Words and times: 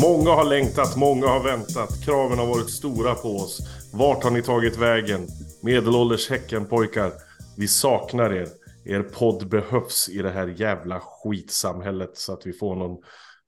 Många 0.00 0.30
har 0.30 0.44
längtat, 0.44 0.96
många 0.96 1.26
har 1.26 1.44
väntat. 1.44 2.04
Kraven 2.04 2.38
har 2.38 2.46
varit 2.46 2.70
stora 2.70 3.14
på 3.14 3.28
oss. 3.28 3.60
Vart 3.92 4.24
har 4.24 4.30
ni 4.30 4.42
tagit 4.42 4.76
vägen? 4.76 5.26
Medelålders 5.62 6.30
Häckenpojkar. 6.30 7.12
Vi 7.56 7.68
saknar 7.68 8.32
er. 8.32 8.48
Er 8.84 9.02
podd 9.02 9.48
behövs 9.48 10.08
i 10.08 10.22
det 10.22 10.30
här 10.30 10.46
jävla 10.46 11.00
skitsamhället 11.00 12.16
så 12.16 12.32
att 12.32 12.46
vi 12.46 12.52
får 12.52 12.76
någon 12.76 12.98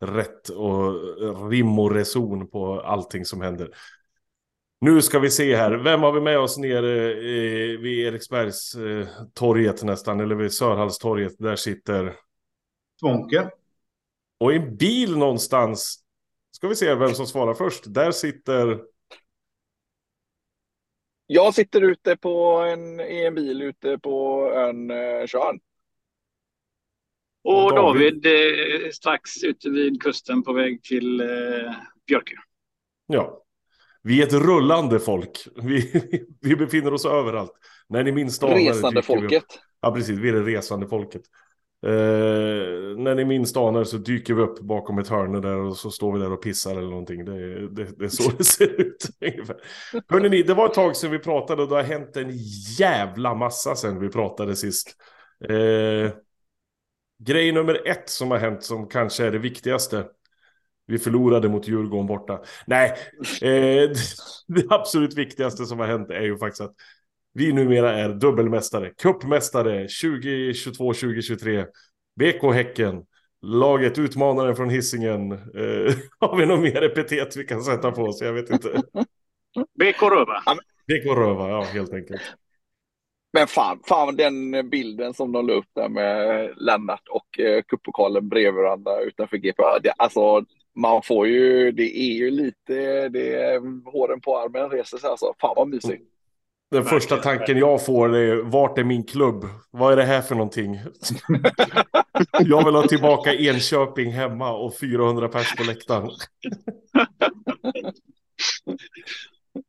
rätt 0.00 0.48
och 0.48 0.94
rim 1.50 1.78
och 1.78 1.94
reson 1.94 2.50
på 2.50 2.80
allting 2.80 3.24
som 3.24 3.40
händer. 3.40 3.70
Nu 4.80 5.02
ska 5.02 5.18
vi 5.18 5.30
se 5.30 5.56
här. 5.56 5.72
Vem 5.72 6.02
har 6.02 6.12
vi 6.12 6.20
med 6.20 6.38
oss 6.38 6.58
nere 6.58 7.14
vid 7.76 8.06
Eriksbergs 8.06 8.74
eh, 8.74 9.06
torget 9.34 9.82
nästan, 9.82 10.20
eller 10.20 10.34
vid 10.34 10.52
Sörhallstorget? 10.52 11.32
Där 11.38 11.56
sitter... 11.56 12.14
Svånke. 13.00 13.50
Och 14.40 14.52
i 14.52 14.56
en 14.56 14.76
bil 14.76 15.16
någonstans 15.16 16.01
Ska 16.62 16.68
vi 16.68 16.76
se 16.76 16.94
vem 16.94 17.14
som 17.14 17.26
svarar 17.26 17.54
först. 17.54 17.84
Där 17.86 18.12
sitter... 18.12 18.80
Jag 21.26 21.54
sitter 21.54 21.80
ute 21.80 22.16
på 22.16 22.56
en, 22.56 23.00
i 23.00 23.24
en 23.24 23.34
bil 23.34 23.62
ute 23.62 23.98
på 23.98 24.52
en 24.56 24.90
eh, 24.90 25.26
Tjörn. 25.26 25.60
Och 27.44 27.74
David, 27.74 28.22
David 28.22 28.84
eh, 28.84 28.90
strax 28.90 29.44
ute 29.44 29.70
vid 29.70 30.02
kusten 30.02 30.42
på 30.42 30.52
väg 30.52 30.82
till 30.82 31.20
eh, 31.20 31.26
Björke. 32.06 32.34
Ja. 33.06 33.44
Vi 34.02 34.22
är 34.22 34.26
ett 34.26 34.32
rullande 34.32 35.00
folk. 35.00 35.48
Vi, 35.56 36.02
vi 36.40 36.56
befinner 36.56 36.92
oss 36.92 37.06
överallt. 37.06 37.52
När 37.88 38.04
ni 38.04 38.12
minst 38.12 38.42
anar 38.42 38.54
Resande 38.54 39.02
folket. 39.02 39.44
Ja, 39.80 39.94
precis. 39.94 40.18
Vi 40.18 40.28
är 40.28 40.32
det 40.32 40.42
resande 40.42 40.86
folket. 40.86 41.22
Eh, 41.86 42.96
när 42.96 43.14
ni 43.14 43.24
minst 43.24 43.56
anar 43.56 43.84
så 43.84 43.96
dyker 43.96 44.34
vi 44.34 44.42
upp 44.42 44.60
bakom 44.60 44.98
ett 44.98 45.08
hörn 45.08 45.40
där 45.40 45.56
och 45.56 45.76
så 45.76 45.90
står 45.90 46.12
vi 46.12 46.18
där 46.18 46.32
och 46.32 46.42
pissar 46.42 46.70
eller 46.70 46.90
någonting. 46.90 47.24
Det, 47.24 47.68
det, 47.68 47.98
det 47.98 48.04
är 48.04 48.08
så 48.08 48.30
det 48.30 48.44
ser 48.44 48.80
ut. 48.80 49.08
Hörrni, 50.08 50.42
det 50.42 50.54
var 50.54 50.66
ett 50.66 50.74
tag 50.74 50.96
sedan 50.96 51.10
vi 51.10 51.18
pratade 51.18 51.62
och 51.62 51.68
det 51.68 51.74
har 51.74 51.82
hänt 51.82 52.16
en 52.16 52.30
jävla 52.78 53.34
massa 53.34 53.74
sedan 53.74 54.00
vi 54.00 54.08
pratade 54.08 54.56
sist. 54.56 54.96
Eh, 55.48 56.12
grej 57.18 57.52
nummer 57.52 57.88
ett 57.88 58.08
som 58.08 58.30
har 58.30 58.38
hänt 58.38 58.62
som 58.62 58.88
kanske 58.88 59.26
är 59.26 59.30
det 59.30 59.38
viktigaste. 59.38 60.06
Vi 60.86 60.98
förlorade 60.98 61.48
mot 61.48 61.68
Djurgården 61.68 62.06
borta. 62.06 62.40
Nej, 62.66 62.90
eh, 63.42 63.90
det 64.46 64.66
absolut 64.70 65.14
viktigaste 65.14 65.66
som 65.66 65.78
har 65.78 65.86
hänt 65.86 66.10
är 66.10 66.22
ju 66.22 66.38
faktiskt 66.38 66.60
att 66.60 66.74
vi 67.34 67.52
numera 67.52 67.98
är 67.98 68.08
dubbelmästare, 68.08 68.90
kuppmästare 68.90 69.86
2022-2023. 69.86 71.66
BK 72.16 72.54
Häcken, 72.54 73.04
laget 73.42 73.98
utmanaren 73.98 74.56
från 74.56 74.70
hissingen. 74.70 75.32
Eh, 75.32 75.94
har 76.18 76.36
vi 76.36 76.46
något 76.46 76.60
mer 76.60 76.82
epitet 76.82 77.36
vi 77.36 77.44
kan 77.44 77.62
sätta 77.62 77.92
på 77.92 78.02
oss? 78.02 78.22
Jag 78.22 78.32
vet 78.32 78.50
inte. 78.50 78.68
BK 79.78 80.02
Röva. 80.02 80.42
BK 80.86 81.06
Röva, 81.06 81.48
ja 81.48 81.62
helt 81.62 81.92
enkelt. 81.92 82.22
Men 83.32 83.46
fan, 83.46 83.80
fan 83.84 84.16
den 84.16 84.70
bilden 84.70 85.14
som 85.14 85.32
de 85.32 85.46
la 85.46 85.52
upp 85.52 85.68
där 85.74 85.88
med 85.88 86.50
Lennart 86.56 87.08
och 87.08 87.40
eh, 87.40 87.62
kuppokalen 87.62 88.28
bredvid 88.28 88.54
varandra 88.54 89.00
utanför 89.00 89.36
GP. 89.36 89.62
Det, 89.82 89.92
alltså, 89.96 90.44
man 90.74 91.02
får 91.02 91.26
ju, 91.26 91.72
det 91.72 91.98
är 91.98 92.12
ju 92.12 92.30
lite, 92.30 93.08
det 93.08 93.34
är, 93.34 93.90
håren 93.92 94.20
på 94.20 94.38
armen 94.38 94.70
reser 94.70 94.98
sig 94.98 95.10
alltså. 95.10 95.34
Fan 95.40 95.54
vad 95.56 95.68
mysigt. 95.68 96.02
Den 96.72 96.84
första 96.84 97.16
tanken 97.16 97.58
jag 97.58 97.84
får 97.86 98.16
är 98.16 98.36
vart 98.36 98.78
är 98.78 98.84
min 98.84 99.04
klubb? 99.04 99.44
Vad 99.70 99.92
är 99.92 99.96
det 99.96 100.04
här 100.04 100.20
för 100.20 100.34
någonting? 100.34 100.80
jag 102.40 102.64
vill 102.64 102.74
ha 102.74 102.86
tillbaka 102.86 103.34
Enköping 103.34 104.12
hemma 104.12 104.52
och 104.52 104.78
400 104.78 105.28
pers 105.28 105.56
på 105.56 105.62
läktaren. 105.64 106.10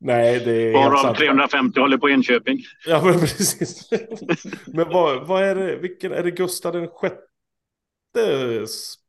Nej, 0.00 0.40
det 0.44 0.52
är... 0.52 0.72
Varav 0.72 1.14
350 1.14 1.80
håller 1.80 1.98
på 1.98 2.10
Enköping. 2.10 2.58
Ja, 2.86 3.02
men 3.04 3.12
precis. 3.20 3.90
men 4.66 4.88
vad, 4.88 5.26
vad 5.26 5.42
är 5.42 5.54
det? 5.54 5.76
Vilken 5.76 6.12
är 6.12 6.22
det 6.22 6.30
Gustav 6.30 6.72
den 6.72 6.88
sjätte 6.88 7.18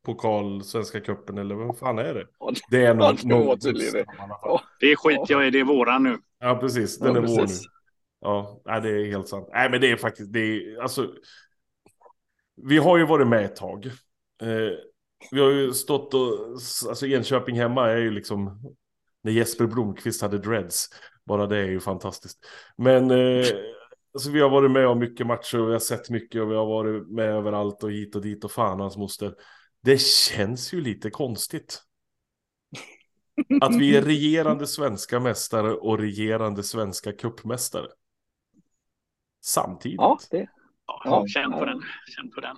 pokal 0.06 0.64
Svenska 0.64 1.00
cupen 1.00 1.38
eller 1.38 1.56
vad 1.56 1.78
fan 1.78 2.00
är 2.00 2.14
det? 2.14 2.26
Det 2.70 2.86
är 2.86 2.94
någon, 2.94 3.18
någon 3.24 3.58
det. 4.80 4.92
är 4.92 4.96
skit 4.96 5.30
jag 5.30 5.48
är, 5.48 5.52
det 5.52 5.60
är 5.60 5.64
våran 5.64 6.04
nu. 6.04 6.18
Ja, 6.40 6.56
precis. 6.56 7.00
Den 7.00 7.16
ja, 7.16 7.18
är 7.18 7.22
precis. 7.22 7.38
vår 7.38 7.46
nu. 7.46 7.75
Ja, 8.26 8.62
det 8.66 8.90
är 8.90 9.06
helt 9.06 9.28
sant. 9.28 9.50
Nej, 9.54 9.70
men 9.70 9.82
det 9.82 9.92
är 9.92 9.98
faktiskt, 9.98 10.34
det 10.34 10.40
är, 10.40 10.82
alltså. 10.82 11.14
Vi 12.56 12.78
har 12.78 12.98
ju 12.98 13.06
varit 13.06 13.28
med 13.28 13.46
ett 13.46 13.56
tag. 13.56 13.86
Eh, 14.42 14.72
vi 15.32 15.40
har 15.40 15.52
ju 15.52 15.74
stått 15.74 16.14
och, 16.14 16.50
alltså 16.90 17.08
Enköping 17.08 17.56
hemma 17.56 17.90
är 17.90 17.98
ju 17.98 18.12
liksom, 18.12 18.62
när 19.24 19.32
Jesper 19.32 19.66
Blomqvist 19.66 20.22
hade 20.22 20.38
dreads. 20.38 20.90
Bara 21.26 21.48
det 21.48 21.58
är 21.58 21.68
ju 21.68 21.80
fantastiskt. 21.80 22.46
Men 22.78 23.12
eh, 23.12 23.46
alltså, 24.14 24.32
vi 24.32 24.42
har 24.42 24.50
varit 24.50 24.72
med 24.72 24.88
om 24.88 25.00
mycket 25.00 25.28
matcher 25.28 25.60
och 25.60 25.68
vi 25.68 25.72
har 25.72 25.80
sett 25.80 26.10
mycket 26.10 26.42
och 26.42 26.52
vi 26.52 26.56
har 26.56 26.66
varit 26.66 27.08
med 27.08 27.30
överallt 27.30 27.84
och 27.84 27.92
hit 27.92 28.16
och 28.16 28.22
dit 28.22 28.44
och 28.44 28.52
fan 28.52 28.80
hans 28.80 28.98
moster. 28.98 29.34
Det 29.84 30.02
känns 30.02 30.74
ju 30.74 30.82
lite 30.82 31.10
konstigt. 31.10 31.82
Att 33.62 33.76
vi 33.76 33.98
är 33.98 34.02
regerande 34.02 34.68
svenska 34.68 35.20
mästare 35.20 35.74
och 35.74 36.00
regerande 36.00 36.64
svenska 36.64 37.12
kuppmästare. 37.12 37.88
Samtidigt. 39.46 39.98
Ja, 39.98 40.20
det. 40.32 40.48
Ja, 41.04 41.28
känn 41.28 41.52
på 41.52 41.66
den. 41.66 41.82
Känn 42.16 42.32
på 42.32 42.42
den. 42.42 42.56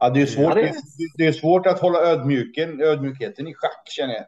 Ja, 0.00 0.10
det 0.10 0.22
är 0.22 0.26
svårt, 0.26 0.44
ja, 0.44 0.54
det... 0.54 0.74
det 1.16 1.26
är 1.26 1.32
svårt 1.32 1.66
att 1.66 1.80
hålla 1.80 1.98
ödmjuken, 1.98 2.80
ödmjukheten 2.80 3.48
i 3.48 3.54
schack 3.54 3.88
känner 3.88 4.14
jag. 4.14 4.24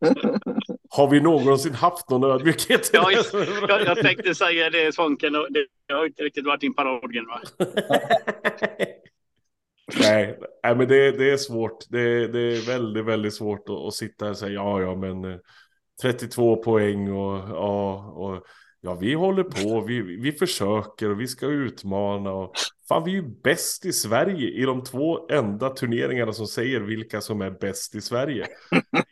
Har 0.90 1.10
vi 1.10 1.20
någonsin 1.20 1.74
haft 1.74 2.10
någon 2.10 2.30
ödmjukhet? 2.30 2.90
Ja, 2.92 3.10
jag, 3.10 3.24
jag 3.86 3.98
tänkte 3.98 4.34
säga 4.34 4.70
det, 4.70 4.94
Svånken. 4.94 5.32
Det 5.32 5.94
har 5.94 6.06
inte 6.06 6.22
riktigt 6.22 6.46
varit 6.46 6.60
din 6.60 6.74
parodgen, 6.74 7.26
va? 7.26 7.40
nej, 10.00 10.38
nej, 10.62 10.76
men 10.76 10.88
det, 10.88 11.10
det 11.10 11.30
är 11.30 11.36
svårt. 11.36 11.84
Det, 11.88 12.28
det, 12.28 12.40
är 12.40 12.66
väldigt, 12.66 13.04
väldigt 13.04 13.34
svårt 13.34 13.68
att, 13.68 13.76
att 13.76 13.94
sitta 13.94 14.24
här 14.24 14.32
och 14.32 14.38
säga 14.38 14.52
ja, 14.52 14.80
ja, 14.80 14.94
men 14.94 15.40
32 16.02 16.52
eh, 16.52 16.62
poäng 16.62 17.12
och 17.12 17.48
ja, 17.48 17.94
och 18.16 18.46
Ja, 18.80 18.94
vi 18.94 19.14
håller 19.14 19.44
på, 19.44 19.80
vi, 19.80 20.02
vi 20.02 20.32
försöker 20.32 21.10
och 21.10 21.20
vi 21.20 21.26
ska 21.26 21.46
utmana. 21.46 22.32
Och, 22.32 22.52
fan, 22.88 23.04
vi 23.04 23.10
är 23.10 23.14
ju 23.14 23.28
bäst 23.42 23.84
i 23.84 23.92
Sverige 23.92 24.48
i 24.50 24.62
de 24.62 24.84
två 24.84 25.28
enda 25.30 25.70
turneringarna 25.70 26.32
som 26.32 26.46
säger 26.46 26.80
vilka 26.80 27.20
som 27.20 27.40
är 27.40 27.50
bäst 27.50 27.94
i 27.94 28.00
Sverige. 28.00 28.46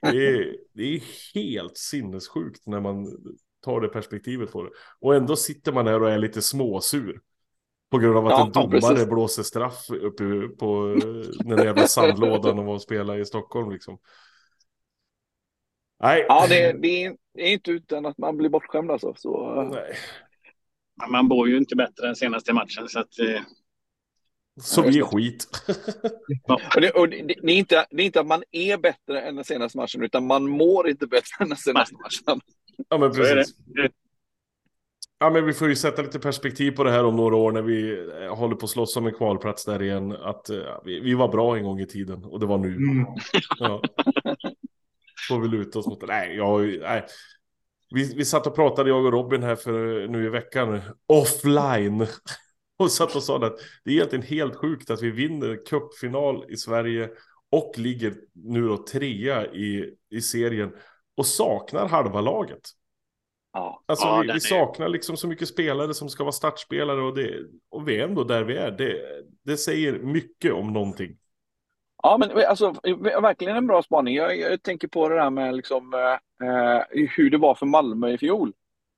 Det 0.02 0.26
är, 0.26 0.56
det 0.74 0.82
är 0.82 1.02
helt 1.34 1.76
sinnessjukt 1.76 2.66
när 2.66 2.80
man 2.80 3.06
tar 3.64 3.80
det 3.80 3.88
perspektivet 3.88 4.52
på 4.52 4.62
det. 4.62 4.70
Och 5.00 5.14
ändå 5.14 5.36
sitter 5.36 5.72
man 5.72 5.86
här 5.86 6.02
och 6.02 6.10
är 6.10 6.18
lite 6.18 6.42
småsur. 6.42 7.20
På 7.90 7.98
grund 7.98 8.16
av 8.16 8.26
att 8.26 8.32
ja, 8.32 8.46
en 8.46 8.52
domare 8.52 8.98
ja, 8.98 9.06
blåser 9.06 9.42
straff 9.42 9.90
uppe 9.90 10.24
på 10.58 10.98
den 11.44 11.64
jävla 11.64 11.86
sandlådan 11.86 12.58
och 12.58 12.64
var 12.64 12.74
och 12.74 12.82
spela 12.82 13.18
i 13.18 13.24
Stockholm 13.24 13.70
liksom. 13.70 13.98
Nej. 16.02 16.26
Ja, 16.28 16.46
det, 16.48 16.72
det, 16.72 17.04
är, 17.04 17.16
inte 17.34 17.70
utan 17.70 18.06
att 18.06 18.18
man 18.18 18.36
blir 18.36 18.48
bortskämd 18.48 18.90
alltså. 18.90 19.14
Så... 19.16 19.62
Nej. 19.72 19.96
Man 21.10 21.28
bor 21.28 21.48
ju 21.48 21.56
inte 21.56 21.76
bättre 21.76 22.08
än 22.08 22.16
senaste 22.16 22.52
matchen 22.52 22.88
så 22.88 23.00
att. 23.00 23.18
Eh... 23.18 23.42
Så 24.60 24.82
vi 24.82 24.98
är 24.98 25.04
skit. 25.04 25.46
ja. 26.46 26.60
och 26.74 26.80
det, 26.80 26.90
och 26.90 27.08
det, 27.08 27.22
det, 27.22 27.52
är 27.52 27.56
inte, 27.56 27.86
det 27.90 28.02
är 28.02 28.06
inte 28.06 28.20
att 28.20 28.26
man 28.26 28.42
är 28.52 28.78
bättre 28.78 29.20
än 29.20 29.36
den 29.36 29.44
senaste 29.44 29.78
matchen, 29.78 30.02
utan 30.02 30.26
man 30.26 30.48
mår 30.48 30.88
inte 30.88 31.06
bättre 31.06 31.36
än 31.40 31.48
den 31.48 31.58
senaste 31.58 31.94
matchen. 31.94 32.40
Ja, 32.88 32.98
men 32.98 33.12
precis. 33.12 33.56
Ja, 35.18 35.30
men 35.30 35.46
vi 35.46 35.52
får 35.52 35.68
ju 35.68 35.76
sätta 35.76 36.02
lite 36.02 36.18
perspektiv 36.18 36.70
på 36.70 36.84
det 36.84 36.90
här 36.90 37.04
om 37.04 37.16
några 37.16 37.36
år 37.36 37.52
när 37.52 37.62
vi 37.62 38.08
eh, 38.22 38.34
håller 38.34 38.56
på 38.56 38.64
att 38.64 38.70
slåss 38.70 38.96
om 38.96 39.06
en 39.06 39.14
kvalplats 39.14 39.64
där 39.64 39.82
igen. 39.82 40.12
Att 40.12 40.50
uh, 40.50 40.58
vi, 40.84 41.00
vi, 41.00 41.14
var 41.14 41.28
bra 41.28 41.56
en 41.56 41.64
gång 41.64 41.80
i 41.80 41.86
tiden 41.86 42.24
och 42.24 42.40
det 42.40 42.46
var 42.46 42.58
nu. 42.58 42.68
Mm. 42.68 43.06
Ja. 43.58 43.82
Får 45.28 45.40
vi 45.40 45.48
luta 45.48 45.78
oss 45.78 45.86
mot 45.86 46.00
det. 46.00 46.06
Nej, 46.06 46.36
jag, 46.36 46.78
nej. 46.80 47.04
Vi, 47.94 48.14
vi 48.14 48.24
satt 48.24 48.46
och 48.46 48.54
pratade, 48.54 48.88
jag 48.88 49.04
och 49.04 49.12
Robin 49.12 49.42
här 49.42 49.56
för 49.56 50.08
nu 50.08 50.26
i 50.26 50.28
veckan, 50.28 50.80
offline. 51.06 52.06
Och 52.78 52.92
satt 52.92 53.16
och 53.16 53.22
sa 53.22 53.46
att 53.46 53.58
det 53.84 53.90
är 53.90 53.94
egentligen 53.94 54.24
helt 54.24 54.56
sjukt 54.56 54.90
att 54.90 55.02
vi 55.02 55.10
vinner 55.10 55.66
cupfinal 55.66 56.44
i 56.48 56.56
Sverige 56.56 57.10
och 57.50 57.72
ligger 57.76 58.14
nu 58.32 58.68
då 58.68 58.76
trea 58.76 59.46
i, 59.46 59.94
i 60.10 60.20
serien 60.20 60.72
och 61.16 61.26
saknar 61.26 61.88
halva 61.88 62.20
laget. 62.20 62.60
Ja, 63.52 63.84
alltså 63.86 64.06
ja, 64.06 64.20
vi, 64.26 64.32
vi 64.32 64.40
saknar 64.40 64.88
liksom 64.88 65.16
så 65.16 65.28
mycket 65.28 65.48
spelare 65.48 65.94
som 65.94 66.08
ska 66.08 66.24
vara 66.24 66.32
startspelare 66.32 67.02
och, 67.02 67.14
det, 67.14 67.46
och 67.68 67.88
vi 67.88 67.96
är 67.96 68.04
ändå 68.04 68.24
där 68.24 68.44
vi 68.44 68.56
är. 68.56 68.70
Det, 68.70 69.22
det 69.42 69.56
säger 69.56 69.92
mycket 69.92 70.52
om 70.52 70.72
någonting. 70.72 71.16
Ja, 72.06 72.18
men 72.18 72.46
alltså, 72.46 72.74
verkligen 73.22 73.56
en 73.56 73.66
bra 73.66 73.82
spaning. 73.82 74.14
Jag, 74.14 74.38
jag 74.38 74.62
tänker 74.62 74.88
på 74.88 75.08
det 75.08 75.14
där 75.14 75.30
med 75.30 75.56
liksom, 75.56 75.94
eh, 76.42 77.08
hur 77.16 77.30
det 77.30 77.38
var 77.38 77.54
för 77.54 77.66
Malmö 77.66 78.10
i 78.10 78.18
fjol. 78.18 78.52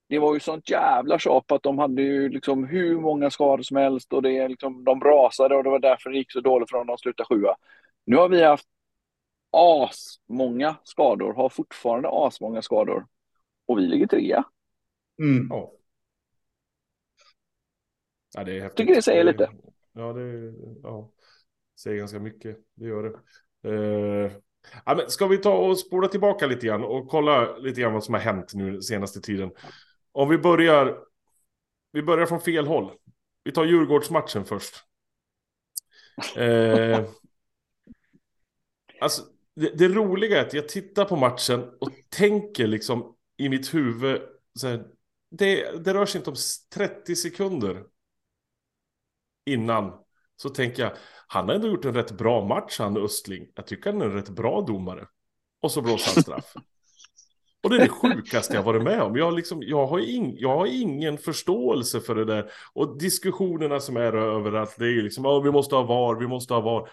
Det 0.08 0.18
var 0.18 0.34
ju 0.34 0.40
sånt 0.40 0.70
jävla 0.70 1.18
tjap 1.18 1.52
att 1.52 1.62
de 1.62 1.78
hade 1.78 2.02
ju 2.02 2.28
liksom 2.28 2.64
hur 2.64 3.00
många 3.00 3.30
skador 3.30 3.62
som 3.62 3.76
helst 3.76 4.12
och 4.12 4.22
det, 4.22 4.48
liksom, 4.48 4.84
de 4.84 5.00
rasade 5.00 5.56
och 5.56 5.64
det 5.64 5.70
var 5.70 5.78
därför 5.78 6.10
det 6.10 6.16
gick 6.16 6.32
så 6.32 6.40
dåligt 6.40 6.70
för 6.70 6.78
dem. 6.78 6.86
De 6.86 6.98
slutade 6.98 7.26
sjua. 7.26 7.56
Nu 8.04 8.16
har 8.16 8.28
vi 8.28 8.42
haft 8.42 8.66
asmånga 9.52 10.76
skador, 10.84 11.32
har 11.32 11.48
fortfarande 11.48 12.08
asmånga 12.12 12.62
skador. 12.62 13.06
Och 13.66 13.78
vi 13.78 13.82
ligger 13.82 14.06
trea. 14.06 14.44
Mm. 15.22 15.46
Ja. 15.50 15.72
Ja, 18.34 18.44
det 18.44 18.56
är 18.56 18.60
häftigt. 18.60 18.76
Tycker 18.76 18.94
det 18.94 19.02
säger 19.02 19.24
lite. 19.24 19.50
Ja, 19.92 20.12
det 20.12 20.54
ja, 20.82 21.10
säger 21.78 21.98
ganska 21.98 22.18
mycket. 22.18 22.56
Det 22.74 22.86
gör 22.86 23.02
det. 23.02 23.18
Eh, 23.70 24.32
ja, 24.84 24.94
men 24.94 25.10
ska 25.10 25.26
vi 25.26 25.38
ta 25.38 25.52
och 25.52 25.78
spola 25.78 26.08
tillbaka 26.08 26.46
lite 26.46 26.66
grann 26.66 26.84
och 26.84 27.08
kolla 27.08 27.56
lite 27.56 27.80
grann 27.80 27.92
vad 27.92 28.04
som 28.04 28.14
har 28.14 28.20
hänt 28.20 28.54
nu 28.54 28.82
senaste 28.82 29.20
tiden. 29.20 29.50
Om 30.12 30.28
vi 30.28 30.38
börjar. 30.38 31.04
Vi 31.92 32.02
börjar 32.02 32.26
från 32.26 32.40
fel 32.40 32.66
håll. 32.66 32.92
Vi 33.44 33.52
tar 33.52 33.64
Djurgårdsmatchen 33.64 34.44
först. 34.44 34.74
Eh, 36.36 37.04
alltså, 39.00 39.22
det, 39.56 39.78
det 39.78 39.88
roliga 39.88 40.38
är 40.38 40.46
att 40.46 40.54
jag 40.54 40.68
tittar 40.68 41.04
på 41.04 41.16
matchen 41.16 41.64
och 41.80 41.90
tänker 42.08 42.66
liksom 42.66 43.16
i 43.36 43.48
mitt 43.48 43.74
huvud. 43.74 44.22
Så 44.54 44.68
här, 44.68 44.86
det, 45.30 45.84
det 45.84 45.94
rör 45.94 46.06
sig 46.06 46.18
inte 46.18 46.30
om 46.30 46.36
30 46.74 47.16
sekunder 47.16 47.84
innan 49.46 49.92
så 50.36 50.48
tänker 50.48 50.82
jag, 50.82 50.92
han 51.30 51.48
har 51.48 51.54
ändå 51.54 51.68
gjort 51.68 51.84
en 51.84 51.94
rätt 51.94 52.12
bra 52.12 52.44
match 52.44 52.78
han 52.78 52.96
Östling. 52.96 53.46
Jag 53.54 53.66
tycker 53.66 53.92
han 53.92 54.02
är 54.02 54.06
en 54.06 54.12
rätt 54.12 54.30
bra 54.30 54.60
domare. 54.60 55.06
Och 55.62 55.70
så 55.70 55.82
blåser 55.82 56.14
han 56.14 56.22
straff. 56.22 56.54
Och 57.62 57.70
det 57.70 57.76
är 57.76 57.80
det 57.80 57.88
sjukaste 57.88 58.54
jag 58.54 58.62
varit 58.62 58.82
med 58.82 59.02
om. 59.02 59.16
Jag, 59.16 59.34
liksom, 59.34 59.62
jag, 59.62 59.86
har 59.86 59.98
ing, 59.98 60.36
jag 60.38 60.56
har 60.56 60.66
ingen 60.66 61.18
förståelse 61.18 62.00
för 62.00 62.14
det 62.14 62.24
där. 62.24 62.50
Och 62.72 62.98
diskussionerna 62.98 63.80
som 63.80 63.96
är 63.96 64.12
över 64.12 64.52
att 64.52 64.76
det 64.78 64.86
är 64.86 65.02
liksom, 65.02 65.26
oh, 65.26 65.42
vi 65.42 65.50
måste 65.50 65.74
ha 65.74 65.82
VAR, 65.82 66.14
vi 66.14 66.26
måste 66.26 66.54
ha 66.54 66.60
VAR. 66.60 66.90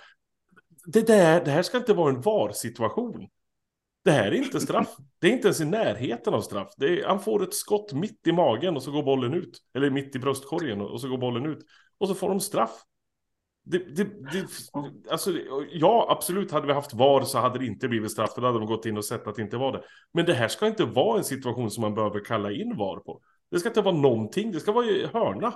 Det, 0.85 1.07
där, 1.07 1.45
det 1.45 1.51
här 1.51 1.61
ska 1.61 1.77
inte 1.77 1.93
vara 1.93 2.09
en 2.09 2.21
VAR-situation. 2.21 3.27
Det 4.03 4.11
här 4.11 4.27
är 4.27 4.31
inte 4.31 4.59
straff. 4.59 4.95
Det 5.19 5.27
är 5.27 5.31
inte 5.31 5.47
ens 5.47 5.61
i 5.61 5.65
närheten 5.65 6.33
av 6.33 6.41
straff. 6.41 6.73
Är, 6.77 7.07
han 7.07 7.19
får 7.19 7.43
ett 7.43 7.53
skott 7.53 7.93
mitt 7.93 8.27
i 8.27 8.31
magen 8.31 8.75
och 8.75 8.83
så 8.83 8.91
går 8.91 9.03
bollen 9.03 9.33
ut. 9.33 9.61
Eller 9.73 9.89
mitt 9.89 10.15
i 10.15 10.19
bröstkorgen 10.19 10.81
och 10.81 11.01
så 11.01 11.07
går 11.07 11.17
bollen 11.17 11.45
ut. 11.45 11.59
Och 11.97 12.07
så 12.07 12.15
får 12.15 12.29
de 12.29 12.39
straff. 12.39 12.83
Det, 13.67 13.95
det, 13.95 14.03
det, 14.03 14.47
alltså, 15.11 15.31
ja, 15.71 16.07
absolut, 16.09 16.51
hade 16.51 16.67
vi 16.67 16.73
haft 16.73 16.93
VAR 16.93 17.21
så 17.21 17.39
hade 17.39 17.59
det 17.59 17.65
inte 17.65 17.87
blivit 17.87 18.11
straff, 18.11 18.33
för 18.33 18.41
då 18.41 18.47
hade 18.47 18.59
de 18.59 18.65
gått 18.65 18.85
in 18.85 18.97
och 18.97 19.05
sett 19.05 19.27
att 19.27 19.35
det 19.35 19.41
inte 19.41 19.57
var 19.57 19.71
det. 19.71 19.83
Men 20.13 20.25
det 20.25 20.33
här 20.33 20.47
ska 20.47 20.67
inte 20.67 20.85
vara 20.85 21.17
en 21.17 21.23
situation 21.23 21.71
som 21.71 21.81
man 21.81 21.95
behöver 21.95 22.25
kalla 22.25 22.51
in 22.51 22.75
VAR 22.77 22.99
på. 22.99 23.21
Det 23.51 23.59
ska 23.59 23.69
inte 23.69 23.81
vara 23.81 23.95
någonting, 23.95 24.51
det 24.51 24.59
ska 24.59 24.71
vara 24.71 24.85
hörna. 25.13 25.53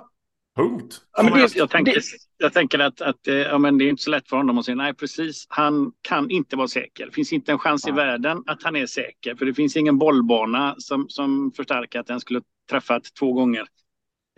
Punkt. 0.56 1.00
Ja, 1.16 1.22
men 1.22 1.32
det, 1.32 1.56
jag, 1.56 1.70
tänker, 1.70 2.02
jag 2.36 2.52
tänker 2.52 2.78
att, 2.78 3.00
att 3.00 3.18
ja, 3.22 3.58
men 3.58 3.78
det 3.78 3.84
är 3.84 3.88
inte 3.88 4.02
så 4.02 4.10
lätt 4.10 4.28
för 4.28 4.36
honom 4.36 4.58
att 4.58 4.64
säga 4.64 4.74
nej, 4.74 4.94
precis. 4.94 5.46
Han 5.48 5.92
kan 6.02 6.30
inte 6.30 6.56
vara 6.56 6.68
säker. 6.68 7.06
Det 7.06 7.12
finns 7.12 7.32
inte 7.32 7.52
en 7.52 7.58
chans 7.58 7.88
i 7.88 7.90
världen 7.90 8.42
att 8.46 8.62
han 8.62 8.76
är 8.76 8.86
säker, 8.86 9.34
för 9.34 9.46
det 9.46 9.54
finns 9.54 9.76
ingen 9.76 9.98
bollbana 9.98 10.74
som, 10.78 11.08
som 11.08 11.52
förstärker 11.56 12.00
att 12.00 12.06
den 12.06 12.20
skulle 12.20 12.40
träffat 12.70 13.02
två 13.18 13.32
gånger. 13.32 13.66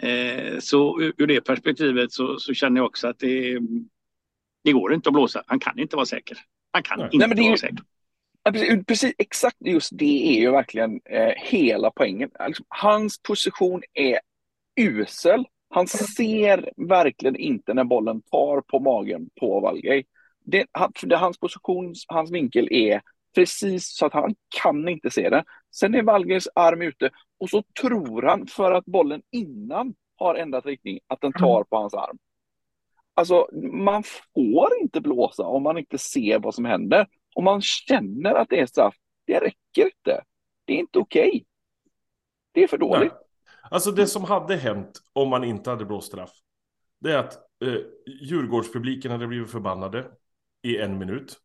Eh, 0.03 0.59
så 0.59 1.01
ur 1.01 1.27
det 1.27 1.41
perspektivet 1.41 2.13
så, 2.13 2.39
så, 2.39 2.55
känner 2.55 2.81
jag 2.81 2.87
också 2.87 3.09
att 3.09 3.19
det, 3.19 3.59
det 4.65 4.73
går 4.73 4.95
inte 4.95 5.09
att 5.09 5.13
blåsa. 5.13 5.43
Han 5.47 5.61
kan 5.61 5.79
inte 5.79 5.97
vara 5.97 6.07
säker. 6.07 6.39
Han 6.73 6.83
kan 6.83 6.99
Nej. 6.99 7.09
inte 7.13 7.27
Nej, 7.27 7.49
vara 7.49 7.57
säker. 7.57 7.79
Precis, 8.45 8.87
precis, 8.87 9.15
exakt 9.19 9.57
just 9.61 9.91
det 9.93 10.37
är 10.37 10.41
ju 10.41 10.51
verkligen 10.51 11.01
eh, 11.05 11.33
hela 11.37 11.91
poängen. 11.91 12.31
Alltså, 12.39 12.65
hans 12.69 13.23
position 13.23 13.83
är 13.95 14.19
usel. 14.81 15.45
Han 15.71 15.87
ser 15.87 16.73
verkligen 16.89 17.37
inte 17.37 17.75
när 17.75 17.85
bollen 17.85 18.23
tar 18.23 18.61
på 18.61 18.81
magen 18.81 19.31
på 19.41 19.61
Valgej. 19.61 20.05
Det, 20.45 20.67
det, 21.03 21.17
hans 21.17 21.39
position, 21.39 21.95
hans 22.07 22.31
vinkel 22.31 22.69
är 22.71 23.03
precis 23.35 23.97
så 23.97 24.07
att 24.07 24.13
han 24.13 24.35
kan 24.63 24.89
inte 24.89 25.11
se 25.11 25.31
det. 25.31 25.45
Sen 25.75 25.95
är 25.95 26.03
Valgers 26.03 26.49
arm 26.55 26.83
ute 26.83 27.11
och 27.41 27.51
så 27.51 27.63
tror 27.81 28.23
han 28.23 28.47
för 28.47 28.73
att 28.73 28.85
bollen 28.85 29.23
innan 29.31 29.95
har 30.17 30.35
ändrat 30.35 30.67
riktning 30.67 31.01
att 31.07 31.21
den 31.21 31.33
tar 31.33 31.65
på 31.65 31.77
hans 31.77 31.95
arm. 31.95 32.19
Alltså, 33.15 33.49
man 33.73 34.03
får 34.35 34.69
inte 34.81 35.01
blåsa 35.01 35.43
om 35.43 35.63
man 35.63 35.79
inte 35.79 35.99
ser 35.99 36.39
vad 36.39 36.55
som 36.55 36.65
händer. 36.65 37.07
Om 37.35 37.45
man 37.45 37.63
känner 37.63 38.35
att 38.35 38.49
det 38.49 38.61
är 38.61 38.67
straff, 38.67 38.95
det 39.27 39.41
räcker 39.41 39.85
inte. 39.85 40.25
Det 40.65 40.73
är 40.73 40.79
inte 40.79 40.99
okej. 40.99 41.29
Okay. 41.29 41.45
Det 42.53 42.63
är 42.63 42.69
för 42.69 42.79
dåligt. 42.79 43.13
Nej. 43.13 43.23
Alltså 43.71 43.91
det 43.91 44.07
som 44.07 44.25
hade 44.25 44.57
hänt 44.57 45.03
om 45.13 45.29
man 45.29 45.45
inte 45.45 45.71
hade 45.71 45.85
blåst 45.85 46.09
straff, 46.09 46.31
det 47.01 47.13
är 47.13 47.19
att 47.19 47.35
eh, 47.65 47.75
Djurgårdspubliken 48.07 49.11
hade 49.11 49.27
blivit 49.27 49.51
förbannade 49.51 50.11
i 50.63 50.79
en 50.79 50.99
minut. 50.99 51.39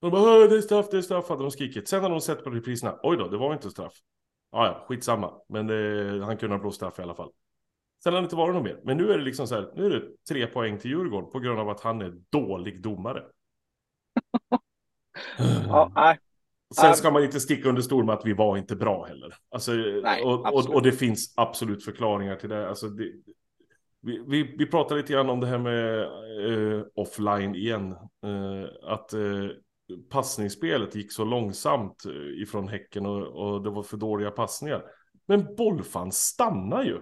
De 0.00 0.10
bara 0.10 0.46
det 0.46 0.56
är 0.56 0.60
straff, 0.60 0.86
det 0.90 0.96
är 0.96 1.02
straff, 1.02 1.28
hade 1.28 1.42
de 1.42 1.50
skrikit. 1.50 1.88
Sen 1.88 2.02
hade 2.02 2.14
de 2.14 2.20
sett 2.20 2.44
på 2.44 2.50
repriserna, 2.50 2.98
oj 3.02 3.16
då, 3.16 3.28
det 3.28 3.36
var 3.36 3.52
inte 3.52 3.70
straff. 3.70 3.92
Ja, 4.52 4.66
ja, 4.66 4.84
skitsamma. 4.88 5.32
Men 5.48 5.66
det, 5.66 6.24
han 6.24 6.36
kunde 6.36 6.56
ha 6.56 6.60
blåst 6.60 6.76
straff 6.76 6.98
i 6.98 7.02
alla 7.02 7.14
fall. 7.14 7.30
Sen 8.04 8.12
har 8.12 8.20
det 8.20 8.24
inte 8.24 8.36
varit 8.36 8.54
något 8.54 8.64
mer. 8.64 8.80
Men 8.84 8.96
nu 8.96 9.12
är 9.12 9.18
det 9.18 9.24
liksom 9.24 9.46
så 9.46 9.54
här, 9.54 9.72
nu 9.76 9.86
är 9.86 9.90
det 9.90 10.02
tre 10.28 10.46
poäng 10.46 10.78
till 10.78 10.90
Djurgården 10.90 11.30
på 11.30 11.38
grund 11.38 11.60
av 11.60 11.68
att 11.68 11.80
han 11.80 12.00
är 12.00 12.14
dålig 12.30 12.82
domare. 12.82 13.24
ja, 15.68 15.92
nej. 15.94 16.18
Sen 16.74 16.94
ska 16.94 17.10
man 17.10 17.24
inte 17.24 17.40
sticka 17.40 17.68
under 17.68 17.82
stol 17.82 18.04
med 18.04 18.14
att 18.14 18.26
vi 18.26 18.32
var 18.32 18.56
inte 18.56 18.76
bra 18.76 19.04
heller. 19.04 19.34
Alltså, 19.50 19.72
nej, 19.72 20.24
och, 20.24 20.54
och, 20.54 20.74
och, 20.74 20.82
det 20.82 20.92
finns 20.92 21.34
absolut 21.36 21.84
förklaringar 21.84 22.36
till 22.36 22.48
det. 22.48 22.68
Alltså, 22.68 22.88
det 22.88 23.12
vi, 24.00 24.24
vi, 24.26 24.54
vi 24.58 24.66
pratade 24.66 25.00
lite 25.00 25.12
grann 25.12 25.30
om 25.30 25.40
det 25.40 25.46
här 25.46 25.58
med 25.58 26.00
eh, 26.00 26.84
offline 26.94 27.54
igen. 27.54 27.92
Eh, 28.24 28.90
att 28.92 29.12
eh, 29.12 29.46
passningsspelet 30.10 30.94
gick 30.94 31.12
så 31.12 31.24
långsamt 31.24 32.04
eh, 32.06 32.42
ifrån 32.42 32.68
Häcken 32.68 33.06
och, 33.06 33.26
och 33.26 33.62
det 33.62 33.70
var 33.70 33.82
för 33.82 33.96
dåliga 33.96 34.30
passningar. 34.30 34.82
Men 35.26 35.54
bollfan 35.56 36.12
stannar 36.12 36.84
ju. 36.84 37.00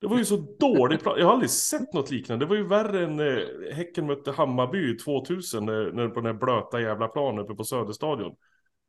Det 0.00 0.06
var 0.06 0.18
ju 0.18 0.24
så 0.24 0.36
dåligt. 0.58 1.00
Jag 1.04 1.24
har 1.24 1.32
aldrig 1.32 1.50
sett 1.50 1.92
något 1.92 2.10
liknande. 2.10 2.44
Det 2.44 2.48
var 2.48 2.56
ju 2.56 2.66
värre 2.66 3.04
än 3.04 3.20
eh, 3.20 3.74
Häcken 3.74 4.06
mötte 4.06 4.32
Hammarby 4.32 4.96
2000 4.96 5.66
när, 5.66 5.92
när, 5.92 6.08
på 6.08 6.20
den 6.20 6.26
här 6.26 6.40
blöta 6.40 6.80
jävla 6.80 7.08
planen 7.08 7.44
uppe 7.44 7.54
på 7.54 7.64
Söderstadion. 7.64 8.34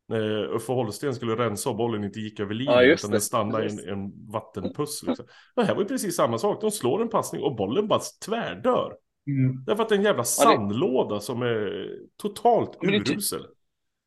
När 0.08 0.54
Uffe 0.54 0.72
Holsten 0.72 1.14
skulle 1.14 1.36
rensa 1.36 1.70
och 1.70 1.76
bollen 1.76 2.04
inte 2.04 2.20
gick 2.20 2.40
över 2.40 2.54
linjen 2.54 2.74
ja, 2.74 2.84
utan 2.84 3.10
den 3.10 3.20
stannade 3.20 3.66
i 3.66 3.68
en, 3.68 3.88
en 3.88 4.30
vattenpuss. 4.32 5.02
Liksom. 5.06 5.26
Det 5.56 5.64
här 5.64 5.74
var 5.74 5.82
ju 5.82 5.88
precis 5.88 6.16
samma 6.16 6.38
sak. 6.38 6.60
De 6.60 6.70
slår 6.70 7.02
en 7.02 7.08
passning 7.08 7.42
och 7.42 7.56
bollen 7.56 7.88
bara 7.88 8.00
tvärdör. 8.26 8.92
Mm. 9.26 9.64
Därför 9.66 9.82
att 9.82 9.88
det 9.88 9.94
är 9.94 9.98
en 9.98 10.04
jävla 10.04 10.24
sandlåda 10.24 11.14
ja, 11.14 11.14
det... 11.14 11.20
som 11.20 11.42
är 11.42 11.96
totalt 12.16 12.78
urusel. 12.82 13.46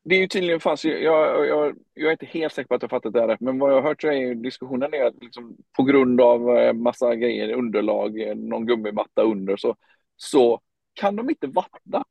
Det 0.05 0.15
är 0.15 0.19
ju 0.19 0.27
tydligen 0.27 0.59
fast, 0.59 0.83
jag, 0.83 1.01
jag, 1.01 1.47
jag, 1.47 1.75
jag, 1.93 2.07
är 2.07 2.11
inte 2.11 2.25
helt 2.25 2.53
säker 2.53 2.67
på 2.67 2.75
att 2.75 2.81
jag 2.81 2.91
fattat 2.91 3.13
det 3.13 3.19
här 3.19 3.37
men 3.39 3.59
vad 3.59 3.71
jag 3.71 3.75
har 3.75 3.89
hört 3.89 4.01
så 4.01 4.07
är 4.07 4.35
diskussionen 4.35 4.93
är 4.93 5.05
att 5.05 5.23
liksom, 5.23 5.57
på 5.77 5.83
grund 5.83 6.21
av 6.21 6.57
eh, 6.57 6.73
massa 6.73 7.15
grejer, 7.15 7.53
underlag, 7.53 8.21
eh, 8.21 8.35
någon 8.35 8.65
gummimatta 8.65 9.21
under 9.21 9.57
så, 9.57 9.75
så 10.17 10.61
kan 10.93 11.15
de 11.15 11.29
inte 11.29 11.47
vattna. 11.47 12.03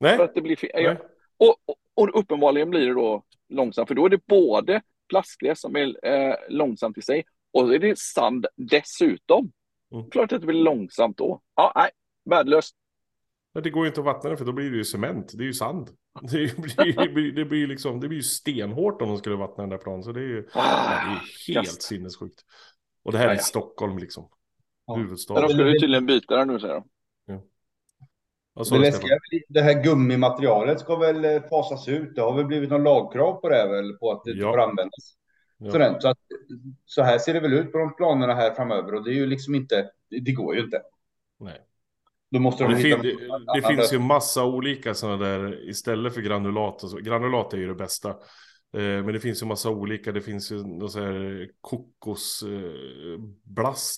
Nej. 0.00 0.16
För 0.16 0.24
att 0.24 0.34
det 0.34 0.40
blir 0.40 0.56
fel. 0.56 0.96
Och, 1.36 1.56
och, 1.64 1.76
och, 1.94 2.20
uppenbarligen 2.20 2.70
blir 2.70 2.86
det 2.86 2.94
då 2.94 3.22
långsamt, 3.48 3.88
för 3.88 3.94
då 3.94 4.04
är 4.04 4.10
det 4.10 4.26
både 4.26 4.82
plastgräs 5.08 5.60
som 5.60 5.76
är 5.76 6.06
eh, 6.06 6.34
långsamt 6.48 6.98
i 6.98 7.02
sig 7.02 7.24
och 7.52 7.66
så 7.66 7.72
är 7.72 7.78
det 7.78 7.98
sand 7.98 8.46
dessutom. 8.56 9.52
Mm. 9.92 10.10
Klart 10.10 10.32
att 10.32 10.40
det 10.40 10.46
blir 10.46 10.62
långsamt 10.62 11.16
då. 11.16 11.40
Ja, 11.54 11.72
nej, 11.76 11.90
värdelöst. 12.30 12.76
Men 13.54 13.62
det 13.62 13.70
går 13.70 13.84
ju 13.84 13.88
inte 13.88 14.00
att 14.00 14.06
vattna 14.06 14.30
det 14.30 14.36
för 14.36 14.44
då 14.44 14.52
blir 14.52 14.70
det 14.70 14.76
ju 14.76 14.84
cement. 14.84 15.32
Det 15.34 15.42
är 15.42 15.46
ju 15.46 15.52
sand. 15.52 15.90
Det 16.22 16.56
blir, 17.12 17.32
det 17.32 17.44
blir, 17.44 17.66
liksom, 17.66 18.00
det 18.00 18.08
blir 18.08 18.18
ju 18.18 18.22
stenhårt 18.22 19.02
om 19.02 19.08
de 19.08 19.18
skulle 19.18 19.36
vattna 19.36 19.62
den 19.62 19.70
där 19.70 19.78
planen. 19.78 20.02
Så 20.02 20.12
det 20.12 20.20
är 20.20 20.28
ju 20.28 20.48
ah, 20.52 20.88
det 20.88 21.52
är 21.52 21.54
helt 21.54 21.68
kast. 21.68 21.82
sinnessjukt. 21.82 22.40
Och 23.02 23.12
det 23.12 23.18
här 23.18 23.26
ja, 23.26 23.32
är 23.32 23.38
Stockholm 23.38 23.98
liksom. 23.98 24.28
Ja. 24.86 24.94
Huvudstaden. 24.94 25.42
De 25.42 25.48
skulle 25.48 25.80
tydligen 25.80 26.06
byta 26.06 26.36
den 26.36 26.48
nu 26.48 26.60
säger 26.60 26.74
de. 26.74 26.88
Ja. 27.26 27.42
Det, 28.70 28.78
läskiga, 28.78 29.18
det 29.48 29.60
här 29.60 29.82
gummimaterialet 29.82 30.80
ska 30.80 30.96
väl 30.96 31.24
eh, 31.24 31.42
fasas 31.50 31.88
ut. 31.88 32.14
Det 32.14 32.20
har 32.22 32.36
väl 32.36 32.46
blivit 32.46 32.70
någon 32.70 32.82
lagkrav 32.82 33.40
på 33.40 33.48
det 33.48 33.56
här 33.56 33.68
väl 33.68 33.92
på 33.92 34.12
att 34.12 34.24
det 34.24 34.30
ja. 34.30 34.52
får 34.52 34.60
användas. 34.60 35.16
Ja. 35.58 35.70
Så, 35.70 36.00
så, 36.00 36.08
att, 36.08 36.18
så 36.84 37.02
här 37.02 37.18
ser 37.18 37.34
det 37.34 37.40
väl 37.40 37.52
ut 37.52 37.72
på 37.72 37.78
de 37.78 37.96
planerna 37.96 38.34
här 38.34 38.54
framöver 38.54 38.94
och 38.94 39.04
det 39.04 39.10
är 39.10 39.14
ju 39.14 39.26
liksom 39.26 39.54
inte, 39.54 39.90
det, 40.10 40.20
det 40.20 40.32
går 40.32 40.54
ju 40.54 40.64
inte. 40.64 40.82
Nej. 41.40 41.60
Då 42.36 42.42
måste 42.42 42.64
de 42.64 42.74
det, 42.74 42.80
fin 42.80 43.02
det, 43.02 43.16
det 43.54 43.62
finns 43.68 43.92
ju 43.92 43.98
massa 43.98 44.44
olika 44.44 44.94
sådana 44.94 45.24
där 45.24 45.68
istället 45.68 46.14
för 46.14 46.20
granulat. 46.20 46.82
Och 46.82 46.90
så. 46.90 46.96
Granulat 46.96 47.52
är 47.52 47.58
ju 47.58 47.66
det 47.66 47.74
bästa. 47.74 48.08
Eh, 48.76 49.04
men 49.04 49.12
det 49.12 49.20
finns 49.20 49.42
ju 49.42 49.46
massa 49.46 49.70
olika. 49.70 50.12
Det 50.12 50.20
finns 50.20 50.52
ju 50.52 50.56
någon 50.66 50.90
så 50.90 51.00
här 51.00 51.48
kokosblast 51.60 52.44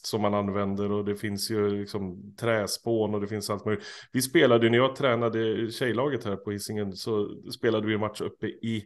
som 0.07 0.23
man 0.23 0.35
använder 0.35 0.93
och 0.93 1.05
det 1.05 1.17
finns 1.17 1.51
ju 1.51 1.81
liksom 1.81 2.35
träspån 2.41 3.15
och 3.15 3.21
det 3.21 3.27
finns 3.27 3.51
allt 3.51 3.65
möjligt. 3.65 3.85
Vi 4.13 4.23
spelade 4.23 4.71
när 4.71 4.79
jag 4.79 4.97
tränade 4.97 5.71
tjejlaget 5.71 6.25
här 6.25 6.37
på 6.37 6.51
Hisingen 6.51 6.93
så 6.93 7.29
spelade 7.53 7.87
vi 7.87 7.95
en 7.95 8.01
match 8.01 8.21
uppe 8.21 8.47
i 8.47 8.85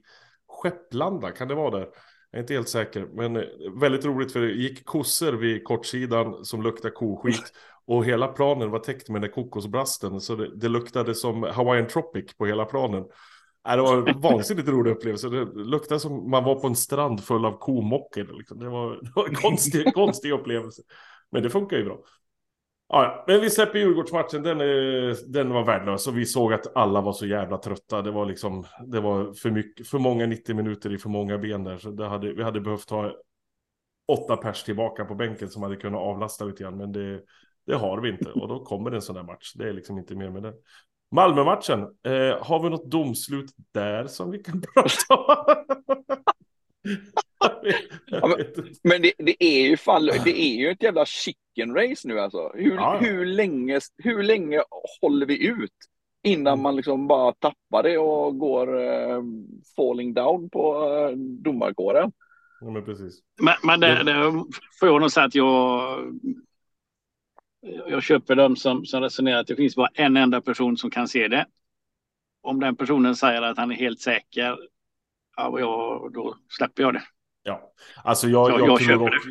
Skepplanda. 0.49 1.31
Kan 1.31 1.49
det 1.49 1.55
vara 1.55 1.79
där? 1.79 1.89
Jag 2.31 2.39
är 2.39 2.43
inte 2.43 2.55
helt 2.55 2.69
säker, 2.69 3.09
men 3.13 3.37
eh, 3.37 3.43
väldigt 3.81 4.05
roligt 4.05 4.33
för 4.33 4.41
det 4.41 4.53
gick 4.53 4.85
kossor 4.85 5.33
vid 5.33 5.65
kortsidan 5.65 6.45
som 6.45 6.63
luktar 6.63 6.91
koskit 6.91 7.53
och 7.87 8.05
hela 8.05 8.29
planen 8.29 8.71
var 8.71 8.79
täckt 8.79 9.09
med 9.09 9.23
den 9.23 9.31
kokosbrasten 9.31 10.21
så 10.21 10.37
det, 10.37 10.57
det 10.57 10.69
luktade 10.69 11.15
som 11.15 11.43
Hawaiian 11.43 11.89
Tropic 11.89 12.37
på 12.37 12.47
hela 12.47 12.65
planen. 12.65 13.05
Nej, 13.67 13.77
det 13.77 13.83
var 13.83 14.09
en 14.09 14.21
vansinnigt 14.21 14.69
rolig 14.69 14.91
upplevelse. 14.91 15.29
Det 15.29 15.45
luktade 15.45 16.01
som 16.01 16.31
man 16.31 16.45
var 16.45 16.55
på 16.55 16.67
en 16.67 16.77
strand 16.77 17.25
full 17.25 17.45
av 17.45 17.59
komockor. 17.59 18.39
Liksom. 18.39 18.59
Det, 18.59 18.69
var, 18.69 18.91
det 19.03 19.13
var 19.15 19.29
en 19.29 19.35
konstig, 19.35 19.95
konstig 19.95 20.33
upplevelse. 20.33 20.83
Men 21.31 21.43
det 21.43 21.51
funkar 21.51 21.77
ju 21.77 21.85
bra. 21.85 21.99
Ja, 22.89 23.25
men 23.27 23.41
vi 23.41 23.51
släpper 23.51 23.79
Djurgårdsmatchen, 23.79 24.43
den, 24.43 24.59
den 25.33 25.51
var 25.51 25.65
värdelös 25.65 26.07
och 26.07 26.19
vi 26.19 26.27
såg 26.27 26.53
att 26.53 26.77
alla 26.77 27.01
var 27.01 27.13
så 27.13 27.27
jävla 27.27 27.59
trötta. 27.59 28.03
Det 28.03 28.11
var 28.11 28.27
liksom, 28.27 28.65
det 28.87 29.01
var 29.01 29.33
för 29.33 29.51
mycket, 29.51 29.89
för 29.89 29.99
många 29.99 30.27
90 30.27 30.55
minuter 30.57 30.95
i 30.95 30.99
för 30.99 31.09
många 31.09 31.39
ben 31.39 31.65
där. 31.65 31.79
Så 31.79 32.05
hade, 32.05 32.33
vi 32.33 32.43
hade 32.43 32.61
behövt 32.61 32.91
ha 32.91 33.13
åtta 34.09 34.37
pers 34.37 34.65
tillbaka 34.65 35.05
på 35.05 35.15
bänken 35.15 35.49
som 35.49 35.63
hade 35.63 35.77
kunnat 35.77 36.01
avlasta 36.01 36.45
lite 36.45 36.63
grann. 36.63 36.77
Men 36.77 36.93
det, 36.93 37.21
det 37.67 37.75
har 37.75 38.01
vi 38.01 38.09
inte 38.09 38.31
och 38.31 38.49
då 38.49 38.65
kommer 38.65 38.91
det 38.91 38.97
en 38.97 39.03
sån 39.03 39.17
där 39.17 39.23
match. 39.23 39.53
Det 39.55 39.69
är 39.69 39.73
liksom 39.73 39.99
inte 39.99 40.15
mer 40.15 40.31
med 40.31 40.43
det. 40.43 40.55
Malmö-matchen, 41.15 41.81
eh, 41.81 42.45
har 42.45 42.63
vi 42.63 42.71
något 42.71 42.91
domslut 42.91 43.51
där 43.73 44.07
som 44.07 44.31
vi 44.31 44.39
kan 44.39 44.61
prata 44.75 45.15
om? 45.15 45.57
ja, 48.07 48.27
men, 48.27 48.47
men 48.83 49.03
det, 49.03 49.13
det, 49.19 49.45
är 49.45 49.69
ju 49.69 49.77
fall, 49.77 50.07
det 50.07 50.41
är 50.41 50.55
ju 50.57 50.71
ett 50.71 50.83
jävla 50.83 51.07
chicken 51.07 51.75
race 51.75 52.09
nu 52.09 52.21
alltså. 52.21 52.53
Hur, 52.55 52.75
ja. 52.75 52.99
hur, 53.01 53.27
länge, 53.27 53.81
hur 53.97 54.23
länge 54.23 54.63
håller 55.01 55.27
vi 55.27 55.47
ut 55.47 55.71
innan 56.23 56.53
mm. 56.53 56.63
man 56.63 56.77
liksom 56.77 57.09
bara 57.09 57.33
tappar 57.33 57.83
det 57.83 57.99
och 57.99 58.39
går 58.39 58.75
uh, 58.75 59.23
falling 59.77 60.15
down 60.15 60.51
på 60.51 60.85
uh, 60.85 61.17
domarkåren? 61.17 62.13
Ja, 62.61 62.71
men 62.71 62.85
precis. 62.85 63.21
Men, 63.41 63.55
men 63.65 63.81
det, 63.81 64.03
det 64.05 64.45
får 64.81 64.89
jag 64.89 65.01
nog 65.01 65.13
säga 65.13 65.27
att 65.27 65.35
jag 65.35 65.99
jag 67.89 68.03
köper 68.03 68.37
dem 68.37 68.57
som, 68.57 68.87
som 68.87 69.03
resonerar 69.03 69.41
att 69.41 69.47
det 69.47 69.57
finns 69.57 69.77
bara 69.77 69.91
en 69.95 70.17
enda 70.17 70.41
person 70.41 70.77
som 70.77 70.91
kan 70.91 71.09
se 71.09 71.29
det. 71.29 71.47
Om 72.43 72.61
den 72.61 72.77
personen 72.77 73.17
säger 73.17 73.43
att 73.43 73.59
han 73.59 73.71
är 73.71 73.77
helt 73.77 74.01
säker, 74.01 74.57
ja, 75.37 75.59
jag, 75.61 76.13
då 76.13 76.37
släpper 76.49 76.83
jag 76.83 76.95
det. 76.95 77.03
Ja, 77.45 77.73
alltså 78.05 78.29
jag, 78.29 78.51
jag, 78.51 78.69
jag, 78.69 78.81
tror 78.81 79.03
också, 79.03 79.29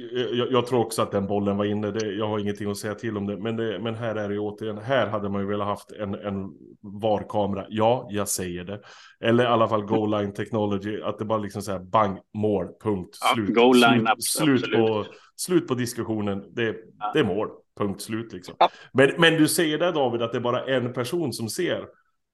jag, 0.52 0.68
tror 0.68 0.80
också 0.80 1.02
att 1.02 1.12
den 1.12 1.28
bollen 1.28 1.58
var 1.58 1.66
inne. 1.66 1.92
Det, 1.92 2.06
jag 2.06 2.28
har 2.28 2.40
ingenting 2.40 2.72
att 2.72 2.78
säga 2.78 2.96
till 2.96 3.18
om 3.18 3.28
det. 3.28 3.38
Men, 3.38 3.56
det, 3.56 3.80
men 3.80 3.96
här 3.96 4.16
är 4.16 4.30
det 4.30 4.40
återigen, 4.40 4.78
här 4.78 5.08
hade 5.08 5.30
man 5.30 5.42
ju 5.42 5.48
velat 5.48 5.68
haft 5.68 5.92
en, 5.92 6.14
en 6.16 6.52
VAR-kamera. 6.82 7.66
Ja, 7.70 8.08
jag 8.10 8.30
säger 8.30 8.64
det. 8.64 8.82
Eller 9.20 9.44
i 9.44 9.48
alla 9.48 9.68
fall 9.68 9.86
goal 9.86 10.12
line 10.12 10.34
technology, 10.34 11.02
att 11.02 11.20
det 11.20 11.26
bara 11.26 11.38
liksom 11.38 11.62
så 11.62 11.72
här 11.72 11.80
bang, 11.80 12.20
mål, 12.34 12.68
punkt, 12.84 13.16
slut. 13.34 13.50
Ja, 13.50 13.62
goal 13.64 13.76
line, 13.76 14.08
slut, 14.20 14.66
slut, 14.66 14.76
på, 14.76 15.06
slut 15.36 15.68
på 15.68 15.74
diskussionen. 15.74 16.44
Det, 16.56 16.76
ja. 17.00 17.12
det 17.14 17.20
är 17.20 17.24
mål, 17.24 17.50
punkt 17.82 18.02
slut 18.02 18.34
liksom. 18.34 18.56
Ja. 18.60 18.70
Men, 18.94 19.12
men 19.18 19.34
du 19.34 19.48
säger 19.48 19.78
där 19.78 19.92
David 19.92 20.22
att 20.22 20.32
det 20.32 20.38
är 20.38 20.42
bara 20.42 20.66
en 20.66 20.94
person 20.94 21.34
som 21.34 21.50
ser. 21.50 21.86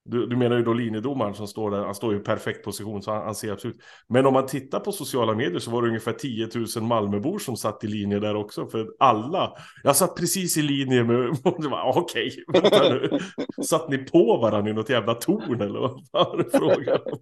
Du, 0.04 0.26
du 0.26 0.36
menar 0.36 0.56
ju 0.56 0.62
då 0.62 0.72
linjedomaren 0.72 1.34
som 1.34 1.46
står 1.46 1.70
där, 1.70 1.84
han 1.84 1.94
står 1.94 2.16
i 2.16 2.18
perfekt 2.18 2.64
position 2.64 3.02
så 3.02 3.12
han, 3.12 3.22
han, 3.22 3.34
ser 3.34 3.52
absolut. 3.52 3.76
Men 4.08 4.26
om 4.26 4.32
man 4.32 4.46
tittar 4.46 4.80
på 4.80 4.92
sociala 4.92 5.34
medier 5.34 5.58
så 5.58 5.70
var 5.70 5.82
det 5.82 5.88
ungefär 5.88 6.12
10 6.12 6.48
000 6.76 6.84
Malmöbor 6.84 7.38
som 7.38 7.56
satt 7.56 7.84
i 7.84 7.86
linje 7.86 8.18
där 8.18 8.36
också. 8.36 8.66
För 8.66 8.88
alla, 8.98 9.52
jag 9.82 9.96
satt 9.96 10.16
precis 10.16 10.56
i 10.56 10.62
linje 10.62 11.04
med, 11.04 11.36
okej, 11.84 12.44
okay, 12.48 13.18
Satt 13.64 13.88
ni 13.88 13.98
på 13.98 14.36
varandra 14.36 14.70
i 14.70 14.74
något 14.74 14.90
jävla 14.90 15.14
torn 15.14 15.60
eller 15.60 15.80
vad 15.80 16.06
var 16.12 16.36
det 16.36 16.58
frågan 16.58 16.98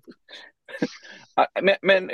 Ah, 1.38 1.46
men, 1.62 1.76
men 1.82 2.10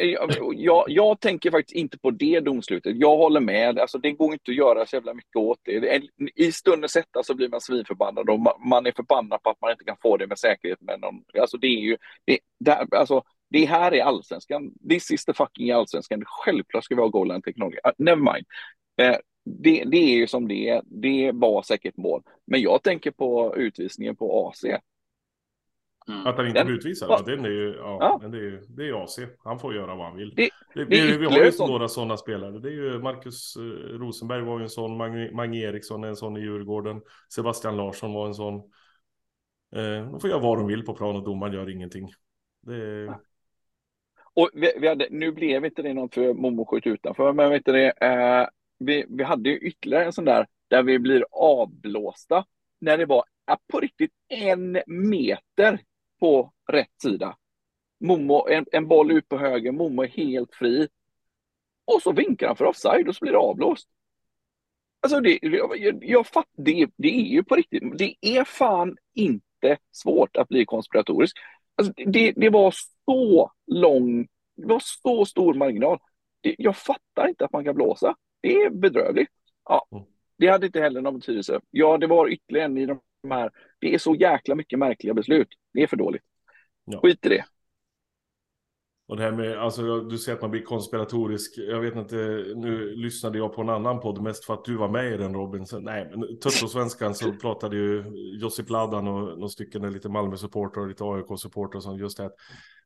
jag, 0.57 0.85
jag, 0.89 1.21
tänker 1.21 1.51
faktiskt 1.51 1.77
inte 1.77 1.99
på 1.99 2.11
det 2.11 2.41
domslutet. 2.41 2.97
Jag 2.97 3.17
håller 3.17 3.41
med. 3.41 3.79
Alltså, 3.79 3.99
det 3.99 4.13
går 4.13 4.33
inte 4.33 4.51
att 4.51 4.57
göra 4.57 4.87
så 4.87 4.97
jävla 4.97 5.15
mycket 5.15 5.37
åt 5.37 5.59
det. 5.63 6.03
I 6.35 6.53
stunden 6.53 6.89
sätta 6.89 7.09
så 7.13 7.19
alltså, 7.19 7.35
blir 7.35 7.49
man 7.49 7.61
svinförbannad 7.61 8.31
och 8.31 8.41
man 8.67 8.87
är 8.87 8.93
förbannad 8.93 9.43
på 9.43 9.51
att 9.51 9.61
man 9.61 9.71
inte 9.71 9.85
kan 9.85 9.97
få 10.03 10.17
det 10.17 10.27
med 10.27 10.39
säkerhet. 10.39 10.81
Med 10.81 11.01
någon. 11.01 11.25
Alltså, 11.41 11.57
det 11.57 11.67
är 11.67 11.81
ju, 11.81 11.97
det, 12.25 12.39
där, 12.61 12.95
alltså, 12.95 13.23
det 13.51 13.65
här 13.65 13.95
är 13.95 14.03
allsvenskan. 14.03 14.73
This 14.89 15.11
is 15.11 15.25
the 15.25 15.33
fucking 15.33 15.71
allsvenskan. 15.71 16.23
Självklart 16.27 16.85
ska 16.85 16.95
vi 16.95 17.01
ha 17.01 17.09
goal 17.09 17.29
line. 17.29 17.43
Uh, 17.47 17.93
never 17.99 18.33
mind. 18.33 18.47
Uh, 19.03 19.17
det, 19.45 19.85
det, 19.87 19.97
är 19.97 20.17
ju 20.17 20.27
som 20.27 20.49
det 20.49 20.69
är. 20.69 20.83
Det 20.85 21.33
var 21.35 21.63
säkert 21.63 21.97
mål. 21.97 22.23
Men 22.47 22.61
jag 22.61 22.83
tänker 22.83 23.11
på 23.11 23.57
utvisningen 23.57 24.17
på 24.17 24.49
AC. 24.49 24.65
Mm. 26.09 26.27
Att 26.27 26.37
han 26.37 26.47
inte 26.47 26.65
blir 26.65 26.75
utvisad, 26.75 27.11
ja. 27.11 27.23
den 27.27 27.45
är 27.45 27.51
ju, 27.51 27.75
ja, 27.79 27.99
ja. 28.01 28.19
Men 28.23 28.31
det, 28.31 28.39
är, 28.39 28.63
det 28.69 28.89
är 28.89 29.05
AC. 29.05 29.19
Han 29.45 29.59
får 29.59 29.75
göra 29.75 29.95
vad 29.95 30.07
han 30.07 30.17
vill. 30.17 30.35
Det, 30.35 30.51
det, 30.75 30.85
vi, 30.85 31.17
vi 31.17 31.27
har 31.27 31.45
ju 31.45 31.53
sånt. 31.53 31.71
några 31.71 31.89
sådana 31.89 32.17
spelare. 32.17 32.59
Det 32.59 32.69
är 32.69 32.73
ju 32.73 32.99
Marcus 32.99 33.57
eh, 33.57 33.63
Rosenberg 33.99 34.43
var 34.43 34.59
ju 34.59 34.63
en 34.63 34.71
sån, 34.71 34.97
Mange, 35.37 35.59
Eriksson 35.59 36.05
är 36.05 36.09
en 36.09 36.17
sån 36.17 36.37
i 36.37 36.41
Djurgården. 36.41 37.01
Sebastian 37.35 37.77
Larsson 37.77 38.13
var 38.13 38.27
en 38.27 38.35
sån. 38.35 38.55
Eh, 39.77 40.11
de 40.11 40.21
får 40.21 40.31
göra 40.31 40.41
vad 40.41 40.59
de 40.59 40.67
vill 40.67 40.85
på 40.85 40.95
plan 40.95 41.17
och 41.17 41.25
domaren 41.25 41.55
gör 41.55 41.71
ingenting. 41.71 42.09
Det 42.63 42.75
är... 42.75 43.19
Och 44.35 44.51
vi, 44.55 44.73
vi, 44.81 44.89
hade, 44.89 45.09
nu 45.11 45.33
blev 45.33 45.65
inte 45.65 45.83
det 45.83 45.95
något 45.95 46.15
för 46.15 46.35
Momo 46.35 46.65
skjut 46.65 46.87
utanför, 46.87 47.33
men 47.33 47.51
vet 47.51 47.65
du 47.65 47.73
det, 47.73 47.93
eh, 48.01 48.47
vi, 48.79 49.05
vi 49.09 49.25
hade 49.25 49.51
ju 49.51 49.59
ytterligare 49.59 50.05
en 50.05 50.13
sån 50.13 50.25
där 50.25 50.47
där 50.73 50.83
vi 50.83 50.99
blir 50.99 51.25
avblåsta 51.31 52.45
när 52.81 52.99
det 52.99 53.07
var 53.07 53.25
på 53.73 53.81
riktigt 53.81 54.13
en 54.29 54.83
meter 54.87 55.81
på 56.23 56.53
rätt 56.73 57.01
sida. 57.03 57.37
Momo, 58.01 58.49
en, 58.49 58.67
en 58.73 58.89
boll 58.89 59.11
ut 59.11 59.29
på 59.29 59.39
höger, 59.39 59.73
Momo 59.73 60.03
är 60.03 60.09
helt 60.09 60.55
fri. 60.55 60.89
Och 61.85 62.03
så 62.03 62.13
vinkar 62.13 62.47
han 62.47 62.57
för 62.57 62.65
offside 62.65 63.09
och 63.09 63.17
så 63.17 63.25
blir 63.25 63.33
det 63.33 63.39
avblåst. 63.39 63.89
Alltså 65.01 65.21
det, 65.21 65.39
jag, 65.43 66.05
jag 66.05 66.27
fattar, 66.27 66.63
det, 66.63 66.91
det 66.97 67.09
är 67.09 67.25
ju 67.25 67.45
på 67.45 67.57
riktigt, 67.57 67.99
det 67.99 68.15
är 68.21 68.45
fan 68.45 68.97
inte 69.15 69.79
svårt 69.93 70.37
att 70.37 70.49
bli 70.49 70.65
konspiratorisk. 70.65 71.37
Alltså 71.75 71.93
det, 72.07 72.33
det 72.37 72.51
var 72.51 72.75
så 73.05 73.53
lång, 73.67 74.29
det 74.57 74.67
var 74.67 74.83
så 75.03 75.25
stor 75.25 75.55
marginal. 75.55 75.99
Det, 76.41 76.55
jag 76.59 76.77
fattar 76.77 77.29
inte 77.29 77.45
att 77.45 77.53
man 77.53 77.65
kan 77.65 77.75
blåsa. 77.75 78.17
Det 78.41 78.63
är 78.63 78.71
bedrövligt. 78.71 79.31
Ja, 79.65 79.87
mm. 79.93 80.05
det 80.39 80.47
hade 80.47 80.67
inte 80.67 80.81
heller 80.81 81.01
någon 81.01 81.19
betydelse. 81.19 81.61
Ja, 81.71 81.99
det 81.99 82.07
var 82.07 82.29
ytterligare 82.29 82.67
en 82.67 82.79
i 82.79 82.87
de 82.87 83.01
här. 83.31 83.51
Det 83.79 83.95
är 83.95 83.99
så 83.99 84.15
jäkla 84.15 84.55
mycket 84.55 84.79
märkliga 84.79 85.15
beslut. 85.15 85.49
Det 85.73 85.83
är 85.83 85.87
för 85.87 85.97
dåligt. 85.97 86.23
Ja. 86.85 87.01
Skit 87.01 87.27
i 87.27 87.29
det. 87.29 87.45
Och 89.13 89.19
det 89.19 89.25
här 89.25 89.33
med, 89.33 89.59
alltså 89.59 90.01
du 90.01 90.19
säger 90.19 90.37
att 90.37 90.43
man 90.43 90.51
blir 90.51 90.63
konspiratorisk. 90.63 91.59
Jag 91.59 91.81
vet 91.81 91.97
inte, 91.97 92.17
nu 92.57 92.95
lyssnade 92.97 93.39
jag 93.39 93.55
på 93.55 93.63
en 93.63 93.69
annan 93.69 94.01
podd 94.01 94.23
mest 94.23 94.45
för 94.45 94.55
att 94.55 94.65
du 94.65 94.77
var 94.77 94.89
med 94.89 95.13
i 95.13 95.17
den 95.17 95.35
Robin. 95.35 95.67
Så, 95.67 95.79
nej, 95.79 96.11
men 96.15 96.39
Tuttosvenskan 96.41 97.15
så 97.15 97.33
pratade 97.33 97.77
ju 97.77 98.05
Josip 98.41 98.71
Ladan 98.71 99.09
och 99.09 99.39
några 99.39 99.49
stycken 99.49 99.93
lite 99.93 100.09
Malmö-supportrar 100.09 100.83
och 100.83 100.89
lite 100.89 101.05
AIK-supportrar 101.05 101.81
som 101.81 101.99
just 101.99 102.17
det 102.17 102.31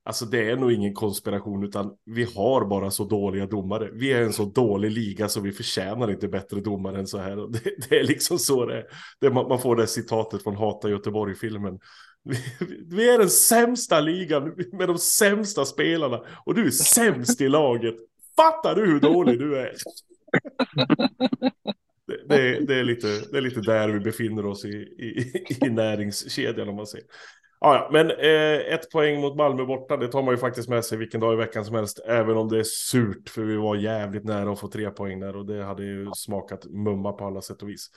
Alltså 0.04 0.24
det 0.24 0.50
är 0.50 0.56
nog 0.56 0.72
ingen 0.72 0.94
konspiration 0.94 1.64
utan 1.64 1.96
vi 2.04 2.24
har 2.24 2.64
bara 2.64 2.90
så 2.90 3.04
dåliga 3.04 3.46
domare. 3.46 3.90
Vi 3.92 4.12
är 4.12 4.22
en 4.22 4.32
så 4.32 4.44
dålig 4.44 4.90
liga 4.90 5.28
så 5.28 5.40
vi 5.40 5.52
förtjänar 5.52 6.10
inte 6.10 6.28
bättre 6.28 6.60
domare 6.60 6.98
än 6.98 7.06
så 7.06 7.18
här. 7.18 7.36
Det, 7.36 7.88
det 7.88 7.98
är 7.98 8.04
liksom 8.04 8.38
så 8.38 8.66
det 8.66 8.76
är. 8.76 8.84
Det, 9.20 9.30
man 9.30 9.58
får 9.58 9.76
det 9.76 9.86
citatet 9.86 10.42
från 10.42 10.56
Hata 10.56 10.90
Göteborg-filmen. 10.90 11.78
Vi, 12.88 13.10
är 13.14 13.18
den 13.18 13.30
sämsta 13.30 14.00
ligan 14.00 14.54
med 14.72 14.88
de 14.88 14.98
sämsta 14.98 15.64
spelarna 15.64 16.24
och 16.44 16.54
du 16.54 16.66
är 16.66 16.70
sämst 16.70 17.40
i 17.40 17.48
laget. 17.48 17.94
Fattar 18.36 18.74
du 18.74 18.86
hur 18.86 19.00
dålig 19.00 19.38
du 19.38 19.58
är? 19.58 19.72
Det, 22.06 22.28
det, 22.28 22.66
det, 22.66 22.74
är 22.74 22.84
lite, 22.84 23.06
det 23.30 23.38
är 23.38 23.40
lite 23.40 23.60
där 23.60 23.88
vi 23.88 24.00
befinner 24.00 24.46
oss 24.46 24.64
i, 24.64 24.76
i, 24.76 25.32
i 25.66 25.70
näringskedjan 25.70 26.68
om 26.68 26.76
man 26.76 26.86
säger. 26.86 27.06
Ja, 27.60 27.88
men 27.92 28.10
eh, 28.10 28.74
ett 28.74 28.90
poäng 28.90 29.20
mot 29.20 29.36
Malmö 29.36 29.64
borta, 29.64 29.96
det 29.96 30.08
tar 30.08 30.22
man 30.22 30.34
ju 30.34 30.38
faktiskt 30.38 30.68
med 30.68 30.84
sig 30.84 30.98
vilken 30.98 31.20
dag 31.20 31.32
i 31.32 31.36
veckan 31.36 31.64
som 31.64 31.74
helst. 31.74 31.98
Även 32.06 32.36
om 32.36 32.48
det 32.48 32.58
är 32.58 32.64
surt, 32.64 33.28
för 33.28 33.42
vi 33.42 33.56
var 33.56 33.76
jävligt 33.76 34.24
nära 34.24 34.52
att 34.52 34.60
få 34.60 34.68
tre 34.68 34.90
poäng 34.90 35.20
där 35.20 35.36
och 35.36 35.46
det 35.46 35.64
hade 35.64 35.84
ju 35.84 36.10
smakat 36.16 36.64
mumma 36.64 37.12
på 37.12 37.26
alla 37.26 37.42
sätt 37.42 37.62
och 37.62 37.68
vis. 37.68 37.90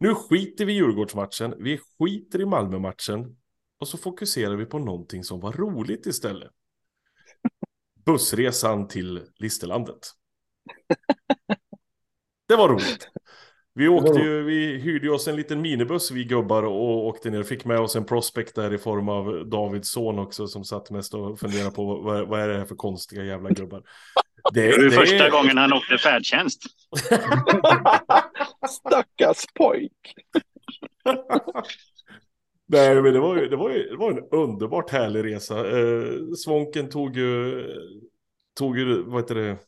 Nu 0.00 0.14
skiter 0.14 0.64
vi 0.64 0.72
i 0.72 0.76
Djurgårdsmatchen, 0.76 1.54
vi 1.58 1.80
skiter 1.98 2.40
i 2.40 2.46
Malmö-matchen 2.46 3.36
och 3.80 3.88
så 3.88 3.98
fokuserar 3.98 4.56
vi 4.56 4.66
på 4.66 4.78
någonting 4.78 5.24
som 5.24 5.40
var 5.40 5.52
roligt 5.52 6.06
istället. 6.06 6.50
Bussresan 8.06 8.88
till 8.88 9.22
Listerlandet. 9.36 9.98
Det 12.48 12.56
var 12.56 12.68
roligt. 12.68 13.08
Vi 13.74 13.88
åkte 13.88 14.20
ju, 14.20 14.42
vi 14.42 14.78
hyrde 14.78 15.10
oss 15.10 15.28
en 15.28 15.36
liten 15.36 15.60
minibuss 15.60 16.10
vi 16.10 16.24
gubbar 16.24 16.62
och 16.62 17.06
åkte 17.06 17.30
ner. 17.30 17.42
Fick 17.42 17.64
med 17.64 17.80
oss 17.80 17.96
en 17.96 18.04
prospect 18.04 18.54
där 18.54 18.74
i 18.74 18.78
form 18.78 19.08
av 19.08 19.48
Davids 19.48 19.90
son 19.90 20.18
också 20.18 20.46
som 20.46 20.64
satt 20.64 20.90
mest 20.90 21.14
och 21.14 21.40
funderade 21.40 21.70
på 21.70 22.00
vad, 22.00 22.28
vad 22.28 22.40
är 22.40 22.48
det 22.48 22.58
här 22.58 22.64
för 22.64 22.74
konstiga 22.74 23.24
jävla 23.24 23.50
gubbar. 23.50 23.82
Det, 24.52 24.60
det 24.60 24.68
är 24.68 24.84
det... 24.84 24.90
första 24.90 25.30
gången 25.30 25.58
han 25.58 25.72
åkte 25.72 25.98
färdtjänst. 25.98 26.62
Stackars 28.68 29.44
pojk. 29.54 29.92
Nej, 32.74 33.02
men 33.02 33.12
det 33.12 33.20
var 33.20 33.36
ju, 33.36 33.48
det 33.48 33.56
var 33.56 33.70
ju 33.70 33.88
det 33.88 33.96
var 33.96 34.10
en 34.10 34.28
underbart 34.30 34.90
härlig 34.90 35.24
resa. 35.24 35.78
Eh, 35.78 36.32
Svånken 36.44 36.88
tog 36.88 37.16
ju, 37.16 37.62
tog 38.54 38.78
ju, 38.78 39.02
vad 39.02 39.22
heter 39.22 39.34
det, 39.34 39.58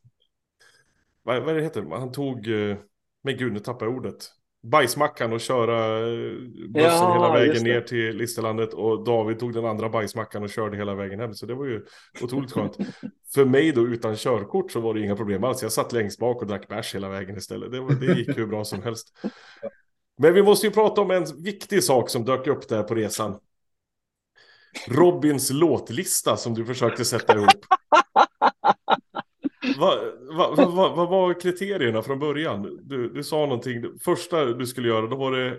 vad, 1.23 1.43
vad 1.43 1.55
det 1.57 1.63
heter, 1.63 1.83
han 1.91 2.13
tog, 2.13 2.49
eh, 2.49 2.77
men 3.25 3.37
gud 3.37 3.53
nu 3.53 3.59
tappar 3.61 3.87
jag 3.87 3.97
ordet. 3.97 4.17
bajsmackan 4.63 5.33
och 5.33 5.41
köra 5.41 5.99
eh, 6.09 6.33
bussen 6.75 7.09
ja, 7.09 7.13
hela 7.13 7.31
vägen 7.31 7.63
ner 7.65 7.81
till 7.81 8.17
Listerlandet 8.17 8.75
och 8.75 9.05
David 9.05 9.39
tog 9.39 9.53
den 9.55 9.65
andra 9.67 9.89
bajsmackan 9.89 10.43
och 10.43 10.51
körde 10.51 10.77
hela 10.77 10.95
vägen 10.95 11.21
hem. 11.21 11.35
Så 11.35 11.47
det 11.47 11.55
var 11.55 11.67
ju 11.67 11.85
otroligt 12.23 12.53
skönt. 12.53 12.77
För 13.35 13.45
mig 13.45 13.73
då 13.73 13.87
utan 13.87 14.17
körkort 14.17 14.73
så 14.73 14.81
var 14.81 14.95
det 14.95 15.01
inga 15.01 15.17
problem 15.17 15.45
alls. 15.45 15.63
Jag 15.63 15.73
satt 15.73 15.93
längst 15.93 16.19
bak 16.21 16.43
och 16.43 16.49
drack 16.49 16.69
bärs 16.69 16.95
hela 16.95 17.09
vägen 17.09 17.37
istället. 17.37 17.73
Det, 17.73 17.81
var, 17.81 17.95
det 17.95 18.07
gick 18.07 18.39
hur 18.39 18.47
bra 18.47 18.65
som 18.65 18.83
helst. 18.83 19.13
Men 20.19 20.35
vi 20.35 20.43
måste 20.43 20.67
ju 20.67 20.73
prata 20.73 21.01
om 21.01 21.11
en 21.11 21.25
viktig 21.43 21.85
sak 21.85 22.11
som 22.11 22.25
dök 22.25 22.47
upp 22.47 22.69
där 22.69 22.83
på 22.83 22.95
resan. 22.95 23.39
Robins 24.89 25.51
låtlista 25.51 26.37
som 26.37 26.55
du 26.55 26.65
försökte 26.65 27.05
sätta 27.05 27.37
ihop. 27.37 27.65
Vad 29.79 29.99
va, 30.37 30.55
va, 30.57 30.67
va, 30.67 30.95
va, 30.95 31.07
var 31.07 31.41
kriterierna 31.41 32.03
från 32.03 32.19
början? 32.19 32.79
Du, 32.83 33.09
du 33.09 33.23
sa 33.23 33.37
någonting, 33.37 33.85
första 34.05 34.45
du 34.45 34.67
skulle 34.67 34.89
göra, 34.89 35.07
då 35.07 35.17
var 35.17 35.33
det 35.33 35.59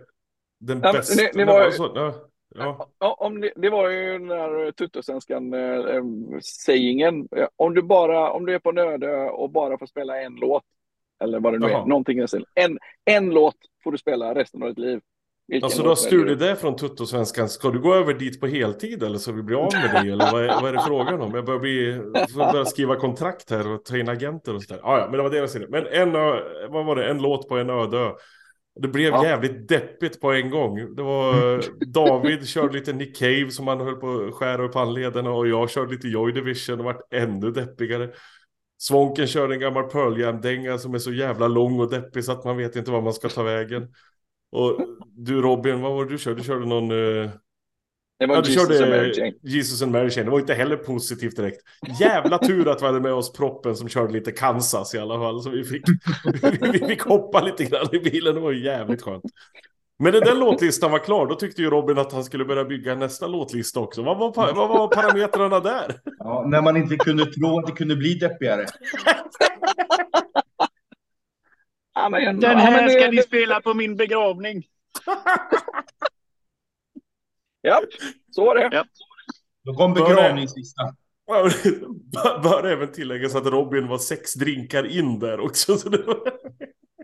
den 0.60 0.80
ja, 0.84 0.94
bästa. 0.94 1.24
Det, 1.24 1.32
det 1.34 1.46
var, 1.46 1.62
alltså, 1.62 1.92
ja, 1.96 2.14
ja. 2.56 2.90
ja, 3.00 3.18
om 3.20 3.42
det, 3.42 3.54
det, 3.56 3.70
var 3.70 3.90
ju 3.90 4.20
den 4.20 4.30
här 4.30 4.72
tuttosvenskan 4.72 5.54
äh, 5.54 6.04
sägingen. 6.66 7.28
Om 7.56 7.74
du, 7.74 7.82
bara, 7.82 8.32
om 8.32 8.46
du 8.46 8.54
är 8.54 8.60
på 8.60 8.72
Nödö 8.72 9.30
och 9.30 9.50
bara 9.50 9.78
får 9.78 9.86
spela 9.86 10.22
en 10.22 10.36
låt, 10.36 10.64
eller 11.24 11.40
vad 11.40 11.54
det 11.54 11.60
nu 11.60 11.68
Jaha. 11.68 11.82
är, 11.82 11.86
någonting 11.86 12.20
i 12.20 12.26
en, 12.56 12.78
en 13.06 13.30
låt 13.30 13.56
får 13.84 13.92
du 13.92 13.98
spela 13.98 14.36
resten 14.36 14.64
av 14.64 14.70
ditt 14.70 14.78
liv. 14.78 15.00
Vilken 15.48 15.66
alltså 15.66 15.82
du 15.82 15.88
har 15.88 15.96
stulit 15.96 16.40
det 16.40 16.56
från 16.56 16.76
Tuttosvenskan. 16.76 17.50
Ska 17.50 17.70
du 17.70 17.80
gå 17.80 17.94
över 17.94 18.14
dit 18.14 18.40
på 18.40 18.48
heltid 18.48 19.04
eller 19.04 19.18
så 19.18 19.32
vi 19.32 19.44
blir 19.44 19.58
av 19.58 19.74
med 19.74 19.92
det? 19.94 20.12
Eller 20.12 20.32
vad 20.32 20.44
är, 20.44 20.48
vad 20.48 20.70
är 20.70 20.74
det 20.74 20.84
frågan 20.88 21.22
om? 21.22 21.36
Jag 21.36 21.46
börjar, 21.46 21.60
bli, 21.60 22.00
börjar 22.36 22.66
skriva 22.66 22.96
kontrakt 22.96 23.50
här 23.50 23.72
och 23.72 23.86
ta 23.86 23.98
in 23.98 24.10
agenter 24.10 24.56
och 24.56 24.64
sådär. 24.64 24.82
Ah, 24.84 25.00
ja, 25.00 25.06
men 25.06 25.18
det 25.18 25.24
var 25.24 25.30
det 25.30 25.38
jag 25.38 25.50
säger. 25.50 25.68
Men 25.68 25.88
en, 25.88 26.12
vad 26.72 26.86
var 26.86 26.96
det? 26.96 27.10
En 27.10 27.22
låt 27.22 27.50
på 27.50 27.58
en 27.58 27.70
öde 27.70 27.98
ö. 27.98 28.12
Det 28.80 28.88
blev 28.88 29.14
ja. 29.14 29.26
jävligt 29.26 29.68
deppigt 29.68 30.22
på 30.22 30.32
en 30.32 30.50
gång. 30.50 30.96
Det 30.96 31.04
var 31.04 31.64
David 31.86 32.48
körde 32.48 32.74
lite 32.74 32.94
Nick 32.94 33.18
Cave 33.18 33.52
som 33.52 33.68
han 33.68 33.82
höll 33.82 33.96
på 33.96 34.26
att 34.28 34.34
skära 34.34 34.64
upp 34.66 34.76
handlederna 34.76 35.32
och 35.32 35.48
jag 35.48 35.70
körde 35.70 35.92
lite 35.92 36.08
Joy 36.08 36.32
Division 36.32 36.80
och 36.80 36.86
vart 36.86 37.14
ännu 37.14 37.52
deppigare. 37.52 38.10
Svånken 38.78 39.28
körde 39.28 39.54
en 39.54 39.60
gammal 39.60 39.84
Pearl 39.84 40.20
Jam-dänga 40.20 40.78
som 40.78 40.94
är 40.94 41.00
så 41.00 41.14
jävla 41.14 41.48
lång 41.48 41.80
och 41.80 41.90
deppig 41.90 42.24
så 42.24 42.32
att 42.32 42.46
man 42.46 42.58
vet 42.58 42.76
inte 42.76 42.92
var 42.92 43.02
man 43.02 43.14
ska 43.14 43.30
ta 43.30 43.44
vägen. 43.44 43.88
Och 44.52 44.80
du 45.16 45.42
Robin, 45.42 45.82
vad 45.82 45.94
var 45.94 46.06
det 46.06 46.12
du 46.12 46.18
körde? 46.18 46.36
Du 46.36 46.44
körde 46.44 46.66
någon... 46.66 46.92
Uh... 46.92 47.30
Det 48.20 48.26
var 48.26 48.36
ja, 48.36 48.42
du 48.42 48.52
Jesus 48.52 48.68
körde 48.68 48.84
and 48.84 49.18
Mary. 49.18 49.34
Jesus 49.42 49.82
and 49.82 49.92
Mary 49.92 50.10
Jane. 50.12 50.24
Det 50.24 50.32
var 50.32 50.40
inte 50.40 50.54
heller 50.54 50.78
positivt 50.78 51.36
direkt. 51.36 51.62
Jävla 52.00 52.38
tur 52.38 52.68
att 52.68 52.82
vi 52.82 52.86
hade 52.86 53.00
med 53.00 53.14
oss 53.14 53.34
proppen 53.34 53.76
som 53.76 53.90
körde 53.90 54.14
lite 54.14 54.32
Kansas 54.32 54.96
i 54.96 54.98
alla 54.98 55.20
fall. 55.20 55.42
Så 55.42 55.50
vi 55.50 55.64
fick, 55.64 55.84
vi 56.74 56.88
fick 56.88 57.02
hoppa 57.02 57.42
lite 57.42 57.64
grann 57.64 57.96
i 57.96 58.00
bilen. 58.00 58.36
Det 58.36 58.42
var 58.42 58.52
jävligt 58.52 59.02
skönt. 59.02 59.24
Men 60.00 60.14
när 60.14 60.22
den 60.22 60.40
låtlistan 60.40 60.92
var 60.92 61.00
klar, 61.00 61.28
då 61.28 61.36
tyckte 61.36 61.62
ju 61.62 61.70
Robin 61.70 61.98
att 61.98 62.12
han 62.12 62.24
skulle 62.24 62.46
börja 62.46 62.66
bygga 62.66 62.96
nästa 62.96 63.28
låtlista 63.28 63.80
också. 63.80 64.04
Vad 64.04 64.18
var, 64.18 64.54
vad 64.54 64.70
var 64.70 64.88
parametrarna 64.88 65.60
där? 65.60 66.02
Ja, 66.20 66.46
när 66.48 66.62
man 66.62 66.78
inte 66.78 66.96
kunde 66.96 67.26
tro 67.26 67.60
att 67.60 67.66
det 67.68 67.72
kunde 67.72 67.96
bli 67.96 68.14
deppigare. 68.14 68.66
Ja, 71.94 72.10
men, 72.10 72.40
Den 72.40 72.58
här 72.58 72.82
ja, 72.82 72.90
ska 72.90 73.00
det, 73.00 73.12
ni 73.12 73.22
spela 73.22 73.62
på 73.62 73.74
min 73.74 73.96
begravning. 73.96 74.64
ja, 77.62 77.82
så 78.32 78.46
var 78.46 78.56
det. 78.56 78.70
Ja. 78.72 78.86
Då 79.64 79.74
kom 79.74 79.94
begravningslistan. 79.94 80.96
Bör 82.44 82.64
även 82.64 82.92
tilläggas 82.92 83.36
att 83.36 83.46
Robin 83.46 83.88
var 83.88 83.98
sex 83.98 84.34
drinkar 84.34 84.86
in 84.98 85.20
där 85.20 85.40
också. 85.40 85.78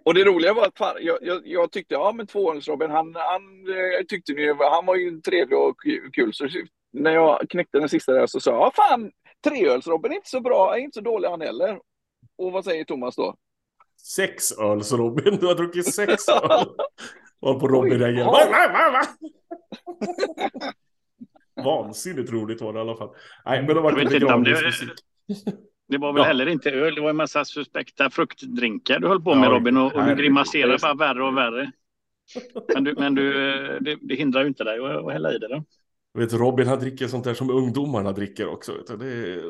Och 0.06 0.14
det 0.14 0.24
roliga 0.24 0.54
var 0.54 0.66
att 0.68 0.78
fan, 0.78 0.96
jag, 1.00 1.18
jag, 1.22 1.42
jag, 1.48 1.72
tyckte, 1.72 1.94
ja 1.94 2.12
men 2.12 2.28
tvåårings-Robin, 2.28 2.90
han, 2.92 3.16
han, 3.16 3.66
jag 3.98 4.08
tyckte 4.08 4.34
nu, 4.34 4.54
han 4.54 4.86
var 4.86 4.96
ju 4.96 5.22
trevlig 5.22 5.60
och 5.60 5.76
kul. 6.14 6.34
Så 6.34 6.48
när 6.94 7.12
jag 7.12 7.50
knäckte 7.50 7.80
den 7.80 7.90
sista 7.90 8.14
där 8.14 8.28
så 8.28 8.40
sa 8.40 8.52
jag, 8.52 8.62
ja 8.62 8.72
fan, 8.76 9.12
treöls-Robin 9.48 10.12
är 10.12 10.16
inte 10.16 10.30
så 10.30 10.42
bra, 10.42 10.76
är 10.76 10.80
inte 10.80 10.96
så 10.96 11.02
dålig 11.02 11.30
han 11.30 11.42
heller. 11.42 11.80
Och 12.38 12.52
vad 12.52 12.66
säger 12.66 12.84
Thomas 12.84 13.16
då? 13.16 13.36
sex 14.04 14.52
öl, 14.52 14.84
så 14.84 14.98
Robin. 14.98 15.38
Du 15.40 15.48
har 15.48 15.56
druckit 15.56 15.94
sex 15.94 16.30
öl. 16.30 16.68
Och 17.40 17.60
på 17.60 17.68
Robin 17.68 18.00
reagerade. 18.00 18.32
Va, 18.32 18.48
va, 18.52 18.92
va, 18.92 19.02
Vansinnigt 21.64 22.32
roligt 22.32 22.62
var 22.62 22.74
det 22.74 22.80
i 22.80 22.82
alla 22.82 22.96
fall. 22.96 23.10
Nej, 23.46 23.64
men 23.64 23.76
det 23.76 23.82
var 23.82 24.02
inte 24.02 24.20
begravningsmusik. 24.20 24.90
Det 25.94 26.00
var 26.00 26.14
väl 26.14 26.22
ja. 26.22 26.28
heller 26.28 26.48
inte 26.48 26.72
öl, 26.72 26.96
det 26.96 27.02
var 27.02 27.10
en 27.10 27.16
massa 27.16 27.46
suspekta 27.46 28.10
fruktdrinkar 28.10 29.00
du 29.00 29.08
höll 29.08 29.22
på 29.22 29.36
med 29.36 29.48
ja, 29.48 29.52
Robin 29.52 29.78
och, 29.78 29.96
och 29.96 30.06
du 30.06 30.16
grimaserade 30.16 30.78
bara 30.82 30.94
värre 30.94 31.24
och 31.24 31.38
värre. 31.38 31.72
Men, 32.74 32.84
du, 32.84 32.96
men 32.98 33.16
du, 33.16 33.34
det, 33.82 33.98
det 34.02 34.16
hindrar 34.16 34.42
ju 34.42 34.48
inte 34.48 34.64
dig 34.64 34.80
att 34.80 35.14
hälla 35.14 35.34
i 35.34 35.38
det 35.38 35.48
då. 35.48 35.64
Vet, 36.20 36.34
Robin 36.34 36.68
han 36.68 36.80
dricker 36.80 37.08
sånt 37.08 37.24
där 37.24 37.34
som 37.34 37.50
ungdomarna 37.50 38.12
dricker 38.12 38.48
också. 38.48 38.72
Det 39.00 39.42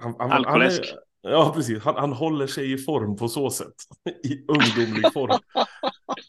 han, 0.00 0.14
han, 0.18 0.32
Alkoläsk. 0.32 0.80
Han 0.80 0.98
är, 0.98 1.00
Ja, 1.22 1.52
precis. 1.54 1.82
Han, 1.82 1.96
han 1.96 2.12
håller 2.12 2.46
sig 2.46 2.72
i 2.72 2.78
form 2.78 3.16
på 3.16 3.28
så 3.28 3.50
sätt. 3.50 3.74
I 4.24 4.44
ungdomlig 4.48 5.12
form. 5.12 5.38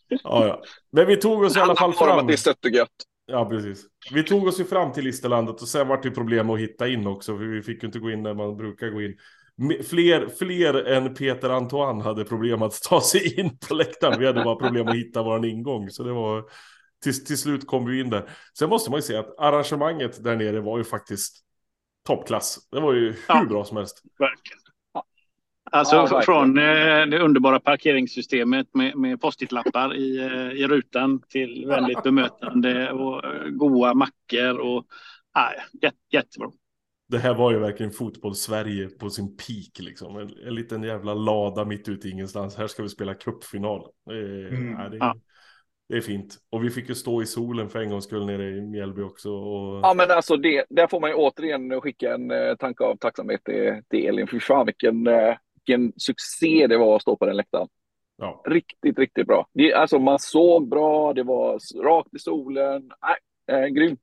Ja, 0.07 0.47
ja. 0.47 0.61
Men 0.91 1.07
vi 1.07 1.17
tog 1.17 1.43
oss 1.43 1.57
i 1.57 1.59
alla 1.59 1.75
fall 1.75 1.93
fram. 1.93 2.27
Det 2.27 2.33
är 2.33 2.37
sött 2.37 2.65
och 2.65 2.71
gött. 2.71 2.89
Ja, 3.25 3.49
precis. 3.49 3.85
Vi 4.13 4.23
tog 4.23 4.47
oss 4.47 4.59
ju 4.59 4.63
fram 4.63 4.91
till 4.91 5.03
Listerlandet 5.03 5.61
och 5.61 5.67
sen 5.67 5.87
var 5.87 6.01
det 6.03 6.11
problem 6.11 6.49
att 6.49 6.59
hitta 6.59 6.87
in 6.87 7.07
också. 7.07 7.37
För 7.37 7.43
vi 7.43 7.61
fick 7.61 7.83
ju 7.83 7.87
inte 7.87 7.99
gå 7.99 8.11
in 8.11 8.23
där 8.23 8.33
man 8.33 8.57
brukar 8.57 8.89
gå 8.89 9.01
in. 9.01 9.17
Fler, 9.89 10.27
fler 10.39 10.87
än 10.87 11.13
Peter 11.13 11.49
Antoine 11.49 12.01
hade 12.01 12.25
problem 12.25 12.61
att 12.61 12.81
ta 12.81 13.01
sig 13.01 13.39
in 13.39 13.57
på 13.67 13.73
läktaren. 13.73 14.19
Vi 14.19 14.25
hade 14.25 14.43
bara 14.43 14.55
problem 14.55 14.87
att 14.87 14.95
hitta 14.95 15.23
vår 15.23 15.45
ingång. 15.45 15.89
Så 15.89 16.03
det 16.03 16.13
var... 16.13 16.43
Till, 17.03 17.25
till 17.25 17.37
slut 17.37 17.67
kom 17.67 17.85
vi 17.85 17.99
in 17.99 18.09
där. 18.09 18.29
Sen 18.57 18.69
måste 18.69 18.89
man 18.89 18.97
ju 18.97 19.01
säga 19.01 19.19
att 19.19 19.39
arrangemanget 19.39 20.23
där 20.23 20.35
nere 20.35 20.59
var 20.59 20.77
ju 20.77 20.83
faktiskt 20.83 21.43
toppklass. 22.07 22.69
Det 22.71 22.79
var 22.79 22.93
ju 22.93 23.05
hur 23.05 23.17
ja, 23.27 23.45
bra 23.49 23.65
som 23.65 23.77
helst. 23.77 24.01
Verkligen. 24.19 24.61
Alltså 25.73 25.95
ja, 25.95 26.21
från 26.21 26.57
eh, 26.57 27.05
det 27.05 27.19
underbara 27.19 27.59
parkeringssystemet 27.59 28.67
med, 28.73 28.97
med 28.97 29.21
post-it-lappar 29.21 29.95
i, 29.95 30.17
eh, 30.19 30.61
i 30.61 30.67
rutan 30.67 31.21
till 31.29 31.65
väldigt 31.67 32.03
bemötande 32.03 32.91
och 32.91 33.25
eh, 33.25 33.49
goa 33.49 33.93
mackor 33.93 34.57
och 34.57 34.85
äh, 35.37 35.81
jätte, 35.81 35.97
jättebra. 36.11 36.51
Det 37.11 37.19
här 37.19 37.33
var 37.33 37.51
ju 37.51 37.59
verkligen 37.59 37.91
fotboll-Sverige 37.91 38.89
på 38.89 39.09
sin 39.09 39.37
peak 39.37 39.79
liksom. 39.79 40.17
En, 40.17 40.29
en 40.47 40.55
liten 40.55 40.83
jävla 40.83 41.13
lada 41.13 41.65
mitt 41.65 41.89
ute 41.89 42.07
i 42.07 42.11
ingenstans. 42.11 42.57
Här 42.57 42.67
ska 42.67 42.83
vi 42.83 42.89
spela 42.89 43.13
cupfinal. 43.13 43.87
Det, 44.05 44.47
mm. 44.47 44.91
det, 44.91 44.97
ja. 44.97 45.15
det 45.89 45.97
är 45.97 46.01
fint. 46.01 46.37
Och 46.49 46.63
vi 46.63 46.69
fick 46.69 46.89
ju 46.89 46.95
stå 46.95 47.21
i 47.21 47.25
solen 47.25 47.69
för 47.69 47.79
en 47.79 47.89
gångs 47.89 48.05
skull 48.05 48.25
nere 48.25 48.49
i 48.49 48.61
Mjällby 48.61 49.01
också. 49.01 49.31
Och... 49.31 49.79
Ja, 49.83 49.93
men 49.93 50.11
alltså 50.11 50.37
det, 50.37 50.65
där 50.69 50.87
får 50.87 50.99
man 50.99 51.09
ju 51.09 51.15
återigen 51.15 51.81
skicka 51.81 52.13
en 52.13 52.31
eh, 52.31 52.55
tanke 52.55 52.83
av 52.83 52.95
tacksamhet 52.95 53.43
till, 53.43 53.81
till 53.89 54.05
Elin. 54.05 54.27
Fy 54.27 54.39
fan 54.39 54.65
vilken 54.65 55.07
eh, 55.07 55.35
vilken 55.65 55.93
succé 55.97 56.67
det 56.67 56.77
var 56.77 56.95
att 56.95 57.01
stå 57.01 57.15
på 57.15 57.25
den 57.25 57.35
läktaren. 57.35 57.67
Ja. 58.17 58.43
Riktigt, 58.45 58.99
riktigt 58.99 59.27
bra. 59.27 59.47
Det, 59.53 59.73
alltså, 59.73 59.99
man 59.99 60.19
såg 60.19 60.69
bra, 60.69 61.13
det 61.13 61.23
var 61.23 61.59
rakt 61.83 62.13
i 62.13 62.19
solen. 62.19 62.91
Nej, 63.01 63.63
äh, 63.63 63.67
grymt. 63.67 63.99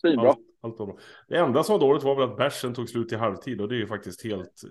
Svinbra. 0.00 0.28
Allt, 0.28 0.38
allt 0.60 0.78
var 0.78 0.86
bra. 0.86 0.98
Det 1.28 1.36
enda 1.36 1.62
som 1.62 1.72
var 1.72 1.80
dåligt 1.80 2.02
var 2.02 2.14
väl 2.14 2.30
att 2.30 2.36
bärsen 2.36 2.74
tog 2.74 2.88
slut 2.88 3.12
i 3.12 3.16
halvtid 3.16 3.60
och 3.60 3.68
det 3.68 3.74
är 3.74 3.78
ju 3.78 3.86
faktiskt 3.86 4.24
helt, 4.24 4.62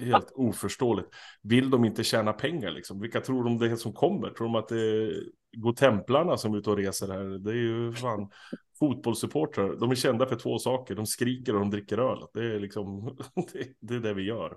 helt 0.00 0.32
oförståeligt. 0.34 1.08
Vill 1.42 1.70
de 1.70 1.84
inte 1.84 2.04
tjäna 2.04 2.32
pengar 2.32 2.70
liksom? 2.70 3.00
Vilka 3.00 3.20
tror 3.20 3.44
de 3.44 3.58
det 3.58 3.70
är 3.70 3.76
som 3.76 3.92
kommer? 3.92 4.30
Tror 4.30 4.46
de 4.46 4.54
att 4.54 4.68
det 4.68 4.80
är 4.80 5.22
godtemplarna 5.56 6.36
som 6.36 6.54
är 6.54 6.58
ute 6.58 6.70
och 6.70 6.76
reser 6.76 7.08
här? 7.08 7.38
Det 7.38 7.50
är 7.50 7.54
ju 7.54 7.92
fan 7.92 8.30
fotbollssupportrar. 8.78 9.76
De 9.76 9.90
är 9.90 9.94
kända 9.94 10.26
för 10.26 10.36
två 10.36 10.58
saker. 10.58 10.94
De 10.94 11.06
skriker 11.06 11.54
och 11.54 11.60
de 11.60 11.70
dricker 11.70 11.98
öl. 11.98 12.18
Det 12.34 12.40
är 12.40 12.60
liksom, 12.60 13.04
det, 13.52 13.68
det 13.80 13.94
är 13.94 14.00
det 14.00 14.14
vi 14.14 14.22
gör. 14.22 14.56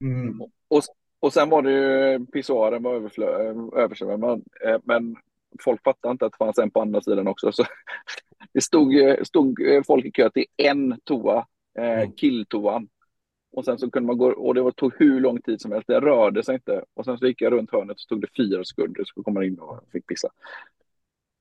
Mm. 0.00 0.40
Och, 0.68 0.82
och 1.20 1.32
sen 1.32 1.50
var 1.50 1.62
det 1.62 1.72
ju 1.72 2.26
pissoaren 2.26 2.82
var 2.82 2.94
översvämmad. 3.78 4.42
Eh, 4.66 4.80
men 4.84 5.16
folk 5.64 5.84
fattade 5.84 6.12
inte 6.12 6.26
att 6.26 6.32
det 6.32 6.44
fanns 6.44 6.58
en 6.58 6.70
på 6.70 6.80
andra 6.80 7.00
sidan 7.00 7.28
också. 7.28 7.52
Så 7.52 7.64
det 8.52 8.60
stod, 8.60 8.92
stod 9.22 9.58
folk 9.86 10.04
i 10.04 10.10
kö 10.10 10.30
till 10.30 10.46
en 10.56 11.00
toa, 11.04 11.46
eh, 11.78 11.84
mm. 11.84 12.12
killtoan. 12.12 12.88
Och 13.52 13.64
sen 13.64 13.78
så 13.78 13.90
kunde 13.90 14.06
man 14.06 14.18
gå, 14.18 14.26
och 14.26 14.54
det 14.54 14.72
tog 14.72 14.94
hur 14.98 15.20
lång 15.20 15.42
tid 15.42 15.60
som 15.60 15.72
helst, 15.72 15.86
det 15.86 16.00
rörde 16.00 16.44
sig 16.44 16.54
inte. 16.54 16.84
Och 16.94 17.04
sen 17.04 17.18
så 17.18 17.26
gick 17.26 17.42
jag 17.42 17.52
runt 17.52 17.72
hörnet 17.72 17.94
och 17.94 18.00
stod 18.00 18.20
det 18.20 18.28
fyra 18.36 18.64
sekunder 18.64 19.04
så 19.04 19.22
kom 19.22 19.34
man 19.34 19.44
in 19.44 19.58
och 19.58 19.80
fick 19.92 20.06
pissa. 20.06 20.28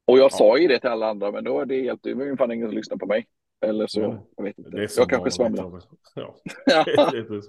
Och 0.06 0.18
jag 0.18 0.26
ja. 0.26 0.30
sa 0.30 0.58
ju 0.58 0.68
det 0.68 0.80
till 0.80 0.90
alla 0.90 1.10
andra, 1.10 1.32
men 1.32 1.44
då 1.44 1.60
är 1.60 1.66
det 1.66 1.98
det 2.02 2.14
var 2.14 2.36
fan 2.36 2.52
ingen 2.52 2.68
som 2.68 2.76
lyssnade 2.76 3.00
på 3.00 3.06
mig. 3.06 3.28
Eller 3.62 3.88
så, 3.88 4.02
ja. 4.02 4.26
jag 4.38 4.44
vet 4.44 4.58
inte. 4.58 4.88
Jag 4.98 5.10
kanske 5.10 5.32
svamlar. 5.32 5.82
Ja. 6.16 6.36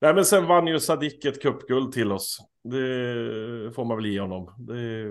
Nej, 0.00 0.14
men 0.14 0.24
sen 0.24 0.46
vann 0.46 0.66
ju 0.66 0.80
Sadik 0.80 1.24
ett 1.24 1.42
cupguld 1.42 1.92
till 1.92 2.12
oss. 2.12 2.38
Det 2.62 3.74
får 3.74 3.84
man 3.84 3.96
väl 3.96 4.06
ge 4.06 4.20
honom. 4.20 4.54
Det... 4.58 5.04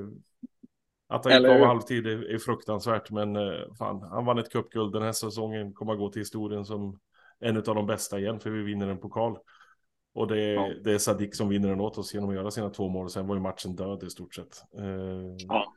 Att 1.13 1.25
han 1.25 1.41
gick 1.41 1.51
av 1.51 1.65
halvtid 1.65 2.07
är, 2.07 2.33
är 2.33 2.37
fruktansvärt, 2.37 3.11
men 3.11 3.35
eh, 3.35 3.73
fan, 3.79 4.01
han 4.01 4.25
vann 4.25 4.37
ett 4.37 4.51
cupguld. 4.51 4.93
Den 4.93 5.03
här 5.03 5.11
säsongen 5.11 5.73
kommer 5.73 5.93
att 5.93 5.99
gå 5.99 6.09
till 6.09 6.21
historien 6.21 6.65
som 6.65 6.99
en 7.39 7.57
av 7.57 7.63
de 7.63 7.85
bästa 7.85 8.19
igen, 8.19 8.39
för 8.39 8.49
vi 8.49 8.63
vinner 8.63 8.87
en 8.87 8.97
pokal. 8.97 9.37
Och 10.13 10.27
det, 10.27 10.43
är, 10.43 10.53
ja. 10.53 10.69
det 10.83 10.91
är 10.91 10.97
Sadik 10.97 11.35
som 11.35 11.49
vinner 11.49 11.69
den 11.69 11.81
åt 11.81 11.97
oss 11.97 12.13
genom 12.13 12.29
att 12.29 12.35
göra 12.35 12.51
sina 12.51 12.69
två 12.69 12.89
mål. 12.89 13.09
Sen 13.09 13.27
var 13.27 13.35
ju 13.35 13.41
matchen 13.41 13.75
död 13.75 14.03
i 14.03 14.09
stort 14.09 14.35
sett. 14.35 14.63
Eh, 14.79 15.35
ja. 15.47 15.73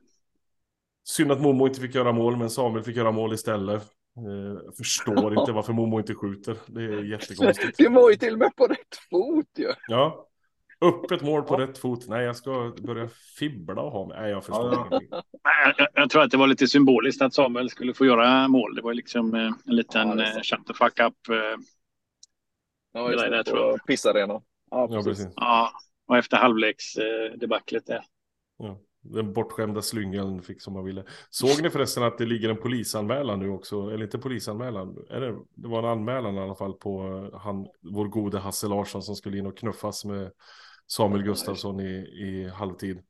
Synd 1.05 1.33
att 1.33 1.41
Momo 1.41 1.67
inte 1.67 1.81
fick 1.81 1.95
göra 1.95 2.13
mål, 2.13 2.37
men 2.37 2.51
Samuel 2.51 2.85
fick 2.85 2.97
göra 2.97 3.13
mål 3.13 3.33
istället. 3.33 3.83
Eh, 4.17 4.73
förstår 4.77 5.39
inte 5.39 5.53
varför 5.53 5.73
Momo 5.73 5.99
inte 5.99 6.15
skjuter. 6.15 6.57
Det 6.67 6.83
är 6.83 7.05
jättekonstigt. 7.05 7.79
Det 7.79 7.89
var 7.89 8.11
ju 8.11 8.17
till 8.17 8.33
och 8.33 8.39
med 8.39 8.57
på 8.57 8.67
rätt 8.67 8.97
fot 9.11 9.59
ju. 9.59 9.73
Ja. 9.89 10.29
Öppet 10.81 11.23
mål 11.23 11.43
på 11.43 11.57
rätt 11.57 11.79
fot. 11.79 12.09
Nej, 12.09 12.25
jag 12.25 12.37
ska 12.37 12.73
börja 12.83 13.09
fibbla 13.39 13.83
och 13.83 13.93
ha 13.93 14.07
mig. 14.07 14.21
Nej, 14.21 14.31
jag 14.31 14.45
förstår 14.45 14.73
ja. 14.91 15.01
Jag, 15.79 15.89
jag, 15.95 16.11
tror 16.11 16.23
att 16.23 16.31
det 16.31 16.37
var 16.37 16.47
lite 16.47 16.67
symboliskt 16.67 17.23
att 17.23 17.35
Samuel 17.35 17.71
skulle 17.71 17.95
få 17.95 18.07
göra 18.07 18.49
mål. 18.49 18.75
Det 18.75 18.83
var 18.83 18.95
liksom 18.95 19.35
eh, 19.35 19.53
en 19.67 19.77
liten 19.77 20.19
ja, 20.19 20.43
shut 20.43 20.67
the 20.67 20.75
fuck 20.75 21.01
up. 21.01 21.29
Eh, 21.29 21.37
ja, 22.93 23.11
just 23.11 23.25
det, 23.25 23.31
där, 23.31 23.43
tror 23.43 23.59
jag. 23.59 23.87
Pissarena. 23.87 24.41
Ja, 24.71 24.89
precis. 24.89 25.07
Ja, 25.07 25.11
precis. 25.11 25.33
Ja, 25.37 25.71
och 26.09 26.17
efter 26.17 26.37
halvleksdebaclet 26.37 27.87
där. 27.87 28.05
Ja 28.59 28.81
den 29.11 29.33
bortskämda 29.33 29.83
slyngeln 29.83 30.43
fick 30.43 30.63
som 30.63 30.75
man 30.75 30.85
ville. 30.85 31.05
Såg 31.31 31.63
ni 31.63 31.71
förresten 31.71 32.03
att 32.03 32.19
det 32.19 32.27
ligger 32.27 32.49
en 32.49 32.57
polisanmälan 32.57 33.39
nu 33.39 33.49
också? 33.49 33.91
Eller 33.91 34.05
inte 34.05 34.19
polisanmälan, 34.19 34.97
är 35.11 35.21
det, 35.21 35.37
det 35.55 35.69
var 35.69 35.79
en 35.79 35.85
anmälan 35.85 36.35
i 36.35 36.41
alla 36.41 36.55
fall 36.55 36.73
på 36.73 37.01
han, 37.35 37.67
vår 37.83 38.09
gode 38.09 38.39
Hasse 38.39 38.67
Larsson 38.67 39.03
som 39.03 39.17
skulle 39.17 39.39
in 39.39 39.47
och 39.47 39.59
knuffas 39.59 40.05
med 40.05 40.31
Samuel 40.87 41.23
Gustafsson 41.23 41.81
i, 41.81 41.93
i 41.97 42.49
halvtid. 42.49 43.03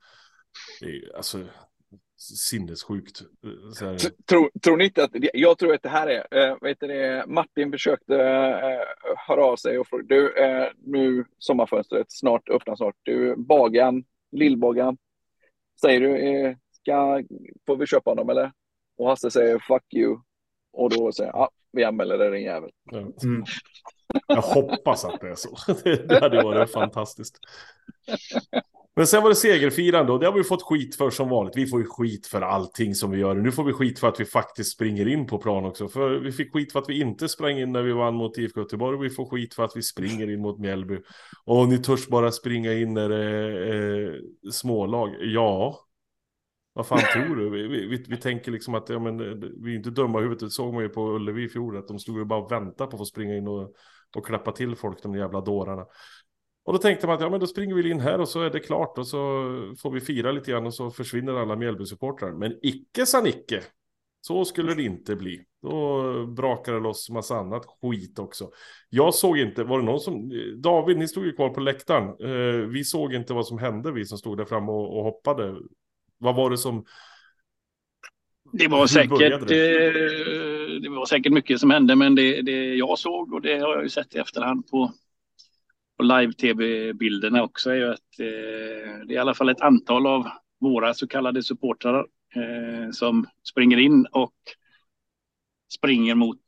Alltså, 1.16 1.38
sinnessjukt. 2.16 3.22
Tror, 4.28 4.50
tror 4.62 4.76
ni 4.76 4.84
inte 4.84 5.04
att, 5.04 5.10
jag 5.32 5.58
tror 5.58 5.74
att 5.74 5.82
det 5.82 5.88
här 5.88 6.06
är, 6.06 6.50
äh, 6.50 6.56
vet 6.60 6.80
det, 6.80 7.24
Martin 7.26 7.72
försökte 7.72 8.16
äh, 8.16 8.80
höra 9.28 9.44
av 9.44 9.56
sig 9.56 9.78
och 9.78 9.86
fråga, 9.86 10.04
du, 10.08 10.44
äh, 10.44 10.68
nu 10.76 11.24
sommarfönstret 11.38 12.06
snart, 12.08 12.48
öppnar 12.48 12.76
snart, 12.76 12.96
du, 13.02 13.36
Bagan, 13.36 14.04
Lillbagan, 14.32 14.96
Säger 15.80 16.00
du, 16.00 16.16
eh, 16.16 16.56
ska, 16.70 17.22
får 17.66 17.76
vi 17.76 17.86
köpa 17.86 18.10
honom 18.10 18.30
eller? 18.30 18.52
Och 18.98 19.08
Hasse 19.08 19.30
säger 19.30 19.58
fuck 19.58 19.94
you. 19.94 20.18
Och 20.72 20.90
då 20.90 21.12
säger 21.12 21.30
ja, 21.30 21.50
vi 21.72 21.84
anmäler 21.84 22.18
det 22.18 22.30
din 22.30 22.42
jävel. 22.42 22.70
Mm. 22.92 23.44
Jag 24.26 24.42
hoppas 24.42 25.04
att 25.04 25.20
det 25.20 25.28
är 25.28 25.34
så. 25.34 25.56
Det 26.08 26.20
hade 26.20 26.42
varit 26.42 26.72
fantastiskt. 26.72 27.38
Men 28.96 29.06
sen 29.06 29.22
var 29.22 29.28
det 29.28 29.36
segerfirande 29.36 30.12
och 30.12 30.20
det 30.20 30.26
har 30.26 30.32
vi 30.32 30.44
fått 30.44 30.62
skit 30.62 30.96
för 30.96 31.10
som 31.10 31.28
vanligt. 31.28 31.56
Vi 31.56 31.66
får 31.66 31.80
ju 31.80 31.86
skit 31.86 32.26
för 32.26 32.42
allting 32.42 32.94
som 32.94 33.10
vi 33.10 33.18
gör. 33.18 33.34
Nu 33.34 33.52
får 33.52 33.64
vi 33.64 33.72
skit 33.72 33.98
för 33.98 34.08
att 34.08 34.20
vi 34.20 34.24
faktiskt 34.24 34.72
springer 34.72 35.08
in 35.08 35.26
på 35.26 35.38
plan 35.38 35.64
också. 35.64 35.88
För 35.88 36.10
vi 36.10 36.32
fick 36.32 36.52
skit 36.52 36.72
för 36.72 36.78
att 36.78 36.88
vi 36.88 37.00
inte 37.00 37.28
sprang 37.28 37.58
in 37.58 37.72
när 37.72 37.82
vi 37.82 37.92
vann 37.92 38.14
mot 38.14 38.38
IFK 38.38 38.60
Göteborg. 38.60 38.98
Vi 38.98 39.10
får 39.10 39.26
skit 39.26 39.54
för 39.54 39.64
att 39.64 39.76
vi 39.76 39.82
springer 39.82 40.30
in 40.30 40.40
mot 40.40 40.58
Mjällby. 40.58 40.98
Och 41.44 41.68
ni 41.68 41.78
törs 41.78 42.08
bara 42.08 42.32
springa 42.32 42.72
in 42.72 42.94
när 42.94 43.08
det 43.08 43.24
är 43.24 44.14
eh, 44.14 44.50
smålag. 44.50 45.16
Ja. 45.20 45.80
Vad 46.72 46.86
fan 46.86 47.00
tror 47.12 47.36
du? 47.36 47.50
Vi, 47.50 47.86
vi, 47.86 48.04
vi, 48.08 48.16
tänker 48.16 48.52
liksom 48.52 48.74
att 48.74 48.88
ja, 48.88 48.98
men, 48.98 49.18
vi 49.62 49.72
är 49.72 49.76
inte 49.76 49.90
dumma 49.90 50.18
i 50.18 50.22
huvudet. 50.22 50.40
Det 50.40 50.50
såg 50.50 50.74
man 50.74 50.82
ju 50.82 50.88
på 50.88 51.14
Ullevi 51.14 51.44
i 51.44 51.48
fjol. 51.48 51.76
Att 51.76 51.88
de 51.88 51.98
stod 51.98 52.18
ju 52.18 52.24
bara 52.24 52.42
och 52.42 52.52
väntade 52.52 52.90
på 52.90 52.96
att 52.96 53.00
få 53.00 53.04
springa 53.04 53.36
in 53.36 53.48
och, 53.48 53.74
och 54.16 54.26
klappa 54.26 54.52
till 54.52 54.76
folk, 54.76 55.02
de 55.02 55.14
jävla 55.14 55.40
dårarna. 55.40 55.86
Och 56.64 56.72
då 56.72 56.78
tänkte 56.78 57.06
man 57.06 57.16
att 57.16 57.22
ja, 57.22 57.30
men 57.30 57.40
då 57.40 57.46
springer 57.46 57.74
vi 57.74 57.90
in 57.90 58.00
här 58.00 58.20
och 58.20 58.28
så 58.28 58.42
är 58.42 58.50
det 58.50 58.60
klart 58.60 58.98
och 58.98 59.06
så 59.06 59.18
får 59.82 59.90
vi 59.90 60.00
fira 60.00 60.32
lite 60.32 60.50
grann 60.50 60.66
och 60.66 60.74
så 60.74 60.90
försvinner 60.90 61.34
alla 61.34 61.56
Mjällby-supportrar. 61.56 62.32
Men 62.32 62.58
icke 62.62 63.06
sa 63.06 63.20
Nicke. 63.20 63.62
Så 64.20 64.44
skulle 64.44 64.74
det 64.74 64.82
inte 64.82 65.16
bli. 65.16 65.44
Då 65.62 66.26
brakade 66.26 66.76
det 66.76 66.82
loss 66.82 67.10
massa 67.10 67.36
annat 67.36 67.66
skit 67.66 68.18
också. 68.18 68.50
Jag 68.88 69.14
såg 69.14 69.38
inte, 69.38 69.64
var 69.64 69.78
det 69.78 69.84
någon 69.84 70.00
som, 70.00 70.32
David, 70.56 70.98
ni 70.98 71.08
stod 71.08 71.24
ju 71.24 71.32
kvar 71.32 71.48
på 71.48 71.60
läktaren. 71.60 72.08
Eh, 72.08 72.68
vi 72.68 72.84
såg 72.84 73.14
inte 73.14 73.34
vad 73.34 73.46
som 73.46 73.58
hände, 73.58 73.92
vi 73.92 74.04
som 74.04 74.18
stod 74.18 74.36
där 74.36 74.44
framme 74.44 74.72
och, 74.72 74.98
och 74.98 75.04
hoppade. 75.04 75.56
Vad 76.18 76.36
var 76.36 76.50
det 76.50 76.58
som... 76.58 76.84
Det 78.58 78.68
var, 78.68 78.86
säkert, 78.86 79.48
det? 79.48 79.86
Eh, 79.86 80.80
det 80.80 80.88
var 80.88 81.06
säkert 81.06 81.32
mycket 81.32 81.60
som 81.60 81.70
hände, 81.70 81.96
men 81.96 82.14
det, 82.14 82.42
det 82.42 82.74
jag 82.74 82.98
såg 82.98 83.32
och 83.32 83.42
det 83.42 83.58
har 83.58 83.74
jag 83.74 83.82
ju 83.82 83.88
sett 83.88 84.14
i 84.14 84.18
efterhand 84.18 84.66
på 84.70 84.92
och 85.98 86.04
live-tv-bilderna 86.04 87.42
också 87.42 87.70
är 87.70 87.74
ju 87.74 87.92
att 87.92 88.20
eh, 88.20 89.06
det 89.06 89.12
är 89.12 89.12
i 89.12 89.18
alla 89.18 89.34
fall 89.34 89.48
ett 89.48 89.60
antal 89.60 90.06
av 90.06 90.28
våra 90.60 90.94
så 90.94 91.06
kallade 91.06 91.42
supportrar 91.42 92.06
eh, 92.34 92.90
som 92.90 93.26
springer 93.50 93.78
in 93.78 94.06
och 94.06 94.34
springer 95.74 96.14
mot 96.14 96.44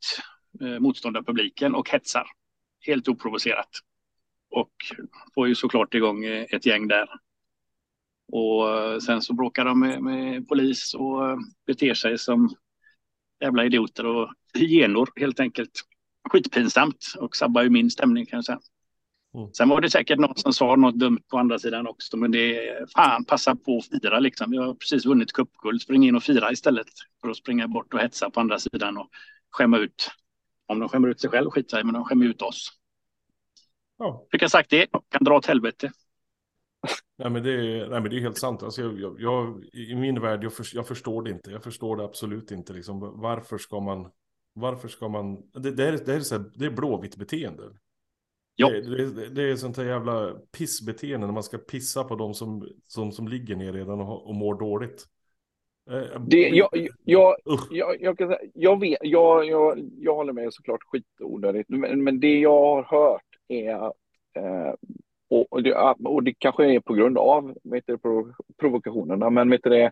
eh, 0.61 0.79
motståndarpubliken 0.79 1.75
och 1.75 1.89
hetsar 1.89 2.27
helt 2.85 3.07
oprovocerat. 3.07 3.69
Och 4.51 4.71
får 5.35 5.47
ju 5.47 5.55
såklart 5.55 5.93
igång 5.93 6.25
ett 6.25 6.65
gäng 6.65 6.87
där. 6.87 7.09
Och 8.31 8.69
eh, 8.69 8.99
sen 8.99 9.21
så 9.21 9.33
bråkar 9.33 9.65
de 9.65 9.79
med, 9.79 10.01
med 10.01 10.47
polis 10.47 10.93
och 10.93 11.29
eh, 11.29 11.37
beter 11.67 11.93
sig 11.93 12.17
som 12.17 12.49
jävla 13.41 13.65
idioter 13.65 14.05
och 14.05 14.33
hyenor 14.53 15.09
helt 15.15 15.39
enkelt. 15.39 15.81
Skitpinsamt 16.29 17.13
och 17.17 17.35
sabbar 17.35 17.63
ju 17.63 17.69
min 17.69 17.91
stämning 17.91 18.25
kan 18.25 18.37
jag 18.37 18.45
säga. 18.45 18.59
Mm. 19.35 19.53
Sen 19.53 19.69
var 19.69 19.81
det 19.81 19.89
säkert 19.89 20.19
någon 20.19 20.35
som 20.35 20.53
sa 20.53 20.75
något 20.75 20.95
dumt 20.95 21.19
på 21.27 21.37
andra 21.37 21.59
sidan 21.59 21.87
också, 21.87 22.17
men 22.17 22.31
det 22.31 22.67
är 22.67 22.85
fan 22.95 23.25
passa 23.25 23.55
på 23.55 23.77
att 23.77 23.85
fira 23.85 24.19
liksom. 24.19 24.51
Vi 24.51 24.57
har 24.57 24.73
precis 24.73 25.05
vunnit 25.05 25.33
cupguld, 25.33 25.81
spring 25.81 26.07
in 26.07 26.15
och 26.15 26.23
fira 26.23 26.51
istället 26.51 26.87
för 27.21 27.29
att 27.29 27.37
springa 27.37 27.67
bort 27.67 27.93
och 27.93 27.99
hetsa 27.99 28.29
på 28.29 28.39
andra 28.39 28.59
sidan 28.59 28.97
och 28.97 29.09
skämma 29.51 29.77
ut. 29.77 30.11
Om 30.67 30.79
de 30.79 30.89
skämmer 30.89 31.07
ut 31.07 31.21
sig 31.21 31.29
själv 31.29 31.49
skit 31.49 31.73
men 31.73 31.93
de 31.93 32.05
skämmer 32.05 32.25
ut 32.25 32.41
oss. 32.41 32.71
Ja. 33.97 34.27
Fick 34.31 34.41
jag 34.41 34.51
sagt 34.51 34.69
det, 34.69 34.87
kan 35.09 35.23
dra 35.23 35.37
åt 35.37 35.45
helvete. 35.45 35.91
Nej 37.19 37.29
men, 37.29 37.43
det 37.43 37.51
är, 37.51 37.89
nej 37.89 38.01
men 38.01 38.09
det 38.09 38.17
är 38.17 38.21
helt 38.21 38.37
sant. 38.37 38.63
Alltså 38.63 38.81
jag, 38.81 38.99
jag, 38.99 39.21
jag 39.21 39.63
I 39.73 39.95
min 39.95 40.21
värld, 40.21 40.43
jag, 40.43 40.53
för, 40.53 40.65
jag, 40.73 40.87
förstår 40.87 41.23
det 41.23 41.29
inte. 41.29 41.51
Jag 41.51 41.63
förstår 41.63 41.97
det 41.97 42.03
absolut 42.03 42.51
inte. 42.51 42.73
Liksom, 42.73 42.99
varför 43.21 43.57
ska 43.57 43.79
man... 43.79 44.11
Varför 44.53 44.87
ska 44.87 45.07
man... 45.07 45.49
Det, 45.53 45.71
det, 45.71 45.87
är, 45.87 45.91
det, 46.05 46.13
är, 46.13 46.19
så 46.19 46.35
här, 46.35 46.45
det 46.55 46.65
är 46.65 46.69
blåvitt 46.69 47.15
beteende. 47.15 47.63
Ja. 48.55 48.69
Det, 48.69 49.09
det, 49.09 49.29
det, 49.29 49.43
är 49.43 49.55
sånt 49.55 49.77
här 49.77 49.85
jävla 49.85 50.35
pissbeteende 50.57 51.27
när 51.27 51.33
man 51.33 51.43
ska 51.43 51.57
pissa 51.57 52.03
på 52.03 52.15
de 52.15 52.33
som, 52.33 52.69
som, 52.87 53.11
som 53.11 53.27
ligger 53.27 53.55
ner 53.55 53.73
redan 53.73 53.99
och, 53.99 54.27
och 54.27 54.35
mår 54.35 54.59
dåligt. 54.59 55.05
Det, 56.27 56.49
jag, 56.49 56.69
jag, 57.03 57.35
jag, 57.71 58.01
jag, 58.01 58.17
kan 58.17 58.27
säga, 58.27 58.39
jag, 58.53 58.79
vet, 58.79 58.97
jag, 59.01 59.45
jag, 59.45 59.89
jag 59.97 60.15
håller 60.15 60.33
med 60.33 60.53
såklart 60.53 60.83
skitonödigt, 60.83 61.69
men, 61.69 62.03
men 62.03 62.19
det 62.19 62.39
jag 62.39 62.59
har 62.59 62.83
hört 62.83 63.25
är 63.47 63.83
eh, 64.35 64.73
och, 65.49 65.63
det, 65.63 65.73
och 66.05 66.23
det 66.23 66.33
kanske 66.37 66.65
är 66.65 66.79
på 66.79 66.93
grund 66.93 67.17
av 67.17 67.57
vet 67.63 67.83
du, 67.87 67.97
provokationerna, 68.59 69.29
men 69.29 69.49
vet 69.49 69.63
du 69.63 69.69
det, 69.69 69.91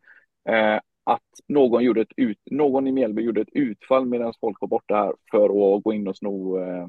eh, 0.49 0.79
att 1.03 1.23
någon, 1.47 1.83
gjorde 1.83 2.01
ett 2.01 2.13
ut, 2.17 2.39
någon 2.51 2.87
i 2.87 2.91
Mjällby 2.91 3.21
gjorde 3.21 3.41
ett 3.41 3.51
utfall 3.51 4.05
medan 4.05 4.33
folk 4.41 4.61
var 4.61 4.67
borta 4.67 4.95
här 4.95 5.13
för 5.31 5.45
att 5.45 5.83
gå 5.83 5.93
in 5.93 6.07
och 6.07 6.17
sno 6.17 6.59
eh, 6.59 6.87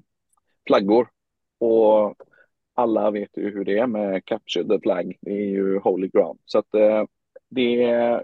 flaggor. 0.66 1.09
Och 1.59 2.14
alla 2.74 3.11
vet 3.11 3.37
ju 3.37 3.50
hur 3.50 3.64
det 3.64 3.78
är 3.78 3.87
med 3.87 4.24
Capture 4.24 4.68
the 4.68 4.81
Flag. 4.81 5.16
Det 5.20 5.31
är 5.31 5.46
ju 5.46 5.78
holy 5.78 6.09
ground. 6.09 6.38
Så 6.44 6.59
att 6.59 6.74
eh, 6.74 7.04
det, 7.48 7.74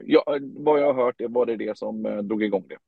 ja, 0.04 0.38
vad 0.56 0.80
jag 0.80 0.94
har 0.94 1.04
hört 1.04 1.14
det 1.18 1.26
var 1.26 1.46
det 1.46 1.56
det 1.56 1.78
som 1.78 2.06
eh, 2.06 2.16
drog 2.16 2.42
igång 2.42 2.64
det. 2.68 2.78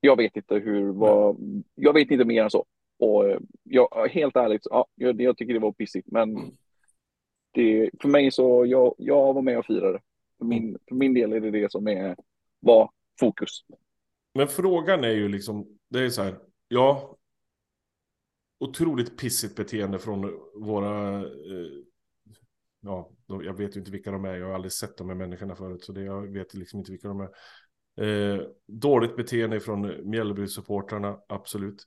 Jag 0.00 0.16
vet 0.16 0.36
inte 0.36 0.54
hur, 0.54 0.92
vad, 0.92 1.36
jag 1.74 1.92
vet 1.92 2.10
inte 2.10 2.24
mer 2.24 2.42
än 2.42 2.50
så. 2.50 2.64
Och 2.98 3.28
eh, 3.28 3.38
jag, 3.62 4.08
helt 4.10 4.36
ärligt, 4.36 4.62
ja, 4.70 4.86
jag, 4.94 5.20
jag 5.20 5.36
tycker 5.36 5.54
det 5.54 5.60
var 5.60 5.72
pissigt, 5.72 6.08
men 6.10 6.56
det, 7.52 7.90
för 8.00 8.08
mig 8.08 8.30
så, 8.30 8.66
jag, 8.66 8.94
jag 8.98 9.34
var 9.34 9.42
med 9.42 9.58
och 9.58 9.66
firade. 9.66 10.00
För 10.38 10.44
min, 10.44 10.78
för 10.88 10.94
min 10.94 11.14
del 11.14 11.32
är 11.32 11.40
det 11.40 11.50
det 11.50 11.72
som 11.72 11.88
är, 11.88 12.16
var 12.60 12.90
fokus. 13.20 13.64
Men 14.34 14.48
frågan 14.48 15.04
är 15.04 15.12
ju 15.12 15.28
liksom, 15.28 15.78
det 15.88 16.00
är 16.00 16.08
så 16.08 16.22
här, 16.22 16.38
ja, 16.68 17.16
otroligt 18.58 19.18
pissigt 19.18 19.56
beteende 19.56 19.98
från 19.98 20.20
våra... 20.54 21.20
Eh, 21.20 21.70
ja, 22.80 23.10
jag 23.26 23.56
vet 23.56 23.76
ju 23.76 23.80
inte 23.80 23.90
vilka 23.90 24.10
de 24.10 24.24
är. 24.24 24.34
Jag 24.34 24.46
har 24.46 24.54
aldrig 24.54 24.72
sett 24.72 24.96
de 24.96 25.08
här 25.08 25.16
människorna 25.16 25.56
förut. 25.56 25.84
Så 25.84 25.92
det, 25.92 26.02
jag 26.02 26.32
vet 26.32 26.54
liksom 26.54 26.78
inte 26.78 26.92
vilka 26.92 27.08
de 27.08 27.20
är. 27.20 27.30
Eh, 28.00 28.40
dåligt 28.66 29.16
beteende 29.16 29.60
från 29.60 29.86
Mjällby-supportrarna, 29.86 31.18
absolut. 31.28 31.86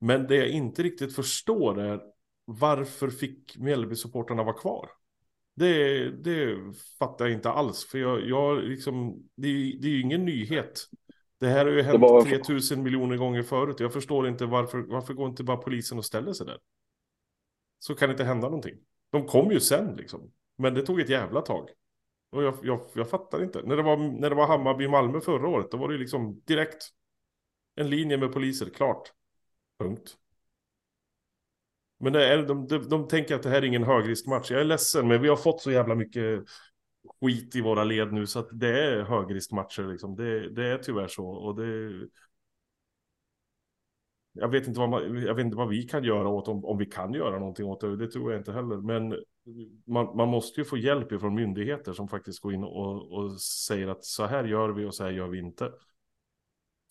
Men 0.00 0.26
det 0.26 0.36
jag 0.36 0.48
inte 0.48 0.82
riktigt 0.82 1.14
förstår 1.14 1.80
är 1.80 2.00
varför 2.44 3.10
fick 3.10 3.56
Mjällby-supportrarna 3.56 4.44
vara 4.44 4.56
kvar? 4.56 4.90
Det, 5.56 6.10
det 6.10 6.58
fattar 6.98 7.24
jag 7.24 7.34
inte 7.34 7.50
alls. 7.50 7.84
För 7.84 7.98
jag, 7.98 8.28
jag 8.28 8.64
liksom, 8.64 9.22
det, 9.36 9.48
det 9.52 9.88
är 9.88 9.92
ju 9.92 10.00
ingen 10.00 10.24
nyhet. 10.24 10.86
Det 11.40 11.48
här 11.48 11.64
har 11.64 11.72
ju 11.72 11.82
hänt 11.82 12.00
var... 12.00 12.22
3000 12.22 12.82
miljoner 12.82 13.16
gånger 13.16 13.42
förut. 13.42 13.80
Jag 13.80 13.92
förstår 13.92 14.28
inte 14.28 14.46
varför, 14.46 14.78
varför 14.78 15.14
går 15.14 15.28
inte 15.28 15.44
bara 15.44 15.56
polisen 15.56 15.98
och 15.98 16.04
ställer 16.04 16.32
sig 16.32 16.46
där? 16.46 16.58
Så 17.78 17.94
kan 17.94 18.08
det 18.08 18.12
inte 18.12 18.24
hända 18.24 18.46
någonting. 18.46 18.74
De 19.10 19.26
kom 19.26 19.50
ju 19.50 19.60
sen 19.60 19.96
liksom. 19.96 20.32
Men 20.58 20.74
det 20.74 20.82
tog 20.82 21.00
ett 21.00 21.08
jävla 21.08 21.40
tag. 21.40 21.68
Och 22.30 22.42
jag, 22.42 22.58
jag, 22.62 22.80
jag 22.94 23.10
fattar 23.10 23.42
inte. 23.42 23.62
När 23.62 23.76
det, 23.76 23.82
var, 23.82 23.96
när 23.96 24.30
det 24.30 24.36
var 24.36 24.46
Hammarby-Malmö 24.46 25.20
förra 25.20 25.48
året, 25.48 25.70
då 25.70 25.76
var 25.76 25.88
det 25.88 25.98
liksom 25.98 26.42
direkt 26.44 26.88
en 27.74 27.90
linje 27.90 28.16
med 28.16 28.32
poliser, 28.32 28.70
klart. 28.70 29.12
Punkt. 29.80 30.16
Men 31.98 32.12
det 32.12 32.26
är, 32.26 32.42
de, 32.42 32.66
de, 32.66 32.88
de 32.88 33.08
tänker 33.08 33.34
att 33.34 33.42
det 33.42 33.48
här 33.48 33.62
är 33.62 33.66
ingen 33.66 33.84
högriskmatch. 33.84 34.50
Jag 34.50 34.60
är 34.60 34.64
ledsen, 34.64 35.08
men 35.08 35.22
vi 35.22 35.28
har 35.28 35.36
fått 35.36 35.60
så 35.60 35.70
jävla 35.70 35.94
mycket 35.94 36.44
skit 37.20 37.56
i 37.56 37.60
våra 37.60 37.84
led 37.84 38.12
nu 38.12 38.26
så 38.26 38.38
att 38.38 38.48
det 38.52 38.84
är 38.84 39.02
högriskmatcher 39.02 39.82
liksom. 39.82 40.16
Det, 40.16 40.50
det 40.50 40.66
är 40.66 40.78
tyvärr 40.78 41.08
så 41.08 41.26
och 41.26 41.56
det 41.56 41.92
jag 44.32 44.48
vet 44.48 44.66
inte 44.66 44.80
vad, 44.80 44.88
man, 44.90 45.22
jag 45.22 45.34
vet 45.34 45.44
inte 45.44 45.56
vad 45.56 45.68
vi 45.68 45.82
kan 45.82 46.04
göra 46.04 46.28
åt 46.28 46.48
om, 46.48 46.64
om 46.64 46.78
vi 46.78 46.86
kan 46.86 47.14
göra 47.14 47.38
någonting 47.38 47.66
åt 47.66 47.80
det. 47.80 47.96
Det 47.96 48.10
tror 48.10 48.32
jag 48.32 48.40
inte 48.40 48.52
heller. 48.52 48.76
Men 48.76 49.08
man, 49.86 50.16
man 50.16 50.28
måste 50.28 50.60
ju 50.60 50.64
få 50.64 50.76
hjälp 50.76 51.20
från 51.20 51.34
myndigheter 51.34 51.92
som 51.92 52.08
faktiskt 52.08 52.40
går 52.40 52.54
in 52.54 52.64
och, 52.64 53.12
och 53.12 53.40
säger 53.40 53.88
att 53.88 54.04
så 54.04 54.26
här 54.26 54.44
gör 54.44 54.68
vi 54.68 54.84
och 54.84 54.94
så 54.94 55.04
här 55.04 55.10
gör 55.10 55.28
vi 55.28 55.38
inte. 55.38 55.72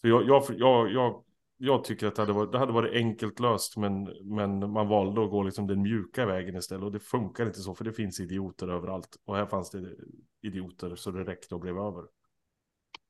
Så 0.02 0.08
jag, 0.08 0.28
jag, 0.28 0.44
jag, 0.50 0.92
jag, 0.92 1.24
jag 1.62 1.84
tycker 1.84 2.08
att 2.08 2.16
det 2.16 2.22
hade, 2.22 2.34
varit, 2.34 2.52
det 2.52 2.58
hade 2.58 2.72
varit 2.72 2.94
enkelt 2.94 3.40
löst, 3.40 3.78
men, 3.78 4.04
men 4.24 4.72
man 4.72 4.88
valde 4.88 5.24
att 5.24 5.30
gå 5.30 5.44
liksom 5.44 5.68
den 5.68 5.82
mjuka 5.82 6.26
vägen 6.26 6.56
istället. 6.56 6.84
Och 6.84 6.92
det 6.92 7.00
funkar 7.00 7.46
inte 7.46 7.60
så, 7.60 7.76
för 7.76 7.86
det 7.86 7.94
finns 7.94 8.20
idioter 8.20 8.68
överallt. 8.68 9.18
Och 9.26 9.36
här 9.36 9.46
fanns 9.46 9.70
det 9.70 9.96
idioter 10.42 10.96
så 10.96 11.12
det 11.12 11.24
räckte 11.24 11.56
och 11.56 11.62
blev 11.62 11.78
över. 11.78 12.04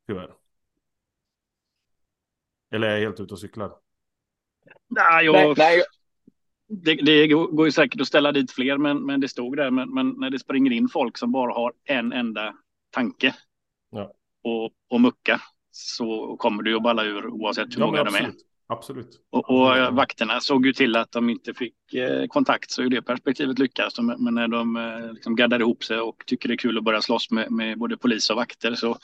Tyvärr. 0.08 0.34
Eller 2.72 2.88
är 2.88 2.92
jag 2.92 3.00
helt 3.00 3.20
ute 3.20 3.34
och 3.34 3.40
cyklar? 3.40 3.74
Nej, 4.88 5.26
jag... 5.26 5.58
nej. 5.58 5.84
Det, 6.68 6.96
det, 6.96 7.28
går 7.28 7.66
ju 7.66 7.72
säkert 7.72 8.02
att 8.02 8.08
ställa 8.08 8.32
dit 8.32 8.52
fler, 8.52 8.78
men, 8.78 9.06
men 9.06 9.22
det 9.22 9.28
stod 9.28 9.58
där. 9.58 9.72
Men, 9.72 9.94
men, 9.94 10.10
när 10.10 10.30
det 10.30 10.40
springer 10.40 10.72
in 10.72 10.90
folk 10.90 11.18
som 11.18 11.32
bara 11.32 11.54
har 11.54 11.74
en 11.84 12.14
enda 12.14 12.56
tanke 12.90 13.36
ja. 13.90 14.14
och, 14.44 14.72
och 14.90 15.02
mucka 15.02 15.42
så 15.80 16.36
kommer 16.40 16.64
ju 16.64 16.76
att 16.76 16.84
balla 16.84 17.04
ur 17.04 17.28
oavsett 17.28 17.76
hur 17.76 17.80
ja, 17.80 17.86
många 17.86 18.04
de 18.04 18.16
är. 18.16 18.32
Absolut. 18.68 19.22
Och, 19.30 19.50
och 19.50 19.96
vakterna 19.96 20.40
såg 20.40 20.66
ju 20.66 20.74
till 20.74 20.96
att 20.96 21.12
de 21.12 21.30
inte 21.30 21.54
fick 21.54 21.94
eh, 21.94 22.28
kontakt 22.28 22.72
så 22.72 22.84
i 22.84 22.90
det 22.90 23.02
perspektivet 23.02 23.60
lyckas 23.60 23.94
Men 24.00 24.36
när 24.36 24.48
de 24.48 24.76
eh, 24.76 25.14
liksom 25.14 25.36
gaddar 25.36 25.60
ihop 25.60 25.84
sig 25.84 26.00
och 26.00 26.24
tycker 26.26 26.48
det 26.50 26.56
är 26.56 26.58
kul 26.58 26.78
att 26.78 26.84
börja 26.84 27.02
slåss 27.02 27.32
med, 27.32 27.52
med 27.52 27.78
både 27.78 27.98
polis 27.98 28.30
och 28.30 28.36
vakter 28.36 28.76
så 28.76 28.98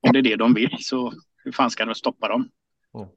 om 0.00 0.12
det 0.12 0.18
är 0.18 0.22
det 0.22 0.36
de 0.36 0.54
vill 0.54 0.76
så 0.80 1.12
hur 1.36 1.52
fan 1.52 1.70
ska 1.70 1.84
de 1.84 1.94
stoppa 1.94 2.28
dem? 2.28 2.48
Mm. 2.94 3.08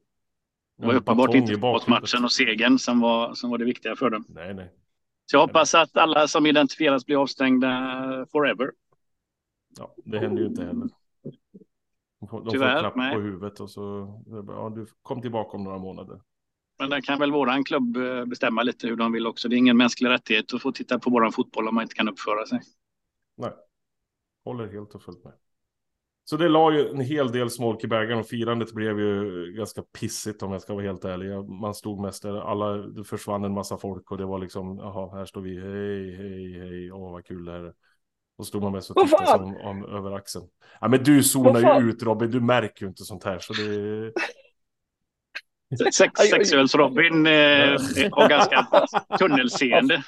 Det 0.78 0.86
var 0.86 0.94
uppenbart 0.94 1.34
inte 1.34 1.52
fotbollsmatchen 1.52 2.24
och 2.24 2.32
segern 2.32 2.78
som 2.78 3.00
var, 3.00 3.34
som 3.34 3.50
var 3.50 3.58
det 3.58 3.64
viktiga 3.64 3.96
för 3.96 4.10
dem. 4.10 4.24
Nej, 4.28 4.54
nej. 4.54 4.72
Så 5.26 5.36
jag 5.36 5.40
hoppas 5.40 5.74
att 5.74 5.96
alla 5.96 6.28
som 6.28 6.46
identifieras 6.46 7.06
blir 7.06 7.22
avstängda 7.22 8.26
forever. 8.32 8.70
Ja, 9.78 9.94
det 10.04 10.18
händer 10.18 10.42
ju 10.42 10.48
inte 10.48 10.64
heller. 10.64 10.88
De 12.22 12.28
får, 12.28 12.50
Tyvärr, 12.50 12.80
klapp 12.80 12.96
nej. 12.96 13.14
på 13.14 13.20
huvudet 13.20 13.60
och 13.60 13.70
så, 13.70 14.14
ja, 14.48 14.72
du 14.76 14.86
kom 15.02 15.22
tillbaka 15.22 15.56
om 15.56 15.64
några 15.64 15.78
månader. 15.78 16.20
Men 16.78 16.90
där 16.90 17.00
kan 17.00 17.18
väl 17.18 17.32
våran 17.32 17.64
klubb 17.64 17.96
eh, 17.96 18.24
bestämma 18.24 18.62
lite 18.62 18.86
hur 18.86 18.96
de 18.96 19.12
vill 19.12 19.26
också. 19.26 19.48
Det 19.48 19.56
är 19.56 19.58
ingen 19.58 19.76
mänsklig 19.76 20.10
rättighet 20.10 20.54
att 20.54 20.62
få 20.62 20.72
titta 20.72 20.98
på 20.98 21.10
våran 21.10 21.32
fotboll 21.32 21.68
om 21.68 21.74
man 21.74 21.82
inte 21.82 21.94
kan 21.94 22.08
uppföra 22.08 22.46
sig. 22.46 22.60
Nej, 23.36 23.52
håller 24.44 24.72
helt 24.72 24.94
och 24.94 25.02
fullt 25.02 25.24
med. 25.24 25.32
Så 26.24 26.36
det 26.36 26.48
la 26.48 26.72
ju 26.72 26.88
en 26.88 27.00
hel 27.00 27.32
del 27.32 27.50
smolk 27.50 27.84
i 27.84 27.86
bägaren 27.86 28.18
och 28.18 28.26
firandet 28.26 28.72
blev 28.72 29.00
ju 29.00 29.52
ganska 29.56 29.82
pissigt 29.82 30.42
om 30.42 30.52
jag 30.52 30.62
ska 30.62 30.74
vara 30.74 30.84
helt 30.84 31.04
ärlig. 31.04 31.50
Man 31.50 31.74
stod 31.74 32.00
mest 32.00 32.22
där, 32.22 32.40
alla, 32.40 32.76
det 32.76 33.04
försvann 33.04 33.44
en 33.44 33.54
massa 33.54 33.76
folk 33.76 34.10
och 34.10 34.18
det 34.18 34.24
var 34.24 34.38
liksom, 34.38 34.78
jaha, 34.78 35.16
här 35.16 35.24
står 35.24 35.40
vi, 35.40 35.60
hej, 35.60 36.16
hej, 36.16 36.68
hej, 36.68 36.92
åh 36.92 37.12
vad 37.12 37.24
kul 37.24 37.44
det 37.44 37.52
här 37.52 37.64
är. 37.64 37.74
Och 38.38 38.46
stod 38.46 38.62
man 38.62 38.72
mest 38.72 38.90
och 38.90 38.96
tittade 38.96 39.26
som, 39.26 39.56
om, 39.56 39.84
över 39.84 40.12
axeln. 40.12 40.46
Ja 40.80 40.88
men 40.88 41.02
du 41.02 41.22
zonar 41.22 41.80
ju 41.80 41.90
ut 41.90 42.02
Robin, 42.02 42.30
du 42.30 42.40
märker 42.40 42.82
ju 42.82 42.88
inte 42.88 43.04
sånt 43.04 43.24
här 43.24 43.38
så 43.38 43.52
det... 43.52 44.12
Sex, 45.92 46.20
Sexuells-Robin 46.20 47.26
eh, 47.26 48.10
har 48.12 48.28
ganska 48.28 48.66
tunnelseende. 49.18 50.02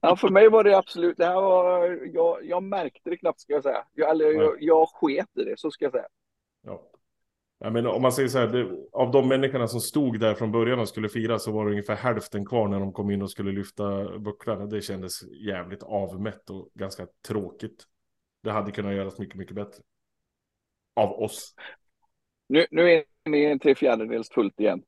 Ja, 0.00 0.16
för 0.16 0.28
mig 0.28 0.48
var 0.48 0.64
det 0.64 0.78
absolut, 0.78 1.16
det 1.16 1.26
här 1.26 1.34
var, 1.34 1.98
jag, 2.14 2.38
jag 2.42 2.62
märkte 2.62 3.10
det 3.10 3.16
knappt 3.16 3.40
ska 3.40 3.52
jag 3.52 3.62
säga. 3.62 3.84
Jag, 3.94 4.10
eller, 4.10 4.32
jag, 4.32 4.56
jag 4.60 4.88
sket 4.88 5.38
i 5.38 5.44
det, 5.44 5.58
så 5.58 5.70
ska 5.70 5.84
jag 5.84 5.92
säga. 5.92 6.06
Ja. 7.58 7.66
Ja, 7.66 7.70
men 7.70 7.86
om 7.86 8.02
man 8.02 8.12
säger 8.12 8.28
så 8.28 8.38
här, 8.38 8.46
det, 8.46 8.88
av 8.92 9.10
de 9.10 9.28
människorna 9.28 9.68
som 9.68 9.80
stod 9.80 10.20
där 10.20 10.34
från 10.34 10.52
början 10.52 10.78
och 10.78 10.88
skulle 10.88 11.08
fira 11.08 11.38
så 11.38 11.52
var 11.52 11.64
det 11.64 11.70
ungefär 11.70 11.96
hälften 11.96 12.46
kvar 12.46 12.68
när 12.68 12.80
de 12.80 12.92
kom 12.92 13.10
in 13.10 13.22
och 13.22 13.30
skulle 13.30 13.52
lyfta 13.52 14.18
bucklarna. 14.18 14.66
Det 14.66 14.82
kändes 14.82 15.22
jävligt 15.46 15.82
avmätt 15.82 16.50
och 16.50 16.68
ganska 16.74 17.06
tråkigt. 17.28 17.84
Det 18.42 18.50
hade 18.50 18.72
kunnat 18.72 18.94
göras 18.94 19.18
mycket, 19.18 19.34
mycket 19.34 19.54
bättre. 19.54 19.82
Av 20.96 21.10
oss. 21.10 21.54
Nu, 22.48 22.66
nu 22.70 22.92
är 22.92 23.04
ni 23.28 23.44
en 23.44 23.58
tre 23.58 23.74
fjärdedels 23.74 24.30
fullt 24.30 24.60
igen. 24.60 24.82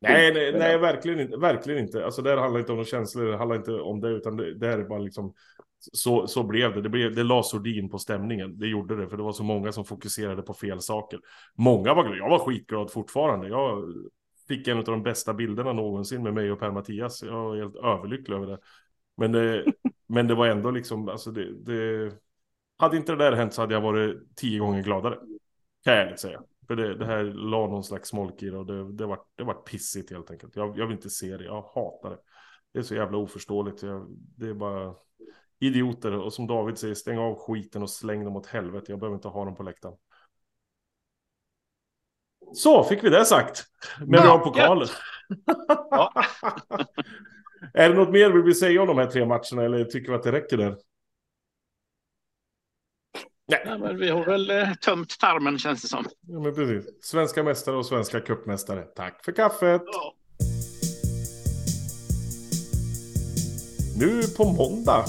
Nej, 0.00 0.34
nej, 0.34 0.52
nej, 0.52 0.78
verkligen 0.78 1.20
inte. 1.20 1.36
Verkligen 1.36 1.80
inte. 1.84 2.04
Alltså 2.04 2.22
det 2.22 2.30
här 2.30 2.36
handlar 2.36 2.60
inte 2.60 2.72
om 2.72 2.78
några 2.78 2.88
känslor, 2.88 3.24
det 3.24 3.36
handlar 3.36 3.56
inte 3.56 3.72
om 3.72 4.00
det, 4.00 4.08
utan 4.08 4.36
det, 4.36 4.58
det 4.58 4.66
här 4.66 4.78
är 4.78 4.84
bara 4.84 4.98
liksom 4.98 5.34
så, 5.80 6.26
så 6.26 6.42
blev 6.42 6.74
det. 6.74 6.82
Det, 6.82 6.88
blev, 6.88 7.14
det 7.14 7.22
la 7.22 7.42
sordin 7.42 7.88
på 7.88 7.98
stämningen. 7.98 8.58
Det 8.58 8.66
gjorde 8.66 8.96
det, 8.96 9.08
för 9.08 9.16
det 9.16 9.22
var 9.22 9.32
så 9.32 9.42
många 9.42 9.72
som 9.72 9.84
fokuserade 9.84 10.42
på 10.42 10.54
fel 10.54 10.80
saker. 10.80 11.20
Många 11.54 11.94
var 11.94 12.02
glada. 12.02 12.18
Jag 12.18 12.30
var 12.30 12.38
skitglad 12.38 12.90
fortfarande. 12.90 13.48
Jag 13.48 13.84
fick 14.48 14.68
en 14.68 14.78
av 14.78 14.84
de 14.84 15.02
bästa 15.02 15.34
bilderna 15.34 15.72
någonsin 15.72 16.22
med 16.22 16.34
mig 16.34 16.52
och 16.52 16.58
Per-Mattias. 16.58 17.22
Jag 17.22 17.32
var 17.32 17.56
helt 17.56 17.76
överlycklig 17.76 18.36
över 18.36 18.46
det. 18.46 18.58
Men 19.16 19.32
det, 19.32 19.64
men 20.06 20.26
det 20.26 20.34
var 20.34 20.46
ändå 20.46 20.70
liksom, 20.70 21.08
alltså 21.08 21.30
det, 21.30 21.54
det... 21.64 22.12
Hade 22.76 22.96
inte 22.96 23.12
det 23.12 23.24
där 23.24 23.32
hänt 23.32 23.54
så 23.54 23.60
hade 23.60 23.74
jag 23.74 23.80
varit 23.80 24.36
tio 24.36 24.58
gånger 24.58 24.82
gladare. 24.82 25.18
Kan 25.84 25.94
jag 25.94 26.02
ärligt 26.02 26.20
säga. 26.20 26.42
För 26.66 26.76
det, 26.76 26.94
det 26.94 27.06
här 27.06 27.24
la 27.24 27.66
någon 27.66 27.84
slags 27.84 28.08
smolk 28.08 28.42
i 28.42 28.50
det 28.50 28.58
och 28.58 28.66
det, 28.66 28.92
det, 28.92 29.06
var, 29.06 29.18
det 29.34 29.44
var 29.44 29.54
pissigt 29.54 30.10
helt 30.10 30.30
enkelt. 30.30 30.56
Jag, 30.56 30.78
jag 30.78 30.86
vill 30.86 30.96
inte 30.96 31.10
se 31.10 31.36
det, 31.36 31.44
jag 31.44 31.62
hatar 31.62 32.10
det. 32.10 32.18
Det 32.72 32.78
är 32.78 32.82
så 32.82 32.94
jävla 32.94 33.18
oförståeligt. 33.18 33.82
Jag, 33.82 34.06
det 34.36 34.48
är 34.48 34.54
bara 34.54 34.94
idioter. 35.60 36.12
Och 36.12 36.32
som 36.32 36.46
David 36.46 36.78
säger, 36.78 36.94
stäng 36.94 37.18
av 37.18 37.38
skiten 37.38 37.82
och 37.82 37.90
släng 37.90 38.24
dem 38.24 38.36
åt 38.36 38.46
helvete. 38.46 38.92
Jag 38.92 38.98
behöver 38.98 39.16
inte 39.16 39.28
ha 39.28 39.44
dem 39.44 39.56
på 39.56 39.62
läktaren. 39.62 39.96
Så 42.54 42.84
fick 42.84 43.04
vi 43.04 43.10
det 43.10 43.24
sagt. 43.24 43.64
Med 44.06 44.22
bra 44.22 44.38
pokaler. 44.38 44.90
Ja. 45.90 46.12
är 47.74 47.88
det 47.88 47.94
något 47.94 48.10
mer 48.10 48.30
vi 48.30 48.42
vill 48.42 48.58
säga 48.58 48.80
om 48.80 48.88
de 48.88 48.98
här 48.98 49.06
tre 49.06 49.26
matcherna 49.26 49.64
eller 49.64 49.84
tycker 49.84 50.08
vi 50.08 50.14
att 50.14 50.22
det 50.22 50.32
räcker 50.32 50.56
där? 50.56 50.76
Nej. 53.48 53.62
Ja, 53.64 53.78
men 53.78 53.98
vi 53.98 54.08
har 54.08 54.24
väl 54.24 54.50
eh, 54.50 54.74
tömt 54.74 55.18
tarmen 55.18 55.58
känns 55.58 55.82
det 55.82 55.88
som. 55.88 56.04
Ja, 56.20 56.40
men 56.40 56.54
precis. 56.54 57.04
Svenska 57.04 57.42
mästare 57.42 57.76
och 57.76 57.86
svenska 57.86 58.20
cupmästare. 58.20 58.82
Tack 58.82 59.24
för 59.24 59.32
kaffet. 59.32 59.82
Ja. 59.86 60.14
Nu 63.98 64.22
på 64.36 64.44
måndag 64.44 65.04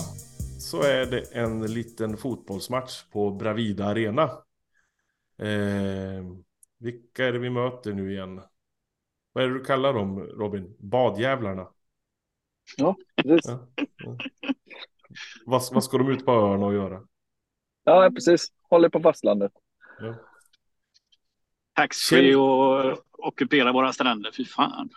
så 0.70 0.84
är 0.84 1.06
det 1.06 1.36
en 1.36 1.74
liten 1.74 2.18
fotbollsmatch 2.18 3.04
på 3.12 3.32
Bravida 3.32 3.86
Arena. 3.86 4.24
Eh, 5.38 6.26
vilka 6.78 7.26
är 7.26 7.34
det 7.34 7.40
vi 7.40 7.50
möter 7.50 7.94
nu 7.94 8.12
igen? 8.12 8.42
Vad 9.34 9.44
är 9.44 9.48
det 9.48 9.54
du 9.54 9.64
kallar 9.64 9.94
dem, 9.94 10.20
Robin? 10.20 10.76
Badjävlarna? 10.80 11.68
Ja, 12.78 12.96
precis. 13.16 13.52
Ja, 13.52 13.68
ja. 13.98 14.18
Vad, 15.46 15.62
vad 15.72 15.84
ska 15.84 15.98
de 15.98 16.12
ut 16.12 16.26
på 16.26 16.32
öarna 16.32 16.66
och 16.66 16.74
göra? 16.74 17.02
Ja, 17.84 18.12
precis. 18.16 18.48
Håller 18.70 18.90
på 18.90 19.00
fastlandet. 19.00 19.52
Ja. 20.00 20.16
Taxfree 21.74 22.36
och 22.36 22.98
ockupera 23.12 23.72
våra 23.72 23.94
stränder, 23.94 24.32
fy 24.38 24.46
fan. 24.46 24.90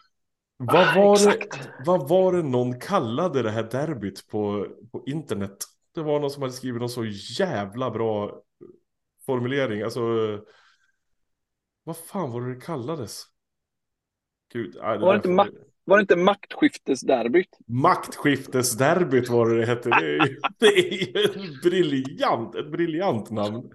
Vad 0.66 0.94
var, 0.94 1.27
det, 1.27 1.46
vad 1.87 2.09
var 2.09 2.33
det 2.33 2.42
någon 2.42 2.81
kallade 2.81 3.42
det 3.42 3.51
här 3.51 3.62
derbyt 3.62 4.29
på, 4.29 4.66
på 4.92 5.03
internet? 5.07 5.57
Det 5.94 6.03
var 6.03 6.20
någon 6.20 6.31
som 6.31 6.42
hade 6.42 6.55
skrivit 6.55 6.81
någon 6.81 6.88
så 6.88 7.05
jävla 7.38 7.90
bra 7.90 8.42
formulering. 9.27 9.83
Alltså, 9.83 10.01
vad 11.85 11.96
fan 11.96 12.31
var 12.33 12.40
det 12.40 12.55
det 12.55 12.61
kallades? 12.61 13.22
Gud, 14.53 14.77
nej, 14.83 14.98
det 14.98 15.05
var, 15.05 15.12
det 15.12 15.29
inte 15.29 15.51
var 15.85 15.96
det 15.96 16.01
inte 16.01 16.16
maktskiftesderbyt? 16.16 17.59
Maktskiftesderbyt 17.66 19.29
var 19.29 19.51
det 19.51 19.61
det 19.61 19.66
hette. 19.66 19.88
Det 19.88 19.96
är, 19.96 20.12
ju, 20.12 20.42
det 20.61 20.66
är 20.66 21.42
ju 21.42 21.61
briljant, 21.61 22.55
ett 22.55 22.70
briljant 22.72 23.31
namn. 23.31 23.70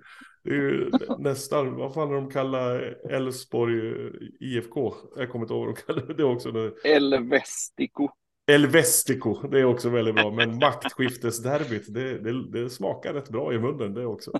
Det 0.48 0.54
är 0.54 0.58
ju 0.58 0.92
nästan, 1.20 1.76
vad 1.76 1.94
fan 1.94 2.10
är 2.10 2.14
de 2.14 2.30
kallar 2.32 2.98
Elfsborg 3.12 4.12
IFK? 4.40 4.94
Jag 5.16 5.32
kommer 5.32 5.46
inte 5.46 5.54
ihåg 5.54 5.66
vad 5.66 5.76
de 5.76 5.82
kallar 5.82 6.14
det 6.14 6.24
också. 6.24 6.72
Elvestico. 6.84 8.10
Elvestico, 8.52 9.48
det 9.48 9.60
är 9.60 9.66
också 9.66 9.90
väldigt 9.90 10.16
bra. 10.16 10.32
Men 10.32 10.58
maktskiftesderbyt, 10.58 11.94
det, 11.94 12.20
det, 12.20 12.52
det 12.52 12.70
smakar 12.70 13.14
rätt 13.14 13.30
bra 13.30 13.54
i 13.54 13.60
munnen 13.60 13.94
det 13.94 14.06
också. 14.06 14.32